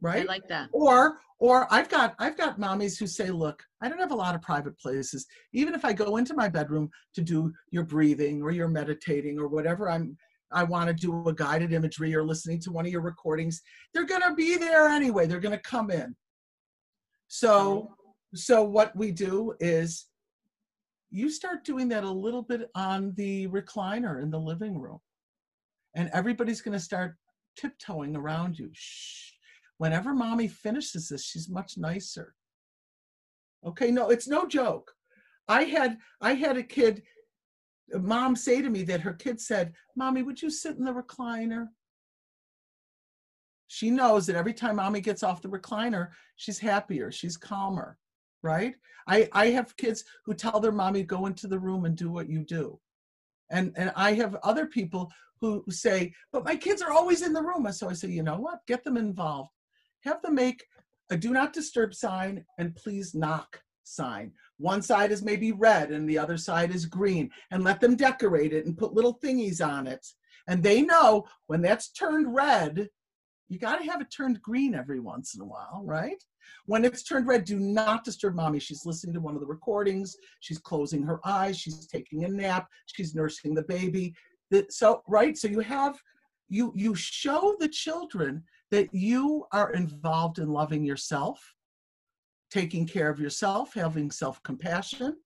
Right? 0.00 0.22
I 0.22 0.26
like 0.26 0.46
that. 0.48 0.68
or 0.72 1.18
or 1.40 1.66
i've 1.72 1.88
got 1.88 2.14
i've 2.18 2.36
got 2.36 2.58
mommies 2.58 2.98
who 2.98 3.06
say 3.06 3.30
look 3.30 3.62
i 3.80 3.88
don't 3.88 3.98
have 3.98 4.10
a 4.12 4.14
lot 4.14 4.34
of 4.34 4.42
private 4.42 4.78
places 4.78 5.26
even 5.52 5.74
if 5.74 5.84
i 5.84 5.92
go 5.92 6.16
into 6.16 6.34
my 6.34 6.48
bedroom 6.48 6.88
to 7.14 7.22
do 7.22 7.52
your 7.70 7.84
breathing 7.84 8.42
or 8.42 8.50
your 8.50 8.68
meditating 8.68 9.38
or 9.38 9.48
whatever 9.48 9.90
i'm 9.90 10.16
i 10.52 10.62
want 10.62 10.88
to 10.88 10.94
do 10.94 11.26
a 11.28 11.34
guided 11.34 11.72
imagery 11.72 12.14
or 12.14 12.24
listening 12.24 12.60
to 12.60 12.70
one 12.72 12.86
of 12.86 12.92
your 12.92 13.00
recordings 13.00 13.60
they're 13.94 14.06
going 14.06 14.22
to 14.22 14.34
be 14.34 14.56
there 14.56 14.88
anyway 14.88 15.26
they're 15.26 15.40
going 15.40 15.56
to 15.56 15.62
come 15.62 15.90
in 15.90 16.14
so 17.28 17.94
so 18.34 18.62
what 18.62 18.94
we 18.94 19.10
do 19.10 19.54
is 19.60 20.06
you 21.10 21.30
start 21.30 21.64
doing 21.64 21.88
that 21.88 22.04
a 22.04 22.10
little 22.10 22.42
bit 22.42 22.70
on 22.74 23.12
the 23.16 23.46
recliner 23.48 24.22
in 24.22 24.30
the 24.30 24.38
living 24.38 24.78
room. 24.78 24.98
And 25.96 26.10
everybody's 26.12 26.60
going 26.60 26.76
to 26.76 26.84
start 26.84 27.16
tiptoeing 27.56 28.14
around 28.14 28.58
you. 28.58 28.70
Shh. 28.72 29.32
Whenever 29.78 30.12
mommy 30.12 30.48
finishes 30.48 31.08
this 31.08 31.24
she's 31.24 31.48
much 31.48 31.78
nicer. 31.78 32.34
Okay 33.66 33.90
no 33.90 34.10
it's 34.10 34.28
no 34.28 34.46
joke. 34.46 34.92
I 35.48 35.64
had 35.64 35.98
i 36.20 36.34
had 36.34 36.56
a 36.56 36.62
kid 36.62 37.02
a 37.94 37.98
mom 37.98 38.36
say 38.36 38.60
to 38.60 38.68
me 38.68 38.82
that 38.84 39.00
her 39.00 39.14
kid 39.14 39.40
said 39.40 39.72
mommy 39.96 40.22
would 40.22 40.42
you 40.42 40.50
sit 40.50 40.76
in 40.76 40.84
the 40.84 40.92
recliner? 40.92 41.68
She 43.68 43.90
knows 43.90 44.26
that 44.26 44.36
every 44.36 44.52
time 44.52 44.76
mommy 44.76 45.00
gets 45.00 45.22
off 45.22 45.42
the 45.42 45.48
recliner 45.48 46.08
she's 46.36 46.58
happier 46.58 47.10
she's 47.10 47.36
calmer 47.36 47.96
right 48.42 48.74
i 49.06 49.28
i 49.32 49.46
have 49.46 49.76
kids 49.76 50.04
who 50.24 50.34
tell 50.34 50.60
their 50.60 50.72
mommy 50.72 51.02
go 51.02 51.26
into 51.26 51.46
the 51.46 51.58
room 51.58 51.84
and 51.84 51.96
do 51.96 52.10
what 52.10 52.28
you 52.28 52.44
do 52.44 52.78
and 53.50 53.72
and 53.76 53.92
i 53.96 54.12
have 54.12 54.36
other 54.42 54.66
people 54.66 55.10
who 55.40 55.64
say 55.68 56.12
but 56.32 56.44
my 56.44 56.56
kids 56.56 56.82
are 56.82 56.92
always 56.92 57.22
in 57.22 57.32
the 57.32 57.42
room 57.42 57.70
so 57.72 57.88
i 57.88 57.92
say 57.92 58.08
you 58.08 58.22
know 58.22 58.38
what 58.38 58.66
get 58.66 58.84
them 58.84 58.96
involved 58.96 59.50
have 60.04 60.20
them 60.22 60.34
make 60.34 60.64
a 61.10 61.16
do 61.16 61.32
not 61.32 61.52
disturb 61.52 61.94
sign 61.94 62.44
and 62.58 62.76
please 62.76 63.14
knock 63.14 63.60
sign. 63.88 64.32
One 64.58 64.82
side 64.82 65.12
is 65.12 65.22
maybe 65.22 65.52
red 65.52 65.90
and 65.90 66.08
the 66.08 66.18
other 66.18 66.36
side 66.36 66.74
is 66.74 66.86
green, 66.86 67.30
and 67.50 67.64
let 67.64 67.80
them 67.80 67.96
decorate 67.96 68.52
it 68.52 68.66
and 68.66 68.76
put 68.76 68.92
little 68.92 69.18
thingies 69.18 69.66
on 69.66 69.86
it. 69.86 70.06
And 70.46 70.62
they 70.62 70.82
know 70.82 71.24
when 71.46 71.62
that's 71.62 71.90
turned 71.90 72.34
red, 72.34 72.88
you 73.48 73.58
got 73.58 73.78
to 73.78 73.90
have 73.90 74.00
it 74.00 74.12
turned 74.14 74.42
green 74.42 74.74
every 74.74 75.00
once 75.00 75.34
in 75.34 75.40
a 75.40 75.46
while, 75.46 75.82
right? 75.84 76.22
When 76.66 76.84
it's 76.84 77.02
turned 77.02 77.26
red, 77.26 77.44
do 77.44 77.58
not 77.58 78.04
disturb 78.04 78.34
mommy. 78.34 78.58
She's 78.58 78.86
listening 78.86 79.14
to 79.14 79.20
one 79.20 79.34
of 79.34 79.40
the 79.40 79.46
recordings. 79.46 80.16
She's 80.40 80.58
closing 80.58 81.02
her 81.02 81.20
eyes. 81.24 81.58
She's 81.58 81.86
taking 81.86 82.24
a 82.24 82.28
nap. 82.28 82.68
She's 82.86 83.14
nursing 83.14 83.54
the 83.54 83.62
baby. 83.62 84.14
So, 84.70 85.02
right? 85.08 85.36
So 85.36 85.48
you 85.48 85.60
have, 85.60 85.98
you 86.48 86.72
you 86.74 86.94
show 86.94 87.56
the 87.60 87.68
children 87.68 88.42
that 88.70 88.92
you 88.94 89.44
are 89.52 89.72
involved 89.72 90.38
in 90.38 90.48
loving 90.48 90.84
yourself, 90.84 91.54
taking 92.50 92.86
care 92.86 93.10
of 93.10 93.20
yourself, 93.20 93.74
having 93.74 94.10
self 94.10 94.42
compassion, 94.42 95.16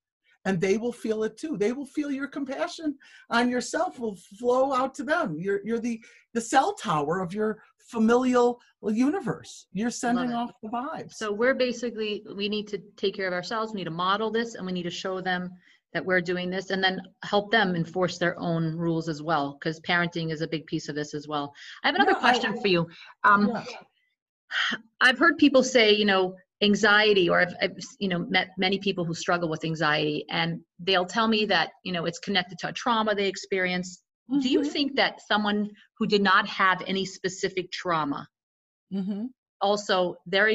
and 0.45 0.61
they 0.61 0.77
will 0.77 0.93
feel 0.93 1.23
it 1.25 1.37
too. 1.37 1.57
They 1.57 1.73
will 1.73 1.87
feel 1.87 2.11
your 2.11 2.29
compassion 2.29 2.97
on 3.31 3.49
yourself 3.49 3.99
will 3.99 4.17
flow 4.39 4.73
out 4.73 4.95
to 4.97 5.05
them. 5.05 5.37
You're, 5.39 5.61
you're 5.65 5.79
the, 5.79 6.03
the 6.35 6.41
cell 6.41 6.75
tower 6.75 7.21
of 7.21 7.33
your 7.33 7.63
familial 7.79 8.61
universe. 8.89 9.67
You're 9.73 9.91
sending 9.91 10.33
off 10.33 10.53
the 10.63 10.69
vibes. 10.69 11.13
So 11.15 11.33
we're 11.33 11.55
basically, 11.55 12.25
we 12.37 12.49
need 12.49 12.67
to 12.69 12.79
take 12.97 13.15
care 13.15 13.27
of 13.29 13.33
ourselves. 13.33 13.73
We 13.73 13.79
need 13.79 13.85
to 13.85 13.91
model 13.91 14.31
this 14.31 14.55
and 14.55 14.67
we 14.67 14.73
need 14.73 14.83
to 14.85 14.91
show 14.91 15.21
them 15.21 15.51
that 15.93 16.05
we're 16.05 16.23
doing 16.23 16.49
this 16.49 16.71
and 16.71 16.83
then 16.83 17.03
help 17.23 17.51
them 17.51 17.77
enforce 17.77 18.17
their 18.17 18.39
own 18.41 18.75
rules 18.75 19.11
as 19.11 19.23
well, 19.23 19.59
because 19.61 19.79
parenting 19.81 20.33
is 20.33 20.41
a 20.41 20.49
big 20.49 20.65
piece 20.67 20.89
of 20.89 20.95
this 20.95 21.13
as 21.13 21.29
well. 21.29 21.53
I 21.85 21.89
have 21.89 21.95
another 21.97 22.13
Yeah, 22.13 22.17
I- 22.17 22.21
question 22.21 22.61
for 22.61 22.69
you. 22.69 22.89
Um, 23.25 23.51
Yeah. 23.51 23.65
I've 25.01 25.19
heard 25.19 25.39
people 25.39 25.63
say, 25.63 25.93
you 25.93 26.05
know, 26.05 26.35
anxiety, 26.63 27.29
or 27.29 27.41
I've, 27.41 27.55
I've, 27.61 27.77
you 27.99 28.09
know, 28.09 28.21
met 28.21 28.51
many 28.57 28.79
people 28.79 29.05
who 29.05 29.15
struggle 29.15 29.49
with 29.49 29.65
anxiety, 29.65 30.25
and 30.31 30.61
they'll 30.79 31.07
tell 31.07 31.29
me 31.29 31.45
that, 31.47 31.71
you 31.85 31.93
know, 31.93 32.07
it's 32.07 32.19
connected 32.21 32.59
to 32.61 32.69
a 32.69 32.73
trauma 32.73 33.15
they 33.15 33.27
experienced. 33.27 34.03
Do 34.41 34.49
you 34.49 34.63
Mhm, 34.63 34.73
think 34.73 34.97
that 34.97 35.21
someone 35.21 35.71
who 35.99 36.07
did 36.07 36.23
not 36.23 36.47
have 36.49 36.83
any 36.87 37.05
specific 37.05 37.71
trauma, 37.73 38.29
mhm. 38.93 39.29
also 39.61 40.17
their 40.25 40.51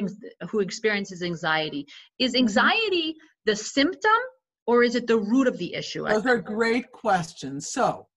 who 0.49 0.61
experiences 0.61 1.21
anxiety, 1.21 1.85
is 2.17 2.33
Mhm. 2.33 2.37
anxiety 2.39 3.15
the 3.45 3.55
symptom 3.55 4.21
or 4.65 4.83
is 4.83 4.95
it 4.95 5.07
the 5.07 5.17
root 5.17 5.47
of 5.47 5.57
the 5.57 5.73
issue? 5.73 6.05
Those 6.07 6.25
are 6.25 6.37
great 6.37 6.91
questions. 6.91 7.69
So, 7.71 8.07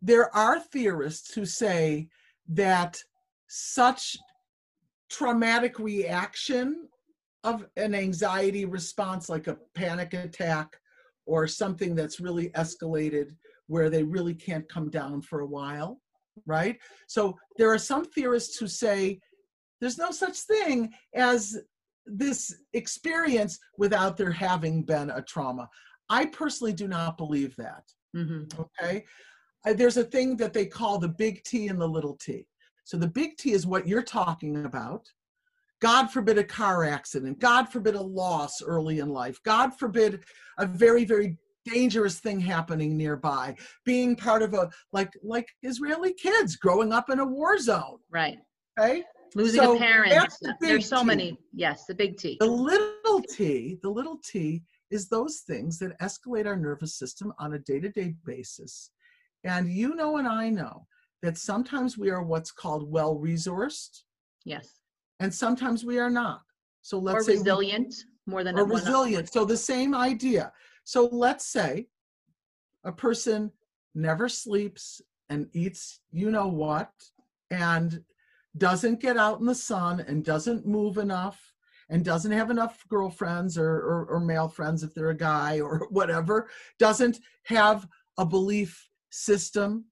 there 0.00 0.34
are 0.34 0.60
theorists 0.60 1.34
who 1.34 1.44
say 1.44 2.08
that 2.48 3.02
such 3.48 4.16
traumatic 5.10 5.78
reaction 5.78 6.88
of 7.44 7.66
an 7.76 7.94
anxiety 7.94 8.64
response, 8.64 9.28
like 9.28 9.46
a 9.46 9.58
panic 9.74 10.14
attack 10.14 10.76
or 11.26 11.46
something 11.46 11.94
that's 11.94 12.20
really 12.20 12.50
escalated 12.50 13.34
where 13.66 13.90
they 13.90 14.02
really 14.02 14.34
can't 14.34 14.68
come 14.68 14.90
down 14.90 15.20
for 15.22 15.40
a 15.40 15.46
while, 15.46 16.00
right? 16.46 16.78
So, 17.06 17.36
there 17.56 17.72
are 17.72 17.78
some 17.78 18.04
theorists 18.04 18.56
who 18.58 18.66
say 18.66 19.20
there's 19.80 19.98
no 19.98 20.10
such 20.10 20.38
thing 20.40 20.92
as 21.14 21.56
this 22.06 22.54
experience 22.72 23.58
without 23.76 24.16
there 24.16 24.32
having 24.32 24.82
been 24.82 25.10
a 25.10 25.22
trauma. 25.22 25.68
I 26.08 26.26
personally 26.26 26.72
do 26.72 26.88
not 26.88 27.18
believe 27.18 27.54
that. 27.56 27.84
Mhm. 28.16 28.58
Okay. 28.58 29.04
There's 29.64 29.98
a 29.98 30.04
thing 30.04 30.36
that 30.38 30.54
they 30.54 30.64
call 30.66 30.98
the 30.98 31.08
big 31.08 31.44
T 31.44 31.68
and 31.68 31.80
the 31.80 31.86
little 31.86 32.16
t. 32.16 32.46
So 32.84 32.96
the 32.96 33.08
big 33.08 33.36
T 33.36 33.52
is 33.52 33.66
what 33.66 33.86
you're 33.86 34.02
talking 34.02 34.64
about. 34.64 35.06
God 35.80 36.08
forbid 36.08 36.38
a 36.38 36.44
car 36.44 36.84
accident. 36.84 37.38
God 37.38 37.70
forbid 37.70 37.94
a 37.94 38.00
loss 38.02 38.60
early 38.62 38.98
in 38.98 39.08
life. 39.08 39.40
God 39.44 39.78
forbid 39.78 40.24
a 40.58 40.66
very, 40.66 41.04
very 41.04 41.36
dangerous 41.64 42.18
thing 42.18 42.40
happening 42.40 42.96
nearby. 42.96 43.54
Being 43.84 44.16
part 44.16 44.42
of 44.42 44.54
a 44.54 44.70
like 44.92 45.12
like 45.22 45.48
Israeli 45.62 46.14
kids 46.14 46.56
growing 46.56 46.92
up 46.92 47.10
in 47.10 47.20
a 47.20 47.26
war 47.26 47.58
zone. 47.58 47.98
Right. 48.10 48.38
Okay. 48.78 49.04
Losing 49.34 49.62
So 49.62 49.76
a 49.76 49.78
parent. 49.78 50.12
the 50.40 50.54
There's 50.60 50.88
so 50.88 51.00
T. 51.00 51.04
many. 51.06 51.38
Yes, 51.52 51.84
the 51.86 51.94
big 51.94 52.16
T. 52.16 52.38
The 52.40 52.46
little 52.46 53.20
t, 53.28 53.78
the 53.82 53.90
little 53.90 54.18
t 54.24 54.62
is 54.90 55.08
those 55.08 55.40
things 55.46 55.78
that 55.78 55.98
escalate 56.00 56.46
our 56.46 56.56
nervous 56.56 56.94
system 56.98 57.32
on 57.38 57.52
a 57.54 57.58
day 57.58 57.78
to 57.80 57.90
day 57.90 58.14
basis. 58.24 58.90
And 59.44 59.70
you 59.70 59.94
know, 59.94 60.16
and 60.16 60.26
I 60.26 60.48
know 60.48 60.86
that 61.22 61.36
sometimes 61.36 61.98
we 61.98 62.10
are 62.10 62.22
what's 62.22 62.50
called 62.50 62.90
well 62.90 63.16
resourced 63.16 64.02
Yes. 64.44 64.77
And 65.20 65.32
sometimes 65.32 65.84
we 65.84 65.98
are 65.98 66.10
not. 66.10 66.42
So 66.82 66.98
let's 66.98 67.26
say 67.26 67.32
we- 67.32 67.38
resilient 67.38 67.94
more 68.26 68.44
than 68.44 68.58
or 68.58 68.64
resilient. 68.64 69.32
So 69.32 69.44
the 69.44 69.56
same 69.56 69.94
idea. 69.94 70.52
So 70.84 71.06
let's 71.06 71.46
say 71.46 71.88
a 72.84 72.92
person 72.92 73.52
never 73.94 74.28
sleeps 74.28 75.00
and 75.28 75.48
eats 75.52 76.00
you 76.10 76.30
know 76.30 76.48
what 76.48 76.90
and 77.50 78.02
doesn't 78.56 79.00
get 79.00 79.16
out 79.16 79.40
in 79.40 79.46
the 79.46 79.54
sun 79.54 80.00
and 80.00 80.24
doesn't 80.24 80.66
move 80.66 80.98
enough 80.98 81.54
and 81.90 82.04
doesn't 82.04 82.32
have 82.32 82.50
enough 82.50 82.84
girlfriends 82.88 83.56
or, 83.56 83.70
or, 83.70 84.06
or 84.06 84.20
male 84.20 84.48
friends 84.48 84.82
if 84.82 84.94
they're 84.94 85.10
a 85.10 85.16
guy 85.16 85.60
or 85.60 85.86
whatever, 85.90 86.48
doesn't 86.78 87.20
have 87.44 87.86
a 88.18 88.26
belief 88.26 88.88
system. 89.10 89.84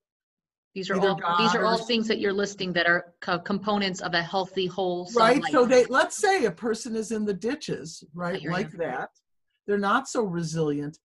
These 0.76 0.90
are 0.90 0.96
Either 0.96 1.24
all, 1.24 1.38
these 1.38 1.54
are 1.54 1.62
God 1.62 1.68
all 1.68 1.78
things 1.78 2.06
that 2.06 2.18
you're 2.18 2.34
listing 2.34 2.70
that 2.74 2.86
are 2.86 3.14
co- 3.22 3.38
components 3.38 4.02
of 4.02 4.12
a 4.12 4.20
healthy, 4.20 4.66
whole. 4.66 5.10
Right. 5.16 5.42
So 5.50 5.64
they 5.64 5.86
let's 5.86 6.18
say 6.18 6.44
a 6.44 6.50
person 6.50 6.94
is 6.94 7.12
in 7.12 7.24
the 7.24 7.32
ditches, 7.32 8.04
right? 8.12 8.38
hear 8.38 8.50
Like 8.50 8.72
you. 8.72 8.78
that. 8.80 9.08
They're 9.66 9.78
not 9.78 10.06
so 10.06 10.24
resilient, 10.24 10.98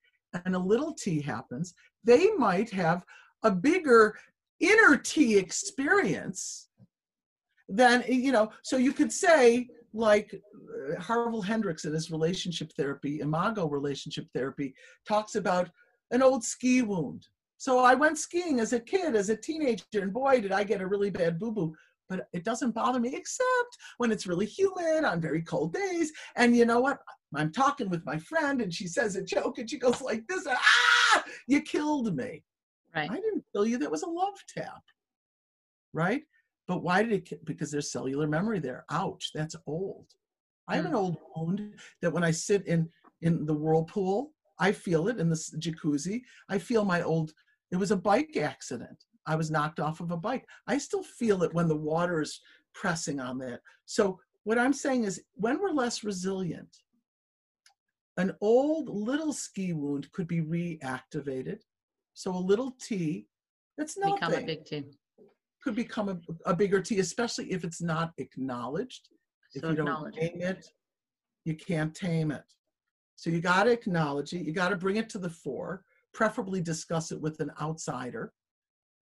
and 0.44 0.58
a 0.58 0.60
little 0.60 0.94
T 0.94 1.22
happens. 1.22 1.74
They 2.04 2.32
might 2.32 2.70
have 2.72 3.06
a 3.44 3.52
bigger 3.52 4.18
inner 4.60 4.98
T 4.98 5.38
experience 5.38 6.68
than 7.70 8.04
you 8.10 8.34
know. 8.34 8.52
So 8.64 8.76
you 8.76 8.92
could 8.92 9.14
say, 9.14 9.70
like 9.94 10.34
uh, 10.34 11.00
Harville 11.00 11.42
Hendrix 11.42 11.86
in 11.86 11.94
his 11.94 12.12
relationship 12.12 12.74
therapy, 12.76 13.22
Imago 13.22 13.70
relationship 13.70 14.28
therapy, 14.36 14.76
talks 15.08 15.36
about 15.36 15.70
an 16.12 16.22
old 16.22 16.44
ski 16.44 16.82
wound. 16.82 17.26
So 17.62 17.78
I 17.78 17.94
went 17.94 18.18
skiing 18.18 18.60
as 18.60 18.74
a 18.74 18.80
kid, 18.80 19.16
as 19.16 19.30
a 19.30 19.38
teenager, 19.38 19.86
and 19.94 20.12
boy, 20.12 20.42
did 20.42 20.52
I 20.52 20.64
get 20.64 20.82
a 20.82 20.88
really 20.88 21.12
bad 21.12 21.38
boo 21.38 21.52
boo. 21.52 21.76
But 22.10 22.28
it 22.34 22.44
doesn't 22.44 22.72
bother 22.74 23.00
me 23.00 23.14
except 23.16 23.78
when 24.00 24.12
it's 24.12 24.26
really 24.26 24.48
humid 24.48 25.04
on 25.04 25.22
very 25.22 25.44
cold 25.44 25.72
days. 25.72 26.12
And 26.36 26.58
you 26.58 26.66
know 26.66 26.80
what? 26.80 26.98
I'm 27.36 27.52
talking 27.52 27.88
with 27.88 28.04
my 28.04 28.18
friend 28.18 28.64
and 28.64 28.74
she 28.74 28.88
says 28.88 29.16
a 29.16 29.22
joke 29.22 29.60
and 29.60 29.70
she 29.70 29.78
goes 29.78 30.02
like 30.02 30.26
this 30.28 30.48
Ah, 30.50 31.24
you 31.46 31.62
killed 31.62 32.16
me. 32.16 32.44
Right. 32.96 33.12
I 33.12 33.14
didn't 33.18 33.46
kill 33.54 33.68
you. 33.68 33.78
That 33.78 33.92
was 33.92 34.02
a 34.02 34.10
love 34.10 34.44
tap. 34.48 34.82
Right? 35.94 36.24
But 36.68 36.82
why 36.82 37.04
did 37.04 37.32
it? 37.32 37.46
Because 37.46 37.70
there's 37.70 37.92
cellular 37.92 38.26
memory 38.26 38.58
there. 38.58 38.86
Ouch, 38.90 39.30
that's 39.36 39.56
old. 39.68 40.08
I 40.68 40.78
have 40.78 40.86
an 40.86 40.94
Mm. 40.94 40.96
old 40.96 41.18
wound 41.36 41.80
that 42.02 42.12
when 42.12 42.24
I 42.24 42.32
sit 42.32 42.66
in 42.66 42.90
in 43.22 43.46
the 43.46 43.54
whirlpool, 43.54 44.34
I 44.58 44.72
feel 44.72 45.08
it 45.10 45.20
in 45.20 45.30
the 45.30 45.36
jacuzzi. 45.36 46.24
I 46.50 46.58
feel 46.58 46.86
my 46.86 47.04
old. 47.04 47.36
It 47.72 47.78
was 47.78 47.92
a 47.92 47.98
bike 47.98 48.38
accident. 48.38 49.04
I 49.26 49.36
was 49.36 49.52
knocked 49.52 49.80
off 49.80 50.02
of 50.02 50.12
a 50.12 50.18
bike. 50.18 50.46
I 50.68 50.78
still 50.78 51.04
feel 51.04 51.44
it 51.44 51.54
when 51.54 51.68
the 51.68 51.76
water 51.76 52.22
is 52.22 52.40
pressing 52.74 53.20
on 53.20 53.38
that. 53.40 53.62
So 53.86 54.20
what 54.44 54.58
I'm 54.58 54.74
saying 54.74 55.04
is, 55.04 55.22
when 55.36 55.60
we're 55.60 55.72
less 55.72 56.04
resilient, 56.04 56.78
an 58.18 58.34
old 58.42 58.90
little 58.90 59.34
ski 59.34 59.74
wound 59.74 60.12
could 60.12 60.28
be 60.28 60.42
reactivated. 60.42 61.60
So 62.14 62.36
a 62.36 62.38
little 62.38 62.76
T, 62.82 63.28
that's 63.78 63.96
Become 63.96 64.20
nothing 64.22 64.44
a 64.44 64.48
big 64.48 64.66
two. 64.66 64.84
could 65.64 65.76
become 65.76 66.10
a, 66.10 66.50
a 66.50 66.56
bigger 66.56 66.82
T, 66.82 67.00
especially 67.00 67.52
if 67.52 67.64
it's 67.64 67.82
not 67.82 68.14
acknowledged. 68.18 69.10
If 69.54 69.64
you 69.64 69.76
don't 69.76 70.16
name 70.16 70.42
it, 70.42 70.68
you 71.46 71.56
can't 71.56 71.94
tame 71.96 72.32
it. 72.32 72.44
So 73.16 73.30
you 73.30 73.40
got 73.40 73.64
to 73.66 73.72
acknowledge 73.72 74.34
it. 74.34 74.46
You 74.46 74.52
got 74.52 74.70
to 74.70 74.76
bring 74.76 74.96
it 74.96 75.10
to 75.10 75.20
the 75.20 75.30
fore, 75.30 75.84
preferably 76.14 76.62
discuss 76.62 77.12
it 77.12 77.20
with 77.20 77.40
an 77.40 77.52
outsider, 77.62 78.34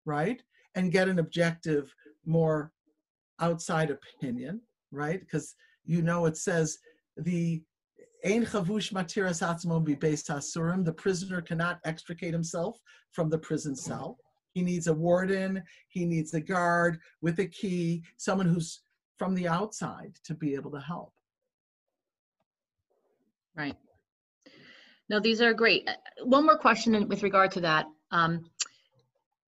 right? 0.04 0.42
And 0.74 0.92
get 0.92 1.08
an 1.08 1.18
objective, 1.18 1.94
more 2.24 2.72
outside 3.40 3.90
opinion, 3.90 4.60
right? 4.90 5.20
Because 5.20 5.54
you 5.84 6.02
know 6.02 6.26
it 6.26 6.36
says 6.36 6.78
the 7.16 7.62
Ein 8.24 8.46
chavush 8.46 8.92
matiras 8.92 9.42
atzmo 9.42 9.98
based 9.98 10.28
hasurim. 10.28 10.84
The 10.84 10.92
prisoner 10.92 11.42
cannot 11.42 11.80
extricate 11.84 12.32
himself 12.32 12.78
from 13.10 13.28
the 13.28 13.38
prison 13.38 13.74
cell. 13.74 14.18
He 14.52 14.62
needs 14.62 14.86
a 14.86 14.94
warden. 14.94 15.62
He 15.88 16.04
needs 16.04 16.32
a 16.34 16.40
guard 16.40 17.00
with 17.20 17.40
a 17.40 17.46
key, 17.46 18.04
someone 18.18 18.46
who's 18.46 18.82
from 19.18 19.34
the 19.34 19.48
outside 19.48 20.12
to 20.24 20.34
be 20.34 20.54
able 20.54 20.70
to 20.70 20.80
help. 20.80 21.12
Right. 23.56 23.76
No, 25.12 25.20
these 25.20 25.42
are 25.42 25.52
great. 25.52 25.86
Uh, 25.86 26.24
One 26.24 26.46
more 26.46 26.56
question 26.56 27.06
with 27.06 27.22
regard 27.22 27.52
to 27.52 27.60
that. 27.60 27.84
Um, 28.10 28.50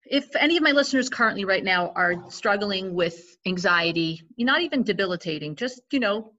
If 0.05 0.35
any 0.35 0.55
of 0.55 0.63
my 0.63 0.71
listeners 0.71 1.09
currently 1.09 1.45
right 1.45 1.63
now 1.63 1.91
are 1.95 2.29
struggling 2.29 2.93
with 2.93 3.17
anxiety, 3.45 4.21
not 4.37 4.61
even 4.61 4.83
debilitating, 4.83 5.55
just, 5.55 5.81
you 5.91 5.99
know, 5.99 6.31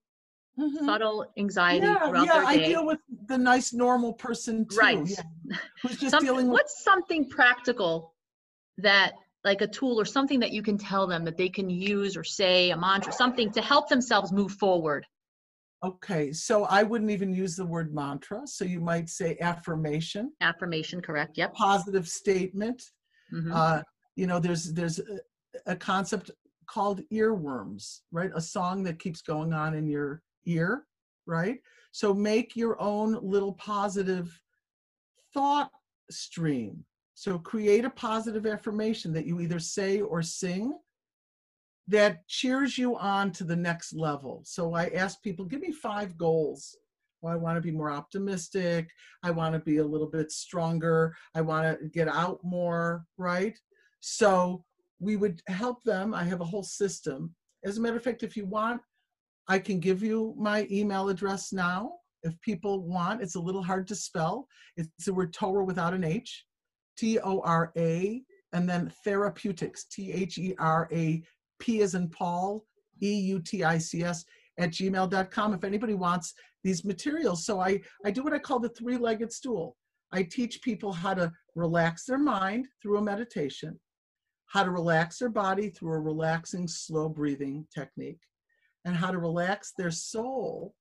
subtle 0.85 1.27
anxiety 1.37 1.87
Yeah, 1.87 2.25
yeah, 2.25 2.45
I 2.47 2.57
deal 2.57 2.87
with 2.87 3.01
the 3.27 3.37
nice 3.37 3.73
normal 3.73 4.13
person 4.15 4.67
too. 4.67 4.77
Right. 4.77 5.09
yeah, 5.09 5.57
Who's 5.83 5.97
just 5.99 6.13
Some- 6.13 6.25
dealing 6.25 6.47
with 6.47 6.55
What's 6.55 6.83
something 6.85 7.29
practical 7.29 8.15
that, 8.79 9.15
like 9.45 9.63
a 9.63 9.67
tool 9.67 10.01
or 10.01 10.05
something 10.05 10.41
that 10.41 10.53
you 10.53 10.63
can 10.63 10.79
tell 10.79 11.07
them 11.09 11.25
that 11.25 11.37
they 11.37 11.49
can 11.49 11.69
use 11.69 12.17
or 12.17 12.25
say, 12.25 12.71
a 12.71 12.77
mantra, 12.77 13.13
something 13.13 13.51
to 13.53 13.61
help 13.61 13.89
themselves 13.89 14.31
move 14.33 14.53
forward? 14.53 15.05
Okay, 15.85 16.33
so 16.33 16.65
I 16.65 16.83
wouldn't 16.83 17.11
even 17.11 17.33
use 17.33 17.55
the 17.55 17.65
word 17.65 17.95
mantra. 17.95 18.47
So 18.47 18.65
you 18.65 18.81
might 18.81 19.09
say 19.09 19.37
affirmation, 19.41 20.33
Affirmation, 20.41 21.01
correct? 21.01 21.39
Yep. 21.39 21.55
positive 21.55 22.09
statement. 22.09 22.83
Mhm. 23.33 23.53
Uh, 23.55 23.83
you 24.17 24.27
know, 24.27 24.41
there's 24.41 24.73
there's 24.73 24.99
a, 24.99 25.21
a 25.67 25.77
concept 25.77 26.31
called 26.67 27.01
earworms, 27.13 28.01
right? 28.11 28.31
A 28.35 28.41
song 28.41 28.83
that 28.85 28.99
keeps 28.99 29.23
going 29.23 29.53
on 29.53 29.75
in 29.75 29.87
your 29.87 30.23
ear, 30.47 30.87
right? 31.27 31.61
So 31.93 32.13
make 32.13 32.57
your 32.57 32.81
own 32.81 33.19
little 33.23 33.55
positive 33.55 34.29
thought 35.33 35.71
stream. 36.11 36.85
So 37.15 37.39
create 37.39 37.85
a 37.85 37.91
positive 37.91 38.47
affirmation 38.47 39.13
that 39.13 39.27
you 39.27 39.41
either 39.41 39.59
say 39.59 40.01
or 40.01 40.23
sing 40.23 40.79
that 41.89 42.27
cheers 42.29 42.77
you 42.77 42.97
on 42.97 43.33
to 43.33 43.45
the 43.45 43.57
next 43.57 43.95
level. 43.95 44.43
So 44.45 44.75
I 44.75 44.89
ask 44.89 45.23
people, 45.23 45.45
give 45.45 45.61
me 45.61 45.73
five 45.73 46.17
goals. 46.17 46.77
Well, 47.21 47.33
I 47.33 47.37
want 47.37 47.57
to 47.57 47.63
be 47.63 47.73
more 47.73 47.91
optimistic. 47.91 48.91
I 49.23 49.31
want 49.31 49.55
to 49.55 49.59
be 49.61 49.79
a 49.79 49.85
little 49.85 50.07
bit 50.07 50.31
stronger. 50.31 51.15
I 51.35 51.41
want 51.41 51.81
to 51.81 51.89
get 51.89 52.07
out 52.07 52.39
more, 52.45 53.05
right? 53.17 53.59
So 54.01 54.65
we 55.01 55.17
would 55.17 55.41
help 55.49 55.83
them. 55.83 56.15
I 56.15 56.25
have 56.25 56.41
a 56.41 56.45
whole 56.45 56.63
system. 56.63 57.35
As 57.65 57.79
a 57.79 57.81
matter 57.81 57.97
of 57.97 58.05
fact, 58.05 58.23
if 58.23 58.37
you 58.37 58.47
want, 58.47 58.81
I 59.49 59.59
can 59.59 59.81
give 59.81 60.03
you 60.03 60.35
my 60.39 60.69
email 60.71 61.09
address 61.09 61.53
now. 61.53 61.95
If 62.23 62.39
people 62.43 62.83
want, 62.83 63.23
it's 63.23 63.37
a 63.37 63.41
little 63.41 63.63
hard 63.63 63.89
to 63.89 63.95
spell. 63.95 64.47
It's 64.77 65.07
the 65.07 65.15
word 65.15 65.33
Torah 65.33 65.65
without 65.65 65.95
an 65.95 66.05
H, 66.05 66.45
T 66.99 67.19
O 67.21 67.41
R 67.41 67.73
A, 67.77 68.23
and 68.53 68.69
then 68.69 68.93
therapeutics, 69.05 69.85
T 69.85 70.13
H 70.13 70.37
E 70.39 70.55
R 70.59 70.89
A 70.93 71.23
P 71.59 71.83
as 71.83 71.95
in 71.95 72.09
Paul, 72.09 72.65
E 73.03 73.13
U 73.13 73.41
T 73.41 73.65
I 73.65 73.79
C 73.79 74.03
S, 74.03 74.25
at 74.59 74.71
gmail.com 74.71 75.55
if 75.55 75.65
anybody 75.65 75.95
wants 75.95 76.35
these 76.65 76.85
materials. 76.85 77.45
So 77.47 77.61
I, 77.61 77.81
I 78.05 78.11
do 78.11 78.23
what 78.23 78.33
I 78.33 78.39
call 78.39 78.59
the 78.59 78.69
three 78.71 78.97
legged 78.97 79.33
stool. 79.33 79.77
I 80.13 80.23
teach 80.23 80.63
people 80.63 80.93
how 80.93 81.15
to 81.15 81.33
relax 81.55 82.05
their 82.05 82.19
mind 82.19 82.67
through 82.81 82.99
a 82.99 83.03
meditation, 83.03 83.79
how 84.47 84.65
to 84.65 84.71
relax 84.71 85.19
their 85.19 85.29
body 85.29 85.71
through 85.71 85.93
a 85.93 86.01
relaxing, 86.01 86.67
slow 86.67 87.09
breathing 87.09 87.67
technique, 87.75 88.21
and 88.85 88.97
how 88.97 89.11
to 89.11 89.19
relax 89.19 89.73
their 89.77 89.91
soul 89.91 90.75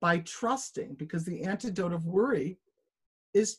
by 0.00 0.18
trusting, 0.18 0.94
because 0.98 1.24
the 1.24 1.42
antidote 1.42 1.92
of 1.92 2.06
worry 2.06 2.58
is 3.32 3.58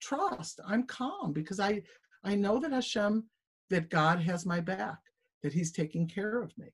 trust. 0.00 0.60
I'm 0.66 0.84
calm 0.84 1.32
because 1.32 1.60
I, 1.60 1.82
I 2.24 2.34
know 2.34 2.58
that 2.60 2.72
Hashem, 2.72 3.24
that 3.70 3.90
God 3.90 4.20
has 4.20 4.46
my 4.46 4.60
back, 4.60 4.98
that 5.42 5.52
He's 5.52 5.72
taking 5.72 6.06
care 6.06 6.40
of 6.40 6.56
me. 6.58 6.66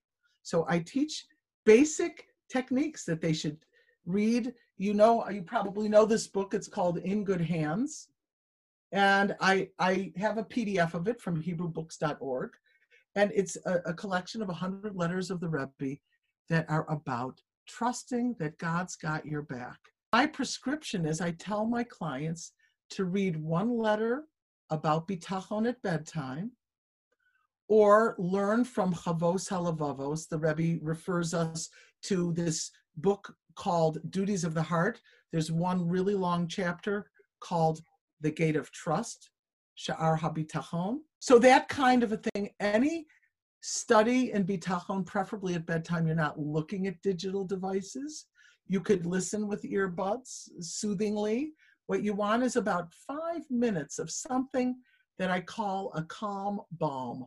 So 0.43 0.67
I 0.69 0.81
teach 0.81 1.27
basic 1.65 2.29
techniques 2.51 3.05
that 3.05 3.21
they 3.21 3.33
should 3.33 3.59
read. 4.07 4.55
You 4.77 4.95
know, 4.95 5.29
you 5.29 5.43
probably 5.43 5.89
know 5.89 6.05
this 6.05 6.27
book. 6.27 6.55
It's 6.55 6.69
called 6.69 6.99
In 6.99 7.25
Good 7.25 7.41
Hands. 7.41 8.09
And 8.93 9.35
I, 9.41 9.71
I 9.79 10.13
have 10.17 10.39
a 10.39 10.45
PDF 10.45 10.95
of 10.95 11.09
it 11.09 11.21
from 11.21 11.43
HebrewBooks.org. 11.43 12.51
And 13.17 13.33
it's 13.35 13.57
a, 13.65 13.81
a 13.87 13.95
collection 13.95 14.43
of 14.43 14.49
100 14.49 14.95
letters 14.97 15.31
of 15.31 15.41
the 15.41 15.49
Rebbe 15.49 15.99
that 16.49 16.69
are 16.69 16.89
about 16.91 17.41
trusting 17.67 18.37
that 18.39 18.59
God's 18.59 18.97
got 18.97 19.27
your 19.27 19.43
back. 19.43 19.79
My 20.13 20.27
prescription 20.27 21.07
is 21.07 21.21
I 21.21 21.33
tell 21.33 21.65
my 21.65 21.83
clients 21.83 22.53
to 22.91 23.05
read 23.05 23.37
one 23.37 23.77
letter 23.77 24.25
about 24.71 25.09
bitachon 25.09 25.69
at 25.69 25.83
bedtime 25.83 26.53
or 27.69 28.15
learn 28.19 28.65
from 28.65 28.93
Chovos 28.95 29.49
Halevavos. 29.49 30.29
The 30.29 30.39
Rebbe 30.39 30.85
refers 30.85 31.35
us 31.35 31.69
to 32.03 32.33
this 32.33 32.71
book 32.97 33.35
called 33.57 33.99
Duties 34.11 34.45
of 34.45 34.55
the 34.55 34.63
Heart. 34.63 35.01
There's 35.33 35.51
one 35.51 35.89
really 35.89 36.15
long 36.15 36.47
chapter 36.47 37.11
called 37.41 37.81
The 38.21 38.31
Gate 38.31 38.57
of 38.57 38.71
Trust, 38.71 39.31
Sha'ar 39.79 40.19
HaBitachon. 40.19 40.99
So 41.21 41.39
that 41.39 41.69
kind 41.69 42.03
of 42.03 42.13
a 42.13 42.19
thing, 42.19 42.51
any 42.61 43.07
study 43.63 44.33
in 44.33 44.45
bitachon, 44.45 45.07
preferably 45.07 45.55
at 45.55 45.67
bedtime, 45.67 46.07
you're 46.07 46.17
not 46.17 46.39
looking 46.39 46.87
at 46.87 47.01
digital 47.03 47.45
devices. 47.45 48.27
You 48.67 48.81
could 48.81 49.07
listen 49.07 49.49
with 49.49 49.63
earbuds 49.63 50.49
soothingly. 50.61 51.53
What 51.87 52.03
you 52.03 52.15
want 52.15 52.43
is 52.43 52.57
about 52.57 52.93
five 53.07 53.43
minutes 53.51 53.99
of 53.99 54.11
something 54.11 54.77
that 55.19 55.31
I 55.31 55.41
call 55.41 55.93
a 55.95 56.03
calm 56.03 56.61
balm 56.73 57.27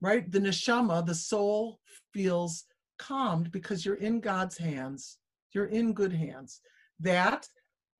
right? 0.00 0.30
The 0.30 0.40
neshama, 0.40 1.04
the 1.04 1.14
soul 1.14 1.80
feels 2.12 2.64
calmed 2.98 3.50
because 3.50 3.84
you're 3.84 3.96
in 3.96 4.20
God's 4.20 4.58
hands. 4.58 5.18
You're 5.54 5.66
in 5.66 5.92
good 5.92 6.12
hands. 6.12 6.60
That, 7.00 7.46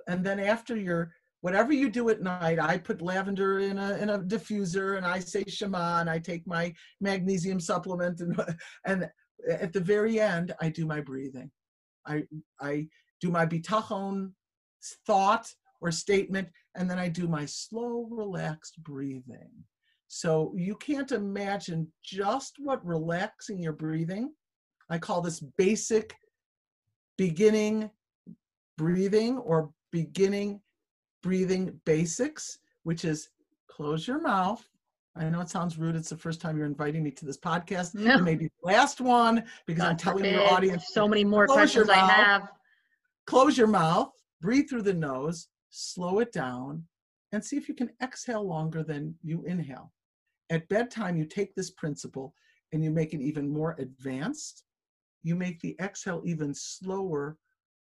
and 0.09 0.25
then 0.25 0.39
after 0.39 0.77
you're 0.77 1.13
whatever 1.41 1.73
you 1.73 1.89
do 1.89 2.09
at 2.11 2.23
night, 2.23 2.59
I 2.61 2.79
put 2.79 3.01
lavender 3.01 3.61
in 3.61 3.79
a 3.79 3.97
in 3.97 4.11
a 4.11 4.19
diffuser 4.19 4.97
and 4.97 5.07
I 5.07 5.21
say 5.21 5.45
Shema 5.47 6.01
and 6.01 6.11
I 6.11 6.19
take 6.19 6.47
my 6.47 6.75
magnesium 7.01 7.61
supplement 7.61 8.21
and 8.21 8.39
and 8.87 9.09
at 9.49 9.73
the 9.73 9.81
very 9.81 10.21
end 10.21 10.53
I 10.61 10.69
do 10.69 10.87
my 10.87 11.01
breathing. 11.01 11.51
I 12.07 12.25
I 12.61 12.89
do 13.21 13.31
my 13.31 13.47
bitachon 13.47 14.33
thought 15.07 15.53
or 15.81 15.91
statement 15.91 16.49
and 16.77 16.91
then 16.91 16.99
I 16.99 17.09
do 17.09 17.27
my 17.27 17.47
slow 17.47 18.07
relaxed 18.11 18.83
breathing. 18.83 19.51
So 20.13 20.53
you 20.57 20.75
can't 20.75 21.13
imagine 21.13 21.87
just 22.03 22.57
what 22.59 22.85
relaxing 22.85 23.63
your 23.63 23.73
breathing. 23.73 24.33
I 24.89 24.99
call 24.99 25.21
this 25.21 25.39
basic 25.57 26.17
beginning 27.17 27.89
breathing 28.77 29.39
or 29.39 29.71
beginning 29.93 30.61
breathing 31.23 31.81
basics, 31.87 32.59
which 32.83 33.05
is 33.05 33.29
close 33.69 34.09
your 34.09 34.21
mouth. 34.21 34.69
I 35.15 35.31
know 35.31 35.43
it 35.43 35.49
sounds 35.49 35.79
rude. 35.79 35.95
It's 35.95 36.11
the 36.11 36.17
first 36.17 36.41
time 36.41 36.57
you're 36.57 36.67
inviting 36.67 37.05
me 37.05 37.13
to 37.13 37.25
this 37.25 37.39
podcast. 37.39 37.95
No. 37.95 38.17
It 38.17 38.23
may 38.23 38.35
be 38.35 38.47
the 38.47 38.67
last 38.67 39.01
one 39.01 39.45
because 39.65 39.85
I'm 39.85 39.93
God 39.93 39.99
telling 40.01 40.25
your 40.25 40.41
forbid. 40.41 40.53
audience 40.53 40.87
So 40.89 41.07
many 41.07 41.23
more 41.23 41.47
your 41.47 41.55
questions 41.55 41.89
I 41.89 41.95
mouth. 41.97 42.11
have. 42.11 42.49
close 43.29 43.57
your 43.57 43.69
mouth, 43.69 44.11
breathe 44.41 44.69
through 44.69 44.83
the 44.83 44.93
nose, 44.95 45.47
slow 45.71 46.19
it 46.19 46.33
down, 46.33 46.85
and 47.31 47.45
see 47.45 47.57
if 47.57 47.69
you 47.69 47.77
can 47.77 47.91
exhale 48.03 48.45
longer 48.45 48.83
than 48.83 49.15
you 49.23 49.45
inhale. 49.45 49.93
At 50.51 50.69
bedtime, 50.69 51.17
you 51.17 51.25
take 51.25 51.55
this 51.55 51.71
principle 51.71 52.35
and 52.73 52.83
you 52.83 52.91
make 52.91 53.15
it 53.15 53.21
even 53.21 53.49
more 53.49 53.77
advanced. 53.79 54.65
You 55.23 55.37
make 55.37 55.61
the 55.61 55.77
exhale 55.81 56.23
even 56.25 56.55
slower 56.55 57.37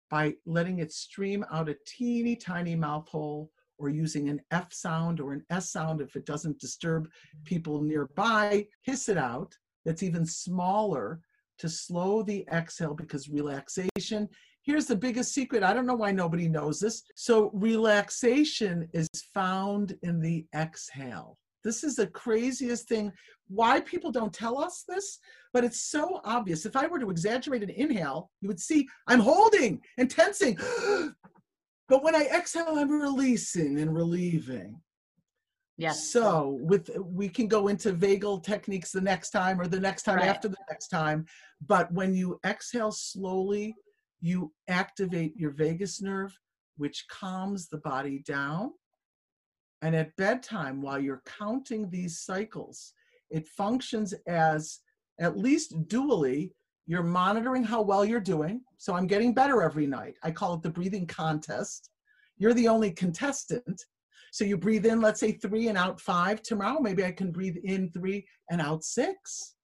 by 0.09 0.35
letting 0.45 0.79
it 0.79 0.91
stream 0.91 1.45
out 1.51 1.69
a 1.69 1.77
teeny 1.85 2.35
tiny 2.35 2.75
mouth 2.75 3.07
hole 3.07 3.51
or 3.77 3.89
using 3.89 4.29
an 4.29 4.41
F 4.51 4.73
sound 4.73 5.19
or 5.19 5.33
an 5.33 5.43
S 5.49 5.71
sound 5.71 6.01
if 6.01 6.15
it 6.15 6.25
doesn't 6.25 6.59
disturb 6.59 7.09
people 7.43 7.81
nearby. 7.81 8.65
Hiss 8.81 9.09
it 9.09 9.17
out. 9.17 9.55
That's 9.85 10.03
even 10.03 10.25
smaller 10.25 11.21
to 11.59 11.69
slow 11.69 12.21
the 12.21 12.45
exhale 12.51 12.93
because 12.93 13.29
relaxation 13.29 14.29
here's 14.67 14.85
the 14.85 14.95
biggest 14.95 15.33
secret. 15.33 15.63
I 15.63 15.73
don't 15.73 15.85
know 15.85 15.95
why 15.95 16.11
nobody 16.11 16.49
knows 16.49 16.79
this. 16.79 17.01
So, 17.15 17.49
relaxation 17.53 18.89
is 18.93 19.07
found 19.33 19.97
in 20.03 20.19
the 20.19 20.45
exhale. 20.53 21.39
This 21.67 21.83
is 21.83 21.97
the 21.97 22.07
craziest 22.07 22.87
thing. 22.87 23.11
Why 23.49 23.81
people 23.81 24.09
don't 24.09 24.33
tell 24.33 24.57
us 24.57 24.85
this, 24.87 25.19
but 25.51 25.65
it's 25.65 25.81
so 25.91 26.21
obvious. 26.23 26.65
If 26.65 26.77
I 26.77 26.87
were 26.87 26.97
to 26.97 27.09
exaggerate 27.09 27.61
an 27.61 27.71
inhale, 27.71 28.31
you 28.39 28.47
would 28.47 28.61
see 28.61 28.87
I'm 29.05 29.19
holding 29.19 29.81
and 29.97 30.09
tensing. 30.09 30.57
but 31.89 32.03
when 32.05 32.15
I 32.15 32.23
exhale, 32.33 32.77
I'm 32.77 32.89
releasing 32.89 33.81
and 33.81 33.93
relieving. 33.93 34.79
Yes. 35.75 36.09
So 36.09 36.57
with 36.61 36.89
we 36.99 37.27
can 37.27 37.49
go 37.49 37.67
into 37.67 37.91
vagal 37.91 38.43
techniques 38.45 38.93
the 38.93 39.01
next 39.01 39.31
time 39.31 39.59
or 39.59 39.67
the 39.67 39.79
next 39.79 40.03
time 40.03 40.19
Right. 40.19 40.29
after 40.29 40.47
the 40.47 40.63
next 40.69 40.87
time. 40.87 41.25
But 41.67 41.91
when 41.91 42.15
you 42.15 42.39
exhale 42.45 42.93
slowly, 42.93 43.75
you 44.21 44.53
activate 44.69 45.35
your 45.35 45.51
vagus 45.51 46.01
nerve, 46.01 46.33
which 46.77 47.05
calms 47.09 47.67
the 47.67 47.79
body 47.79 48.19
down. 48.25 48.71
And 49.81 49.95
at 49.95 50.15
bedtime, 50.15 50.81
while 50.81 50.99
you're 50.99 51.21
counting 51.25 51.89
these 51.89 52.19
cycles, 52.19 52.93
it 53.29 53.47
functions 53.47 54.13
as 54.27 54.79
at 55.19 55.37
least 55.37 55.73
dually, 55.87 56.51
you're 56.87 57.03
monitoring 57.03 57.63
how 57.63 57.81
well 57.81 58.05
you're 58.05 58.19
doing. 58.19 58.61
So 58.77 58.95
I'm 58.95 59.07
getting 59.07 59.33
better 59.33 59.61
every 59.61 59.87
night. 59.87 60.15
I 60.23 60.31
call 60.31 60.53
it 60.53 60.61
the 60.61 60.69
breathing 60.69 61.05
contest. 61.05 61.89
You're 62.37 62.53
the 62.53 62.67
only 62.67 62.91
contestant. 62.91 63.85
So 64.31 64.45
you 64.45 64.57
breathe 64.57 64.85
in, 64.85 65.01
let's 65.01 65.19
say 65.19 65.33
three 65.33 65.67
and 65.67 65.77
out 65.77 65.99
five. 65.99 66.41
Tomorrow, 66.41 66.79
maybe 66.79 67.03
I 67.03 67.11
can 67.11 67.31
breathe 67.31 67.57
in 67.63 67.91
three 67.91 68.25
and 68.49 68.61
out 68.61 68.83
six. 68.83 69.55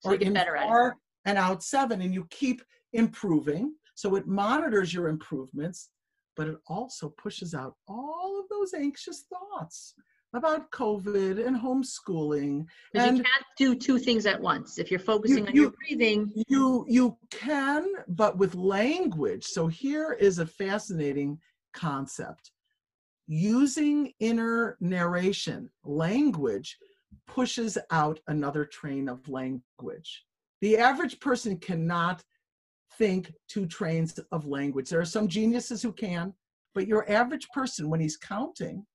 So 0.00 0.10
get 0.10 0.22
in 0.22 0.32
better 0.32 0.56
at 0.56 0.64
it. 0.64 0.68
four 0.68 0.96
and 1.24 1.38
out 1.38 1.62
seven. 1.62 2.02
And 2.02 2.12
you 2.12 2.26
keep 2.30 2.62
improving. 2.92 3.74
So 3.94 4.16
it 4.16 4.26
monitors 4.26 4.92
your 4.92 5.08
improvements, 5.08 5.90
but 6.36 6.48
it 6.48 6.56
also 6.66 7.08
pushes 7.10 7.54
out 7.54 7.74
all 7.86 8.40
of 8.40 8.48
those 8.48 8.74
anxious 8.74 9.24
thoughts 9.32 9.94
about 10.34 10.70
COVID 10.70 11.46
and 11.46 11.56
homeschooling. 11.56 12.66
Because 12.92 13.18
you 13.18 13.22
can't 13.22 13.44
do 13.58 13.74
two 13.74 13.98
things 13.98 14.24
at 14.26 14.40
once. 14.40 14.78
If 14.78 14.90
you're 14.90 15.00
focusing 15.00 15.46
on 15.46 15.54
you- 15.54 15.62
your 15.62 15.72
breathing, 15.72 16.32
you 16.48 16.86
you 16.88 17.18
can, 17.30 17.86
but 18.08 18.38
with 18.38 18.54
language. 18.54 19.44
So 19.44 19.66
here 19.66 20.12
is 20.12 20.38
a 20.38 20.46
fascinating 20.46 21.38
concept. 21.74 22.50
Using 23.26 24.12
inner 24.18 24.76
narration, 24.80 25.70
language 25.84 26.78
pushes 27.26 27.78
out 27.90 28.20
another 28.26 28.64
train 28.64 29.08
of 29.08 29.28
language. 29.28 30.24
The 30.60 30.78
average 30.78 31.20
person 31.20 31.58
cannot 31.58 32.24
think 32.98 33.32
two 33.48 33.66
trains 33.66 34.18
of 34.30 34.46
language. 34.46 34.88
There 34.88 35.00
are 35.00 35.04
some 35.04 35.28
geniuses 35.28 35.82
who 35.82 35.92
can, 35.92 36.34
but 36.74 36.86
your 36.86 37.10
average 37.10 37.48
person, 37.54 37.88
when 37.88 38.00
he's 38.00 38.16
counting, 38.16 38.86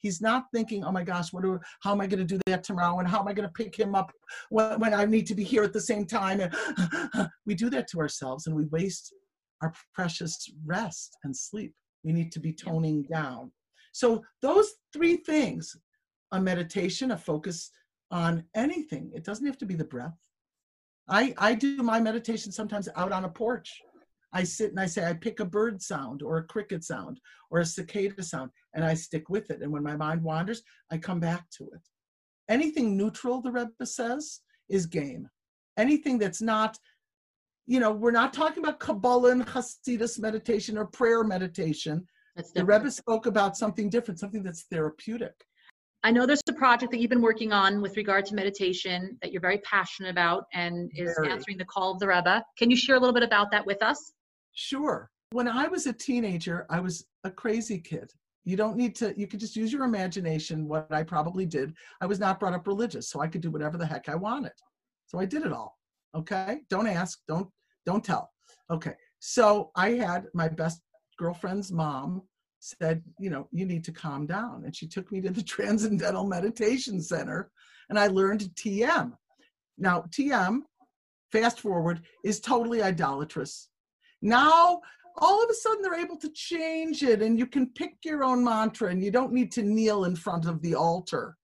he's 0.00 0.20
not 0.20 0.44
thinking, 0.52 0.84
oh 0.84 0.92
my 0.92 1.04
gosh, 1.04 1.32
what 1.32 1.42
do, 1.42 1.58
how 1.80 1.92
am 1.92 2.00
I 2.00 2.06
going 2.06 2.26
to 2.26 2.36
do 2.36 2.40
that 2.46 2.64
tomorrow? 2.64 2.98
And 2.98 3.08
how 3.08 3.20
am 3.20 3.28
I 3.28 3.32
going 3.32 3.48
to 3.48 3.52
pick 3.52 3.74
him 3.76 3.94
up 3.94 4.12
when, 4.50 4.80
when 4.80 4.94
I 4.94 5.04
need 5.04 5.26
to 5.28 5.34
be 5.34 5.44
here 5.44 5.62
at 5.62 5.72
the 5.72 5.80
same 5.80 6.04
time? 6.04 6.40
And 6.40 7.28
we 7.46 7.54
do 7.54 7.70
that 7.70 7.88
to 7.88 7.98
ourselves 8.00 8.46
and 8.46 8.56
we 8.56 8.64
waste 8.66 9.14
our 9.62 9.72
precious 9.94 10.36
rest 10.66 11.16
and 11.24 11.36
sleep. 11.36 11.72
We 12.04 12.12
need 12.12 12.32
to 12.32 12.40
be 12.40 12.52
toning 12.52 13.04
down. 13.04 13.52
So, 13.92 14.24
those 14.40 14.72
three 14.92 15.18
things 15.18 15.76
a 16.32 16.40
meditation, 16.40 17.10
a 17.10 17.16
focus 17.16 17.70
on 18.10 18.42
anything, 18.54 19.12
it 19.14 19.22
doesn't 19.22 19.46
have 19.46 19.58
to 19.58 19.66
be 19.66 19.74
the 19.74 19.84
breath. 19.84 20.16
I, 21.12 21.34
I 21.36 21.54
do 21.54 21.76
my 21.82 22.00
meditation 22.00 22.50
sometimes 22.50 22.88
out 22.96 23.12
on 23.12 23.24
a 23.24 23.28
porch. 23.28 23.82
I 24.32 24.44
sit 24.44 24.70
and 24.70 24.80
I 24.80 24.86
say, 24.86 25.04
I 25.04 25.12
pick 25.12 25.40
a 25.40 25.44
bird 25.44 25.82
sound 25.82 26.22
or 26.22 26.38
a 26.38 26.44
cricket 26.44 26.82
sound 26.82 27.20
or 27.50 27.60
a 27.60 27.66
cicada 27.66 28.22
sound 28.22 28.50
and 28.74 28.82
I 28.82 28.94
stick 28.94 29.28
with 29.28 29.50
it. 29.50 29.60
And 29.60 29.70
when 29.70 29.82
my 29.82 29.94
mind 29.94 30.22
wanders, 30.22 30.62
I 30.90 30.96
come 30.96 31.20
back 31.20 31.44
to 31.58 31.64
it. 31.64 31.80
Anything 32.48 32.96
neutral, 32.96 33.42
the 33.42 33.52
Rebbe 33.52 33.84
says, 33.84 34.40
is 34.70 34.86
game. 34.86 35.28
Anything 35.76 36.18
that's 36.18 36.40
not, 36.40 36.78
you 37.66 37.78
know, 37.78 37.92
we're 37.92 38.10
not 38.10 38.32
talking 38.32 38.62
about 38.62 38.80
Kabbalah 38.80 39.32
and 39.32 39.46
Hasidus 39.46 40.18
meditation 40.18 40.78
or 40.78 40.86
prayer 40.86 41.24
meditation. 41.24 42.06
The. 42.54 42.64
Rebbe 42.64 42.90
spoke 42.90 43.26
about 43.26 43.58
something 43.58 43.90
different, 43.90 44.18
something 44.18 44.42
that's 44.42 44.62
therapeutic. 44.62 45.34
I 46.04 46.10
know 46.10 46.26
there's 46.26 46.40
a 46.48 46.52
project 46.52 46.90
that 46.90 46.98
you've 46.98 47.10
been 47.10 47.22
working 47.22 47.52
on 47.52 47.80
with 47.80 47.96
regard 47.96 48.26
to 48.26 48.34
meditation 48.34 49.16
that 49.22 49.30
you're 49.30 49.40
very 49.40 49.58
passionate 49.58 50.10
about 50.10 50.46
and 50.52 50.90
is 50.96 51.14
Very. 51.16 51.30
answering 51.30 51.58
the 51.58 51.64
call 51.64 51.92
of 51.92 52.00
the 52.00 52.08
Rebbe. 52.08 52.42
Can 52.58 52.70
you 52.70 52.76
share 52.76 52.96
a 52.96 52.98
little 52.98 53.14
bit 53.14 53.22
about 53.22 53.52
that 53.52 53.64
with 53.64 53.80
us? 53.84 54.12
Sure. 54.52 55.08
When 55.30 55.46
I 55.46 55.68
was 55.68 55.86
a 55.86 55.92
teenager, 55.92 56.66
I 56.68 56.80
was 56.80 57.06
a 57.22 57.30
crazy 57.30 57.78
kid. 57.78 58.10
You 58.44 58.56
don't 58.56 58.76
need 58.76 58.96
to, 58.96 59.14
you 59.16 59.28
could 59.28 59.38
just 59.38 59.54
use 59.54 59.72
your 59.72 59.84
imagination, 59.84 60.66
what 60.66 60.92
I 60.92 61.04
probably 61.04 61.46
did. 61.46 61.72
I 62.00 62.06
was 62.06 62.18
not 62.18 62.40
brought 62.40 62.54
up 62.54 62.66
religious, 62.66 63.08
so 63.08 63.20
I 63.20 63.28
could 63.28 63.40
do 63.40 63.52
whatever 63.52 63.78
the 63.78 63.86
heck 63.86 64.08
I 64.08 64.16
wanted. 64.16 64.52
So 65.06 65.20
I 65.20 65.24
did 65.24 65.46
it 65.46 65.52
all. 65.52 65.78
Okay. 66.16 66.62
Don't 66.68 66.88
ask, 66.88 67.20
don't, 67.28 67.48
don't 67.86 68.04
tell. 68.04 68.28
Okay. 68.72 68.94
So 69.20 69.70
I 69.76 69.90
had 69.90 70.26
my 70.34 70.48
best 70.48 70.80
girlfriend's 71.16 71.70
mom 71.70 72.22
said, 72.62 73.02
you 73.18 73.28
know, 73.28 73.48
you 73.50 73.66
need 73.66 73.82
to 73.84 73.92
calm 73.92 74.24
down. 74.24 74.62
And 74.64 74.74
she 74.74 74.86
took 74.86 75.10
me 75.10 75.20
to 75.20 75.30
the 75.30 75.42
Transcendental 75.54 76.26
Meditation 76.26 77.00
Center 77.02 77.50
and 77.90 77.98
I 77.98 78.06
learned 78.06 78.50
TM. 78.54 79.12
Now, 79.78 80.04
TM, 80.10 80.60
fast 81.32 81.60
forward, 81.60 82.02
is 82.24 82.40
totally 82.40 82.82
idolatrous. 82.82 83.68
Now, 84.22 84.80
all 85.18 85.42
of 85.42 85.50
a 85.50 85.54
sudden, 85.54 85.82
they're 85.82 86.00
able 86.00 86.16
to 86.18 86.30
change 86.30 87.02
it 87.02 87.20
and 87.20 87.38
you 87.38 87.46
can 87.46 87.66
pick 87.70 87.96
your 88.04 88.22
own 88.22 88.44
mantra 88.44 88.90
and 88.90 89.02
you 89.02 89.10
don't 89.10 89.32
need 89.32 89.50
to 89.52 89.62
kneel 89.62 90.04
in 90.04 90.14
front 90.14 90.46
of 90.46 90.62
the 90.62 90.74
altar 90.74 91.36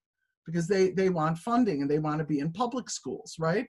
because 0.47 0.69
they, 0.69 0.91
they 0.91 1.11
want 1.11 1.37
funding 1.37 1.83
and 1.83 1.91
they 1.91 1.99
want 1.99 2.19
to 2.19 2.25
be 2.25 2.39
in 2.39 2.53
public 2.53 2.89
schools, 2.89 3.35
right? 3.39 3.67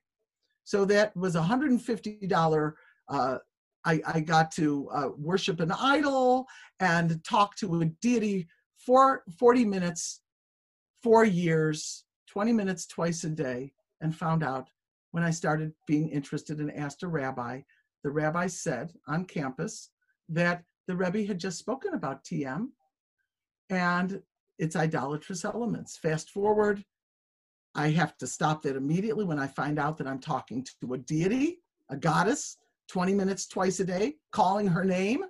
So 0.64 0.86
that 0.86 1.16
was 1.18 1.36
a 1.36 1.42
$150 1.42 2.74
uh, 3.10 3.38
I, 3.86 4.02
I 4.06 4.20
got 4.20 4.52
to 4.54 4.90
uh, 4.94 5.10
worship 5.18 5.60
an 5.60 5.72
idol 5.72 6.48
and 6.80 7.24
talk 7.24 7.56
to 7.58 7.82
a 7.82 7.86
deity 7.86 8.48
for 8.78 9.24
40 9.38 9.66
minutes, 9.66 10.22
four 11.02 11.26
years, 11.26 12.04
20 12.28 12.54
minutes 12.54 12.86
twice 12.86 13.24
a 13.24 13.30
day, 13.30 13.72
and 14.02 14.16
found 14.16 14.44
out 14.44 14.70
when 15.12 15.24
I 15.24 15.32
started 15.32 15.74
being 15.88 16.10
interested 16.10 16.60
and 16.60 16.72
asked 16.76 17.04
a 17.04 17.08
rabbi, 17.08 17.62
the 18.04 18.12
rabbi 18.12 18.48
said 18.48 18.94
on 19.08 19.26
campus 19.26 19.90
that 20.30 20.64
the 20.88 20.96
Rebbe 20.96 21.26
had 21.26 21.40
just 21.40 21.60
spoken 21.60 21.94
about 21.94 22.24
TM 22.24 22.68
and 23.70 24.22
its 24.58 24.76
idolatrous 24.76 25.46
elements. 25.46 25.98
Fast 25.98 26.30
forward, 26.30 26.84
I 27.76 27.90
have 27.90 28.18
to 28.18 28.28
stop 28.28 28.64
that 28.64 28.76
immediately 28.76 29.26
when 29.26 29.40
I 29.40 29.48
find 29.48 29.80
out 29.80 29.98
that 29.98 30.08
I'm 30.08 30.20
talking 30.20 30.66
to 30.82 30.94
a 30.94 30.98
deity, 30.98 31.60
a 31.90 31.98
goddess, 31.98 32.58
20 32.90 33.14
minutes 33.14 33.48
twice 33.48 33.80
a 33.80 33.86
day, 33.86 34.16
calling 34.32 34.68
her 34.68 34.84
name, 34.84 35.24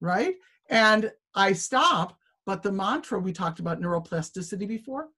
right? 0.00 0.34
And 0.68 1.10
I 1.34 1.52
stop, 1.52 2.18
but 2.44 2.62
the 2.62 2.72
mantra 2.72 3.18
we 3.18 3.32
talked 3.32 3.60
about 3.60 3.80
neuroplasticity 3.80 4.68
before, 4.68 5.08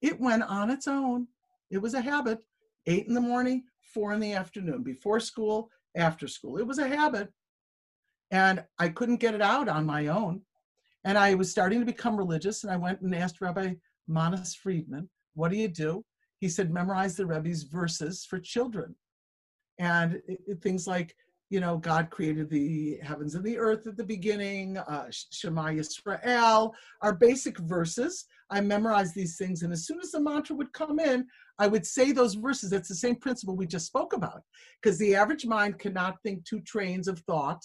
it 0.00 0.18
went 0.20 0.44
on 0.44 0.70
its 0.70 0.86
own. 0.86 1.26
It 1.70 1.78
was 1.78 1.94
a 1.94 2.00
habit. 2.00 2.38
Eight 2.86 3.06
in 3.06 3.14
the 3.14 3.20
morning, 3.20 3.64
four 3.80 4.12
in 4.12 4.20
the 4.20 4.32
afternoon, 4.32 4.82
before 4.82 5.20
school, 5.20 5.70
after 5.94 6.28
school. 6.28 6.56
It 6.56 6.66
was 6.66 6.78
a 6.78 6.88
habit. 6.88 7.32
And 8.30 8.64
I 8.78 8.88
couldn't 8.88 9.16
get 9.16 9.34
it 9.34 9.42
out 9.42 9.68
on 9.68 9.84
my 9.84 10.06
own. 10.06 10.42
And 11.04 11.18
I 11.18 11.34
was 11.34 11.50
starting 11.50 11.80
to 11.80 11.86
become 11.86 12.16
religious, 12.16 12.64
and 12.64 12.72
I 12.72 12.76
went 12.76 13.00
and 13.00 13.14
asked 13.14 13.40
Rabbi 13.40 13.74
Manis 14.06 14.54
Friedman, 14.54 15.08
What 15.34 15.50
do 15.50 15.56
you 15.56 15.68
do? 15.68 16.04
He 16.38 16.48
said, 16.48 16.72
Memorize 16.72 17.16
the 17.16 17.26
Rebbe's 17.26 17.64
verses 17.64 18.24
for 18.24 18.38
children. 18.38 18.94
And 19.78 20.20
it, 20.26 20.40
it, 20.46 20.62
things 20.62 20.86
like, 20.86 21.14
you 21.50 21.60
know, 21.60 21.78
God 21.78 22.10
created 22.10 22.50
the 22.50 22.98
heavens 23.02 23.34
and 23.34 23.44
the 23.44 23.58
earth 23.58 23.86
at 23.86 23.96
the 23.96 24.04
beginning, 24.04 24.76
uh, 24.76 25.06
Shema 25.10 25.68
Yisrael, 25.68 26.72
our 27.00 27.14
basic 27.14 27.58
verses. 27.58 28.26
I 28.50 28.60
memorized 28.60 29.14
these 29.14 29.36
things, 29.36 29.62
and 29.62 29.72
as 29.72 29.86
soon 29.86 30.00
as 30.00 30.10
the 30.10 30.20
mantra 30.20 30.56
would 30.56 30.72
come 30.72 30.98
in, 30.98 31.26
I 31.58 31.66
would 31.66 31.86
say 31.86 32.12
those 32.12 32.34
verses. 32.34 32.72
It's 32.72 32.88
the 32.88 32.94
same 32.94 33.16
principle 33.16 33.56
we 33.56 33.66
just 33.66 33.86
spoke 33.86 34.14
about, 34.14 34.42
because 34.82 34.98
the 34.98 35.14
average 35.14 35.46
mind 35.46 35.78
cannot 35.78 36.16
think 36.22 36.44
two 36.44 36.60
trains 36.60 37.08
of 37.08 37.18
thought, 37.20 37.62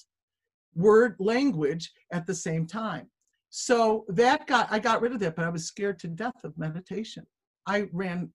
word, 0.75 1.15
language 1.19 1.91
at 2.11 2.25
the 2.25 2.35
same 2.35 2.67
time. 2.67 3.07
So 3.49 4.05
that 4.09 4.47
got, 4.47 4.67
I 4.71 4.79
got 4.79 5.01
rid 5.01 5.13
of 5.13 5.19
that, 5.19 5.35
but 5.35 5.45
I 5.45 5.49
was 5.49 5.65
scared 5.65 5.99
to 5.99 6.07
death 6.07 6.43
of 6.43 6.57
meditation. 6.57 7.25
I 7.65 7.87
ran 7.91 8.31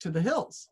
to 0.00 0.10
the 0.10 0.20
hills. 0.20 0.68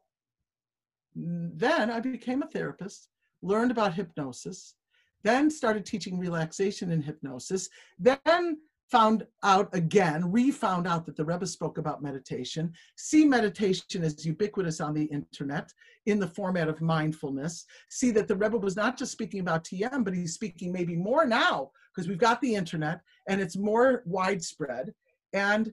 Then 1.14 1.90
I 1.90 2.00
became 2.00 2.42
a 2.42 2.46
therapist 2.46 3.08
learned 3.42 3.70
about 3.70 3.94
hypnosis, 3.94 4.74
then 5.22 5.50
started 5.50 5.84
teaching 5.84 6.18
relaxation 6.18 6.92
and 6.92 7.04
hypnosis, 7.04 7.68
then 7.98 8.58
found 8.90 9.26
out 9.42 9.74
again, 9.74 10.30
re-found 10.30 10.86
out 10.86 11.06
that 11.06 11.16
the 11.16 11.24
Rebbe 11.24 11.46
spoke 11.46 11.78
about 11.78 12.02
meditation, 12.02 12.72
see 12.96 13.24
meditation 13.24 14.04
as 14.04 14.26
ubiquitous 14.26 14.80
on 14.80 14.92
the 14.92 15.04
internet 15.04 15.72
in 16.04 16.18
the 16.18 16.26
format 16.26 16.68
of 16.68 16.82
mindfulness, 16.82 17.64
see 17.88 18.10
that 18.10 18.28
the 18.28 18.36
Rebbe 18.36 18.58
was 18.58 18.76
not 18.76 18.98
just 18.98 19.12
speaking 19.12 19.40
about 19.40 19.64
TM, 19.64 20.04
but 20.04 20.14
he's 20.14 20.34
speaking 20.34 20.72
maybe 20.72 20.94
more 20.94 21.24
now 21.24 21.70
because 21.94 22.06
we've 22.06 22.18
got 22.18 22.40
the 22.42 22.54
internet 22.54 23.00
and 23.28 23.40
it's 23.40 23.56
more 23.56 24.02
widespread. 24.04 24.92
And 25.32 25.72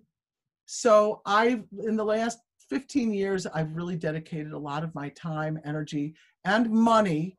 so 0.66 1.22
I've, 1.26 1.66
in 1.84 1.98
the 1.98 2.06
last 2.06 2.40
15 2.70 3.12
years, 3.12 3.48
I've 3.48 3.76
really 3.76 3.96
dedicated 3.96 4.54
a 4.54 4.58
lot 4.58 4.84
of 4.84 4.94
my 4.94 5.10
time, 5.10 5.60
energy, 5.66 6.14
and 6.46 6.70
money 6.70 7.36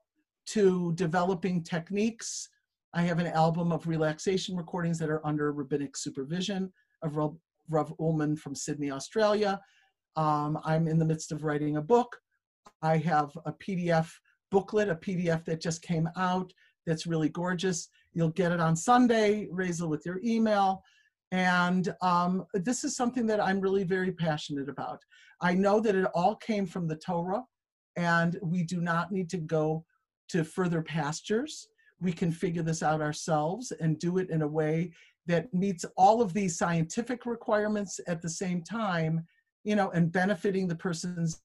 to 0.46 0.92
developing 0.94 1.62
techniques. 1.62 2.48
I 2.94 3.02
have 3.02 3.20
an 3.20 3.28
album 3.28 3.70
of 3.70 3.86
relaxation 3.86 4.56
recordings 4.56 4.98
that 4.98 5.08
are 5.08 5.24
under 5.24 5.52
rabbinic 5.52 5.96
supervision 5.96 6.72
of 7.02 7.16
Rav, 7.16 7.36
Ulman 8.00 8.36
from 8.36 8.54
Sydney, 8.54 8.90
Australia. 8.90 9.60
Um, 10.16 10.58
I'm 10.64 10.88
in 10.88 10.98
the 10.98 11.04
midst 11.04 11.30
of 11.30 11.44
writing 11.44 11.76
a 11.76 11.82
book. 11.82 12.16
I 12.82 12.96
have 12.96 13.30
a 13.46 13.52
PDF 13.52 14.10
booklet, 14.50 14.88
a 14.88 14.96
PDF 14.96 15.44
that 15.44 15.60
just 15.60 15.82
came 15.82 16.08
out 16.16 16.52
that's 16.86 17.06
really 17.06 17.28
gorgeous. 17.28 17.88
You'll 18.12 18.30
get 18.30 18.50
it 18.50 18.58
on 18.58 18.74
Sunday, 18.74 19.46
Razel, 19.52 19.88
with 19.88 20.04
your 20.04 20.18
email. 20.24 20.82
And 21.32 21.94
um, 22.02 22.44
this 22.54 22.84
is 22.84 22.96
something 22.96 23.26
that 23.26 23.40
I'm 23.40 23.60
really 23.60 23.84
very 23.84 24.12
passionate 24.12 24.68
about. 24.68 25.00
I 25.40 25.54
know 25.54 25.80
that 25.80 25.94
it 25.94 26.06
all 26.14 26.36
came 26.36 26.66
from 26.66 26.88
the 26.88 26.96
Torah, 26.96 27.44
and 27.96 28.38
we 28.42 28.64
do 28.64 28.80
not 28.80 29.12
need 29.12 29.30
to 29.30 29.38
go 29.38 29.84
to 30.30 30.44
further 30.44 30.82
pastures. 30.82 31.68
We 32.00 32.12
can 32.12 32.32
figure 32.32 32.62
this 32.62 32.82
out 32.82 33.00
ourselves 33.00 33.72
and 33.80 33.98
do 33.98 34.18
it 34.18 34.30
in 34.30 34.42
a 34.42 34.48
way 34.48 34.92
that 35.26 35.52
meets 35.54 35.84
all 35.96 36.20
of 36.20 36.32
these 36.32 36.58
scientific 36.58 37.26
requirements 37.26 38.00
at 38.08 38.22
the 38.22 38.30
same 38.30 38.62
time, 38.62 39.24
you 39.64 39.76
know, 39.76 39.90
and 39.90 40.10
benefiting 40.10 40.66
the 40.66 40.74
person's 40.74 41.40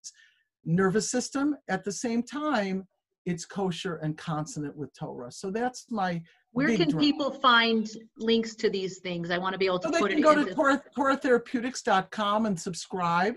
nervous 0.63 1.11
system 1.11 1.55
at 1.69 1.83
the 1.83 1.91
same 1.91 2.23
time 2.23 2.87
it's 3.25 3.45
kosher 3.45 3.95
and 3.97 4.17
consonant 4.17 4.75
with 4.77 4.93
Torah. 4.97 5.31
So 5.31 5.49
that's 5.51 5.85
my. 5.89 6.21
Where 6.55 6.73
can 6.77 6.89
drum. 6.89 7.03
people 7.03 7.31
find 7.31 7.85
links 8.17 8.55
to 8.55 8.69
these 8.69 8.99
things? 8.99 9.29
I 9.29 9.37
want 9.37 9.51
to 9.51 9.59
be 9.59 9.65
able 9.65 9.79
to 9.79 9.89
so 9.89 9.99
put 9.99 10.11
it. 10.11 10.15
They 10.15 10.21
can 10.21 10.35
go 10.35 10.41
to 10.41 10.55
Torah, 10.55 10.81
Toratherapeutics.com 10.97 12.45
and 12.45 12.57
subscribe. 12.57 13.35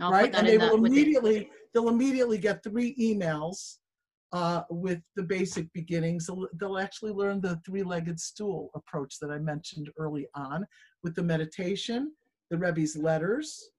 I'll 0.00 0.10
right, 0.10 0.34
and 0.34 0.44
they 0.44 0.58
will 0.58 0.74
immediately 0.74 1.38
the... 1.38 1.48
they'll 1.72 1.88
immediately 1.88 2.36
get 2.36 2.64
three 2.64 2.96
emails 2.96 3.76
uh, 4.32 4.62
with 4.70 5.00
the 5.14 5.22
basic 5.22 5.72
beginnings. 5.72 6.26
They'll, 6.26 6.48
they'll 6.58 6.78
actually 6.78 7.12
learn 7.12 7.40
the 7.40 7.60
three-legged 7.64 8.18
stool 8.18 8.70
approach 8.74 9.20
that 9.20 9.30
I 9.30 9.38
mentioned 9.38 9.90
early 9.96 10.26
on 10.34 10.66
with 11.04 11.14
the 11.14 11.22
meditation, 11.22 12.12
the 12.50 12.58
Rebbe's 12.58 12.96
letters. 12.96 13.70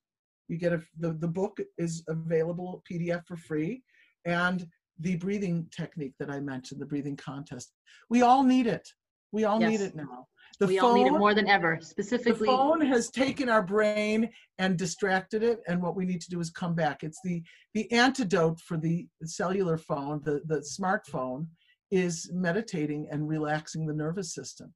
You 0.48 0.58
get 0.58 0.72
a, 0.72 0.82
the, 0.98 1.12
the 1.12 1.28
book 1.28 1.60
is 1.78 2.06
available 2.08 2.82
PDF 2.90 3.24
for 3.28 3.36
free 3.36 3.84
and 4.26 4.66
the 5.00 5.16
breathing 5.16 5.68
technique 5.72 6.14
that 6.20 6.30
I 6.30 6.40
mentioned, 6.40 6.82
the 6.82 6.86
breathing 6.86 7.16
contest. 7.16 7.72
We 8.10 8.22
all 8.22 8.44
need 8.44 8.68
it. 8.68 8.88
We 9.32 9.46
all 9.46 9.60
yes. 9.60 9.70
need 9.72 9.82
it 9.82 9.96
now. 9.96 10.28
The 10.60 10.68
we 10.68 10.78
phone, 10.78 10.90
all 10.90 10.96
need 10.96 11.08
it 11.08 11.18
more 11.18 11.34
than 11.34 11.48
ever. 11.48 11.80
Specifically, 11.82 12.48
the 12.48 12.54
phone 12.54 12.82
has 12.82 13.10
taken 13.10 13.48
our 13.48 13.62
brain 13.62 14.30
and 14.58 14.78
distracted 14.78 15.44
it, 15.44 15.60
and 15.68 15.82
what 15.82 15.96
we 15.96 16.06
need 16.06 16.22
to 16.22 16.30
do 16.30 16.40
is 16.40 16.50
come 16.50 16.76
back. 16.76 17.04
It's 17.04 17.20
the 17.24 17.42
the 17.74 17.90
antidote 17.92 18.60
for 18.60 18.76
the 18.76 19.08
cellular 19.24 19.78
phone, 19.78 20.22
the 20.26 20.42
the 20.48 20.60
smartphone, 20.60 21.48
is 21.92 22.30
meditating 22.34 23.08
and 23.12 23.30
relaxing 23.30 23.86
the 23.86 23.94
nervous 23.94 24.34
system, 24.34 24.74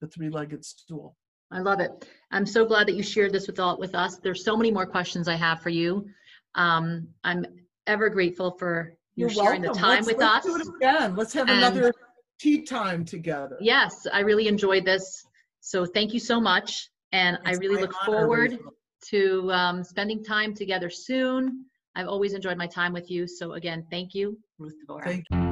the 0.00 0.06
three-legged 0.06 0.64
stool. 0.64 1.16
I 1.50 1.60
love 1.60 1.80
it. 1.80 2.08
I'm 2.30 2.46
so 2.46 2.64
glad 2.64 2.86
that 2.88 2.94
you 2.94 3.02
shared 3.02 3.32
this 3.32 3.46
with 3.46 3.58
all 3.58 3.78
with 3.78 3.94
us. 3.94 4.18
There's 4.18 4.44
so 4.44 4.56
many 4.56 4.70
more 4.70 4.86
questions 4.86 5.26
I 5.26 5.36
have 5.36 5.62
for 5.62 5.70
you. 5.70 6.06
Um, 6.54 7.08
I'm 7.24 7.44
ever 7.86 8.08
grateful 8.08 8.52
for 8.58 8.94
you 9.16 9.26
You're 9.26 9.30
sharing 9.30 9.62
welcome. 9.62 9.74
the 9.74 9.86
time 9.86 9.90
let's, 9.96 10.06
with 10.06 10.18
let's 10.18 10.46
us. 10.46 10.52
Do 10.52 10.56
it 10.56 10.76
again. 10.76 11.16
Let's 11.16 11.32
have 11.34 11.48
and 11.48 11.58
another 11.58 11.92
tea 12.38 12.62
time 12.62 13.04
together. 13.04 13.56
Yes, 13.60 14.06
I 14.12 14.20
really 14.20 14.48
enjoyed 14.48 14.84
this. 14.84 15.24
So 15.60 15.86
thank 15.86 16.12
you 16.12 16.20
so 16.20 16.40
much. 16.40 16.88
And 17.12 17.38
it's 17.44 17.58
I 17.58 17.60
really 17.60 17.80
look 17.80 17.94
honor, 18.02 18.18
forward 18.18 18.58
to 19.10 19.52
um, 19.52 19.84
spending 19.84 20.24
time 20.24 20.54
together 20.54 20.90
soon. 20.90 21.64
I've 21.94 22.08
always 22.08 22.34
enjoyed 22.34 22.56
my 22.56 22.66
time 22.66 22.92
with 22.92 23.10
you. 23.10 23.28
So 23.28 23.52
again, 23.52 23.86
thank 23.90 24.14
you, 24.14 24.38
Rus 24.58 24.74
Devorah. 24.84 25.04
Thank 25.04 25.24
you. 25.30 25.43